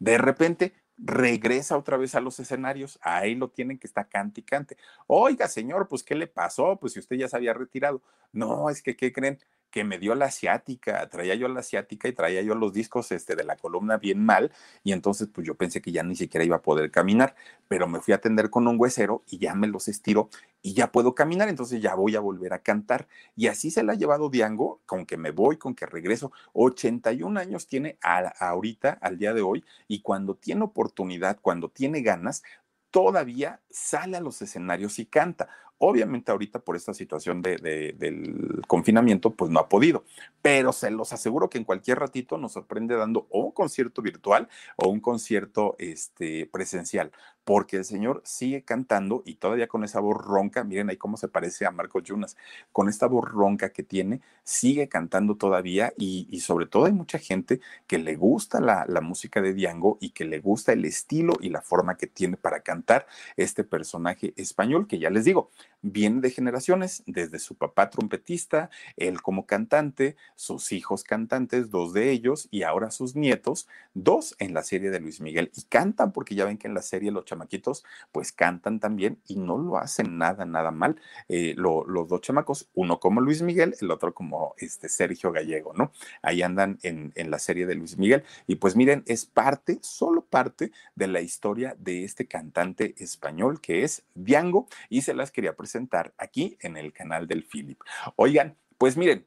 De 0.00 0.16
repente 0.16 0.72
regresa 1.02 1.76
otra 1.76 1.96
vez 1.96 2.14
a 2.14 2.20
los 2.20 2.38
escenarios, 2.40 2.98
ahí 3.02 3.34
lo 3.34 3.48
tienen 3.48 3.78
que 3.78 3.86
está 3.86 4.04
cante 4.04 4.40
y 4.40 4.44
cante. 4.44 4.76
Oiga, 5.06 5.48
señor, 5.48 5.88
pues 5.88 6.02
¿qué 6.02 6.14
le 6.14 6.26
pasó? 6.26 6.76
Pues 6.78 6.92
si 6.92 6.98
usted 7.00 7.16
ya 7.16 7.28
se 7.28 7.36
había 7.36 7.54
retirado. 7.54 8.02
No, 8.32 8.70
es 8.70 8.82
que, 8.82 8.96
¿qué 8.96 9.12
creen? 9.12 9.38
Que 9.70 9.84
me 9.84 9.98
dio 9.98 10.14
la 10.14 10.26
asiática, 10.26 11.08
traía 11.08 11.34
yo 11.34 11.48
la 11.48 11.60
asiática 11.60 12.08
y 12.08 12.12
traía 12.12 12.42
yo 12.42 12.54
los 12.54 12.72
discos 12.72 13.12
este, 13.12 13.36
de 13.36 13.44
la 13.44 13.56
columna 13.56 13.98
bien 13.98 14.24
mal 14.24 14.52
y 14.82 14.92
entonces 14.92 15.28
pues 15.32 15.46
yo 15.46 15.54
pensé 15.54 15.80
que 15.80 15.92
ya 15.92 16.02
ni 16.02 16.16
siquiera 16.16 16.44
iba 16.44 16.56
a 16.56 16.62
poder 16.62 16.90
caminar, 16.90 17.34
pero 17.68 17.88
me 17.88 18.00
fui 18.00 18.12
a 18.12 18.16
atender 18.16 18.50
con 18.50 18.66
un 18.66 18.76
huesero 18.78 19.22
y 19.28 19.38
ya 19.38 19.54
me 19.54 19.68
los 19.68 19.88
estiró 19.88 20.28
y 20.62 20.74
ya 20.74 20.92
puedo 20.92 21.14
caminar, 21.14 21.48
entonces 21.48 21.80
ya 21.80 21.94
voy 21.94 22.16
a 22.16 22.20
volver 22.20 22.52
a 22.52 22.58
cantar. 22.58 23.08
Y 23.34 23.46
así 23.46 23.70
se 23.70 23.82
la 23.82 23.92
ha 23.92 23.96
llevado 23.96 24.28
Diango, 24.28 24.80
con 24.86 25.06
que 25.06 25.16
me 25.16 25.30
voy, 25.30 25.56
con 25.56 25.74
que 25.74 25.86
regreso. 25.86 26.32
81 26.52 27.40
años 27.40 27.66
tiene 27.66 27.98
a, 28.02 28.18
ahorita, 28.28 28.98
al 29.00 29.18
día 29.18 29.32
de 29.32 29.42
hoy, 29.42 29.64
y 29.88 30.02
cuando 30.02 30.34
tiene 30.34 30.64
oportunidad, 30.64 31.38
cuando 31.40 31.70
tiene 31.70 32.02
ganas, 32.02 32.42
todavía 32.90 33.60
sale 33.70 34.16
a 34.16 34.20
los 34.20 34.42
escenarios 34.42 34.98
y 34.98 35.06
canta. 35.06 35.48
Obviamente 35.82 36.30
ahorita 36.30 36.58
por 36.58 36.76
esta 36.76 36.92
situación 36.92 37.40
de, 37.40 37.56
de, 37.56 37.94
del 37.98 38.60
confinamiento, 38.66 39.30
pues 39.30 39.50
no 39.50 39.60
ha 39.60 39.68
podido, 39.70 40.04
pero 40.42 40.72
se 40.72 40.90
los 40.90 41.14
aseguro 41.14 41.48
que 41.48 41.56
en 41.56 41.64
cualquier 41.64 41.98
ratito 41.98 42.36
nos 42.36 42.52
sorprende 42.52 42.96
dando 42.96 43.26
o 43.30 43.40
un 43.40 43.52
concierto 43.52 44.02
virtual 44.02 44.48
o 44.76 44.90
un 44.90 45.00
concierto 45.00 45.76
este, 45.78 46.44
presencial, 46.44 47.12
porque 47.44 47.78
el 47.78 47.86
señor 47.86 48.20
sigue 48.26 48.62
cantando 48.62 49.22
y 49.24 49.36
todavía 49.36 49.68
con 49.68 49.82
esa 49.82 50.00
voz 50.00 50.18
ronca, 50.22 50.64
miren 50.64 50.90
ahí 50.90 50.98
cómo 50.98 51.16
se 51.16 51.28
parece 51.28 51.64
a 51.64 51.70
Marco 51.70 52.00
Yunas, 52.00 52.36
con 52.72 52.90
esta 52.90 53.06
voz 53.06 53.24
ronca 53.24 53.70
que 53.70 53.82
tiene, 53.82 54.20
sigue 54.44 54.88
cantando 54.88 55.36
todavía 55.36 55.94
y, 55.96 56.28
y 56.30 56.40
sobre 56.40 56.66
todo 56.66 56.84
hay 56.84 56.92
mucha 56.92 57.18
gente 57.18 57.60
que 57.86 57.98
le 57.98 58.16
gusta 58.16 58.60
la, 58.60 58.84
la 58.86 59.00
música 59.00 59.40
de 59.40 59.54
Diango 59.54 59.96
y 60.00 60.10
que 60.10 60.26
le 60.26 60.40
gusta 60.40 60.72
el 60.72 60.84
estilo 60.84 61.32
y 61.40 61.48
la 61.48 61.62
forma 61.62 61.96
que 61.96 62.06
tiene 62.06 62.36
para 62.36 62.60
cantar 62.60 63.06
este 63.36 63.64
personaje 63.64 64.34
español 64.36 64.86
que 64.86 64.98
ya 64.98 65.10
les 65.10 65.24
digo, 65.24 65.50
viene 65.82 66.20
de 66.20 66.30
generaciones, 66.30 67.02
desde 67.06 67.38
su 67.38 67.54
papá 67.54 67.90
trompetista, 67.90 68.70
él 68.96 69.22
como 69.22 69.46
cantante, 69.46 70.16
sus 70.34 70.72
hijos 70.72 71.04
cantantes, 71.04 71.70
dos 71.70 71.92
de 71.92 72.10
ellos, 72.10 72.48
y 72.50 72.62
ahora 72.62 72.90
sus 72.90 73.16
nietos, 73.16 73.66
dos 73.94 74.36
en 74.38 74.54
la 74.54 74.62
serie 74.62 74.90
de 74.90 75.00
Luis 75.00 75.20
Miguel. 75.20 75.50
Y 75.56 75.62
cantan, 75.62 76.12
porque 76.12 76.34
ya 76.34 76.44
ven 76.44 76.58
que 76.58 76.68
en 76.68 76.74
la 76.74 76.82
serie 76.82 77.10
los 77.10 77.24
chamaquitos, 77.24 77.84
pues 78.12 78.32
cantan 78.32 78.80
también 78.80 79.18
y 79.26 79.36
no 79.36 79.58
lo 79.58 79.78
hacen 79.78 80.18
nada, 80.18 80.44
nada 80.44 80.70
mal. 80.70 81.00
Eh, 81.28 81.54
lo, 81.56 81.84
los 81.84 82.08
dos 82.08 82.20
chamacos, 82.20 82.68
uno 82.74 83.00
como 83.00 83.20
Luis 83.20 83.42
Miguel, 83.42 83.74
el 83.80 83.90
otro 83.90 84.12
como 84.12 84.54
este 84.58 84.88
Sergio 84.88 85.32
Gallego, 85.32 85.72
¿no? 85.74 85.92
Ahí 86.22 86.42
andan 86.42 86.78
en, 86.82 87.12
en 87.14 87.30
la 87.30 87.38
serie 87.38 87.66
de 87.66 87.74
Luis 87.74 87.96
Miguel. 87.96 88.24
Y 88.46 88.56
pues 88.56 88.76
miren, 88.76 89.02
es 89.06 89.24
parte, 89.24 89.78
solo 89.80 90.22
parte 90.22 90.72
de 90.94 91.06
la 91.08 91.20
historia 91.20 91.74
de 91.78 92.04
este 92.04 92.26
cantante 92.26 92.94
español 92.98 93.60
que 93.60 93.84
es 93.84 94.04
Diango, 94.14 94.68
y 94.88 95.02
se 95.02 95.14
las 95.14 95.30
quería 95.30 95.56
presentar 95.56 95.69
presentar 95.70 96.12
aquí 96.18 96.58
en 96.60 96.76
el 96.76 96.92
canal 96.92 97.28
del 97.28 97.44
Philip. 97.44 97.80
Oigan, 98.16 98.56
pues 98.76 98.96
miren, 98.96 99.26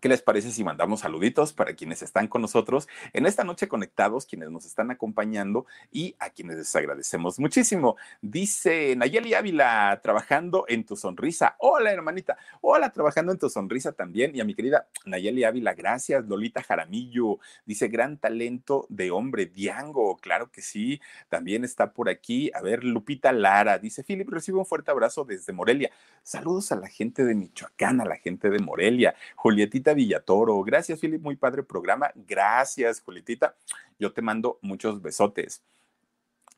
¿Qué 0.00 0.08
les 0.08 0.22
parece 0.22 0.50
si 0.50 0.62
mandamos 0.62 1.00
saluditos 1.00 1.52
para 1.52 1.74
quienes 1.74 2.02
están 2.02 2.28
con 2.28 2.42
nosotros 2.42 2.88
en 3.12 3.26
esta 3.26 3.44
noche 3.44 3.68
conectados, 3.68 4.26
quienes 4.26 4.50
nos 4.50 4.66
están 4.66 4.90
acompañando 4.90 5.66
y 5.90 6.14
a 6.18 6.30
quienes 6.30 6.56
les 6.56 6.76
agradecemos 6.76 7.38
muchísimo? 7.38 7.96
Dice 8.20 8.94
Nayeli 8.96 9.34
Ávila, 9.34 10.00
trabajando 10.02 10.64
en 10.68 10.84
tu 10.84 10.96
sonrisa. 10.96 11.56
Hola, 11.58 11.92
hermanita. 11.92 12.36
Hola, 12.60 12.90
trabajando 12.90 13.32
en 13.32 13.38
tu 13.38 13.48
sonrisa 13.48 13.92
también. 13.92 14.34
Y 14.34 14.40
a 14.40 14.44
mi 14.44 14.54
querida 14.54 14.86
Nayeli 15.06 15.44
Ávila, 15.44 15.74
gracias. 15.74 16.26
Lolita 16.26 16.62
Jaramillo, 16.62 17.38
dice 17.64 17.88
gran 17.88 18.18
talento 18.18 18.86
de 18.88 19.10
hombre, 19.10 19.46
Diango. 19.46 20.16
Claro 20.18 20.50
que 20.50 20.62
sí. 20.62 21.00
También 21.28 21.64
está 21.64 21.92
por 21.92 22.08
aquí. 22.08 22.50
A 22.54 22.60
ver, 22.60 22.84
Lupita 22.84 23.32
Lara, 23.32 23.78
dice 23.78 24.04
Philip, 24.04 24.28
recibe 24.28 24.58
un 24.58 24.66
fuerte 24.66 24.90
abrazo 24.90 25.24
desde 25.24 25.52
Morelia. 25.52 25.90
Saludos 26.22 26.72
a 26.72 26.76
la 26.76 26.88
gente 26.88 27.24
de 27.24 27.34
Michoacán, 27.34 28.00
a 28.00 28.04
la 28.04 28.16
gente 28.16 28.50
de 28.50 28.58
Morelia. 28.58 29.14
Julietita 29.36 29.85
Villatoro. 29.94 30.62
Gracias, 30.62 31.00
Philip, 31.00 31.22
muy 31.22 31.36
padre 31.36 31.62
programa. 31.62 32.10
Gracias, 32.14 33.00
Julietita. 33.00 33.56
Yo 33.98 34.12
te 34.12 34.22
mando 34.22 34.58
muchos 34.62 35.00
besotes. 35.02 35.62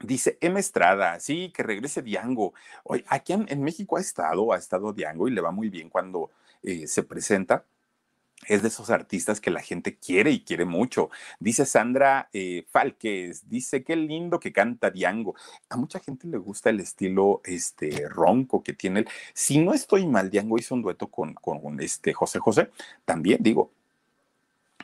Dice 0.00 0.38
M. 0.40 0.60
Estrada, 0.60 1.18
sí, 1.18 1.52
que 1.52 1.62
regrese 1.62 2.02
Diango. 2.02 2.54
Hoy, 2.84 3.04
aquí 3.08 3.32
en, 3.32 3.62
México 3.62 3.96
ha 3.96 4.00
estado, 4.00 4.52
ha 4.52 4.56
estado 4.56 4.92
Diango 4.92 5.26
y 5.26 5.32
le 5.32 5.40
va 5.40 5.50
muy 5.50 5.68
bien 5.70 5.90
cuando 5.90 6.30
eh, 6.62 6.86
se 6.86 7.02
presenta 7.02 7.64
es 8.46 8.62
de 8.62 8.68
esos 8.68 8.90
artistas 8.90 9.40
que 9.40 9.50
la 9.50 9.60
gente 9.60 9.96
quiere 9.96 10.30
y 10.30 10.40
quiere 10.40 10.64
mucho. 10.64 11.10
Dice 11.40 11.66
Sandra 11.66 12.28
eh, 12.32 12.64
Falques, 12.70 13.48
dice 13.48 13.82
qué 13.82 13.96
lindo 13.96 14.38
que 14.38 14.52
canta 14.52 14.90
Diango. 14.90 15.34
A 15.68 15.76
mucha 15.76 15.98
gente 16.00 16.28
le 16.28 16.38
gusta 16.38 16.70
el 16.70 16.80
estilo 16.80 17.40
este, 17.44 18.08
ronco 18.08 18.62
que 18.62 18.72
tiene 18.72 19.00
él. 19.00 19.08
Si 19.34 19.58
no 19.58 19.74
estoy 19.74 20.06
mal, 20.06 20.30
Diango 20.30 20.58
hizo 20.58 20.74
un 20.74 20.82
dueto 20.82 21.08
con, 21.08 21.34
con 21.34 21.80
este 21.80 22.12
José 22.12 22.38
José. 22.38 22.70
También 23.04 23.38
digo, 23.42 23.72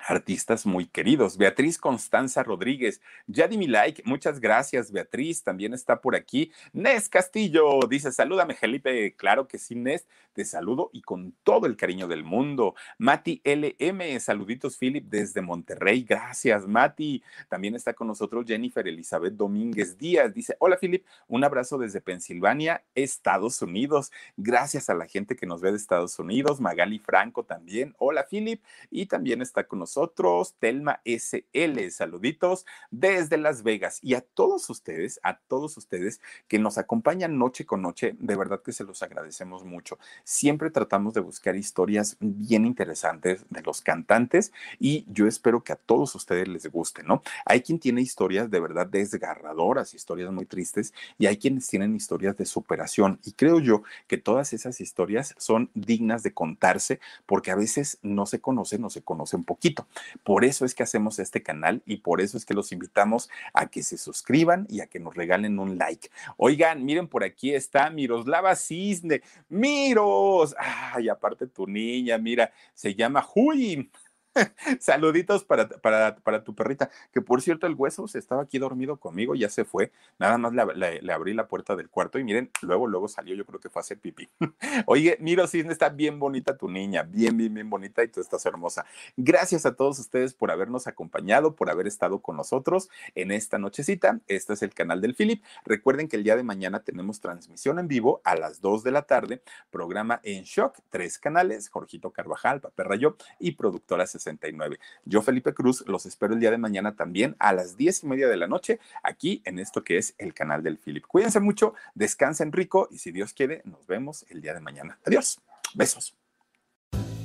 artistas 0.06 0.66
muy 0.66 0.86
queridos. 0.86 1.38
Beatriz 1.38 1.78
Constanza 1.78 2.42
Rodríguez, 2.42 3.00
ya 3.26 3.48
di 3.48 3.56
mi 3.56 3.66
like, 3.66 4.02
muchas 4.04 4.38
gracias 4.38 4.92
Beatriz, 4.92 5.42
también 5.42 5.72
está 5.72 6.00
por 6.00 6.14
aquí. 6.14 6.52
Nes 6.72 7.08
Castillo 7.08 7.80
dice, 7.88 8.12
salúdame 8.12 8.54
Felipe, 8.54 9.14
claro 9.16 9.48
que 9.48 9.58
sí, 9.58 9.74
Nes, 9.74 10.06
te 10.34 10.44
saludo 10.44 10.90
y 10.92 11.00
con 11.00 11.32
todo 11.42 11.66
el 11.66 11.76
cariño 11.76 12.06
del 12.06 12.22
mundo. 12.22 12.74
Mati 12.98 13.40
LM, 13.44 14.20
saluditos 14.20 14.76
Philip 14.76 15.06
desde 15.08 15.40
Monterrey, 15.40 16.04
gracias 16.04 16.66
Mati. 16.66 17.22
También 17.48 17.74
está 17.74 17.94
con 17.94 18.08
nosotros 18.08 18.44
Jennifer 18.46 18.86
Elizabeth 18.86 19.34
Domínguez 19.34 19.96
Díaz, 19.96 20.34
dice, 20.34 20.56
hola 20.58 20.76
Philip, 20.76 21.06
un 21.28 21.44
abrazo 21.44 21.78
desde 21.78 22.00
Pensilvania, 22.02 22.84
Estados 22.94 23.62
Unidos. 23.62 24.12
Gracias 24.36 24.90
a 24.90 24.94
la 24.94 25.06
gente 25.06 25.34
que 25.34 25.46
nos 25.46 25.62
ve 25.62 25.70
de 25.70 25.78
Estados 25.78 26.18
Unidos, 26.18 26.60
Magali 26.60 26.98
Franco 26.98 27.44
también, 27.44 27.94
hola 27.98 28.26
Philip, 28.28 28.62
y 28.90 29.06
también 29.06 29.40
está 29.40 29.64
con 29.64 29.78
nosotros 29.78 29.93
nosotros, 29.94 30.56
Telma 30.58 31.00
SL. 31.04 31.90
Saluditos 31.90 32.66
desde 32.90 33.36
Las 33.36 33.62
Vegas. 33.62 34.00
Y 34.02 34.14
a 34.14 34.22
todos 34.22 34.68
ustedes, 34.68 35.20
a 35.22 35.38
todos 35.38 35.76
ustedes 35.76 36.20
que 36.48 36.58
nos 36.58 36.78
acompañan 36.78 37.38
noche 37.38 37.64
con 37.64 37.82
noche, 37.82 38.16
de 38.18 38.34
verdad 38.34 38.60
que 38.60 38.72
se 38.72 38.82
los 38.82 39.04
agradecemos 39.04 39.64
mucho. 39.64 39.98
Siempre 40.24 40.70
tratamos 40.70 41.14
de 41.14 41.20
buscar 41.20 41.54
historias 41.54 42.16
bien 42.18 42.64
interesantes 42.64 43.44
de 43.50 43.62
los 43.62 43.82
cantantes 43.82 44.52
y 44.80 45.04
yo 45.08 45.28
espero 45.28 45.62
que 45.62 45.72
a 45.72 45.76
todos 45.76 46.12
ustedes 46.16 46.48
les 46.48 46.66
guste, 46.66 47.04
¿no? 47.04 47.22
Hay 47.44 47.60
quien 47.60 47.78
tiene 47.78 48.00
historias 48.00 48.50
de 48.50 48.58
verdad 48.58 48.88
desgarradoras, 48.88 49.94
historias 49.94 50.32
muy 50.32 50.46
tristes, 50.46 50.92
y 51.18 51.26
hay 51.26 51.36
quienes 51.36 51.68
tienen 51.68 51.94
historias 51.94 52.36
de 52.36 52.46
superación. 52.46 53.20
Y 53.24 53.32
creo 53.32 53.60
yo 53.60 53.82
que 54.08 54.18
todas 54.18 54.52
esas 54.52 54.80
historias 54.80 55.34
son 55.38 55.70
dignas 55.74 56.24
de 56.24 56.34
contarse 56.34 56.98
porque 57.26 57.52
a 57.52 57.54
veces 57.54 57.98
no 58.02 58.26
se 58.26 58.40
conocen, 58.40 58.80
no 58.80 58.90
se 58.90 59.02
conocen 59.02 59.44
poquito. 59.44 59.83
Por 60.22 60.44
eso 60.44 60.64
es 60.64 60.74
que 60.74 60.82
hacemos 60.82 61.18
este 61.18 61.42
canal 61.42 61.82
y 61.86 61.98
por 61.98 62.20
eso 62.20 62.36
es 62.36 62.44
que 62.44 62.54
los 62.54 62.72
invitamos 62.72 63.28
a 63.52 63.66
que 63.66 63.82
se 63.82 63.98
suscriban 63.98 64.66
y 64.68 64.80
a 64.80 64.86
que 64.86 65.00
nos 65.00 65.14
regalen 65.14 65.58
un 65.58 65.78
like. 65.78 66.10
Oigan, 66.36 66.84
miren, 66.84 67.08
por 67.08 67.24
aquí 67.24 67.54
está 67.54 67.90
Miroslava 67.90 68.56
Cisne. 68.56 69.22
Miros, 69.48 70.54
ay, 70.58 71.08
aparte 71.08 71.46
tu 71.46 71.66
niña, 71.66 72.18
mira, 72.18 72.52
se 72.74 72.94
llama 72.94 73.26
Huy. 73.34 73.90
Saluditos 74.80 75.44
para, 75.44 75.68
para, 75.68 76.16
para, 76.16 76.44
tu 76.44 76.54
perrita, 76.54 76.90
que 77.12 77.20
por 77.20 77.42
cierto 77.42 77.66
el 77.66 77.74
hueso 77.74 78.08
se 78.08 78.18
estaba 78.18 78.42
aquí 78.42 78.58
dormido 78.58 78.96
conmigo, 78.96 79.34
ya 79.34 79.48
se 79.48 79.64
fue, 79.64 79.92
nada 80.18 80.38
más 80.38 80.52
le, 80.52 81.12
abrí 81.12 81.34
la 81.34 81.46
puerta 81.46 81.76
del 81.76 81.88
cuarto 81.88 82.18
y 82.18 82.24
miren, 82.24 82.50
luego, 82.62 82.86
luego 82.86 83.08
salió, 83.08 83.34
yo 83.34 83.44
creo 83.44 83.60
que 83.60 83.70
fue 83.70 83.80
a 83.80 83.82
hacer 83.82 83.98
pipí. 83.98 84.28
Oye, 84.86 85.16
Miro 85.20 85.46
Cisne, 85.46 85.72
está 85.72 85.88
bien 85.88 86.18
bonita 86.18 86.56
tu 86.56 86.68
niña, 86.68 87.02
bien, 87.02 87.36
bien, 87.36 87.54
bien 87.54 87.70
bonita 87.70 88.02
y 88.02 88.08
tú 88.08 88.20
estás 88.20 88.44
hermosa. 88.46 88.84
Gracias 89.16 89.66
a 89.66 89.74
todos 89.74 89.98
ustedes 89.98 90.34
por 90.34 90.50
habernos 90.50 90.86
acompañado, 90.86 91.54
por 91.54 91.70
haber 91.70 91.86
estado 91.86 92.20
con 92.20 92.36
nosotros 92.36 92.88
en 93.14 93.30
esta 93.30 93.58
nochecita. 93.58 94.20
Este 94.26 94.54
es 94.54 94.62
el 94.62 94.74
canal 94.74 95.00
del 95.00 95.14
Philip. 95.14 95.42
Recuerden 95.64 96.08
que 96.08 96.16
el 96.16 96.24
día 96.24 96.36
de 96.36 96.42
mañana 96.42 96.80
tenemos 96.82 97.20
transmisión 97.20 97.78
en 97.78 97.88
vivo 97.88 98.20
a 98.24 98.34
las 98.36 98.60
2 98.60 98.82
de 98.82 98.90
la 98.90 99.02
tarde, 99.02 99.42
programa 99.70 100.20
en 100.22 100.44
shock, 100.44 100.78
tres 100.90 101.18
canales, 101.18 101.68
Jorgito 101.68 102.10
Carvajal, 102.12 102.60
Papel 102.60 102.86
Rayo 102.86 103.16
y 103.38 103.52
Productora 103.52 104.06
69. 104.24 104.78
Yo, 105.04 105.22
Felipe 105.22 105.54
Cruz, 105.54 105.84
los 105.86 106.06
espero 106.06 106.34
el 106.34 106.40
día 106.40 106.50
de 106.50 106.58
mañana 106.58 106.96
también 106.96 107.36
a 107.38 107.52
las 107.52 107.76
10 107.76 108.04
y 108.04 108.06
media 108.06 108.28
de 108.28 108.36
la 108.36 108.46
noche 108.46 108.80
aquí 109.02 109.40
en 109.44 109.58
esto 109.58 109.84
que 109.84 109.98
es 109.98 110.14
el 110.18 110.34
canal 110.34 110.62
del 110.62 110.78
Philip. 110.78 111.06
Cuídense 111.06 111.40
mucho, 111.40 111.74
descansen 111.94 112.52
rico 112.52 112.88
y 112.90 112.98
si 112.98 113.12
Dios 113.12 113.32
quiere, 113.32 113.62
nos 113.64 113.86
vemos 113.86 114.24
el 114.28 114.40
día 114.40 114.54
de 114.54 114.60
mañana. 114.60 114.98
Adiós. 115.04 115.38
Besos. 115.74 116.14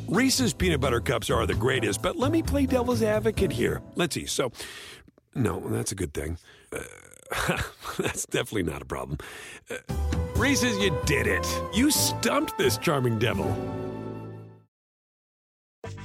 Reese's 0.08 0.54
peanut 0.54 0.82
butter 0.82 1.00
cups 1.00 1.30
are 1.30 1.46
the 1.46 1.54
greatest, 1.54 2.02
but 2.02 2.16
let 2.16 2.32
me 2.32 2.42
play 2.42 2.66
devil's 2.66 3.04
advocate 3.04 3.52
here. 3.52 3.80
Let's 3.96 4.16
see. 4.16 4.26
So, 4.26 4.52
no, 5.36 5.60
that's 5.70 5.92
a 5.92 5.96
good 5.96 6.16
thing. 6.16 6.40
Uh, 6.74 6.80
that's 8.00 8.26
definitely 8.26 8.64
not 8.64 8.82
a 8.82 8.86
problem. 8.86 9.20
Uh, 9.70 9.76
Reese's, 10.36 10.78
you 10.80 10.98
did 11.06 11.28
it. 11.28 11.46
You 11.76 11.92
stumped 11.92 12.58
this 12.58 12.78
charming 12.78 13.20
devil. 13.20 13.46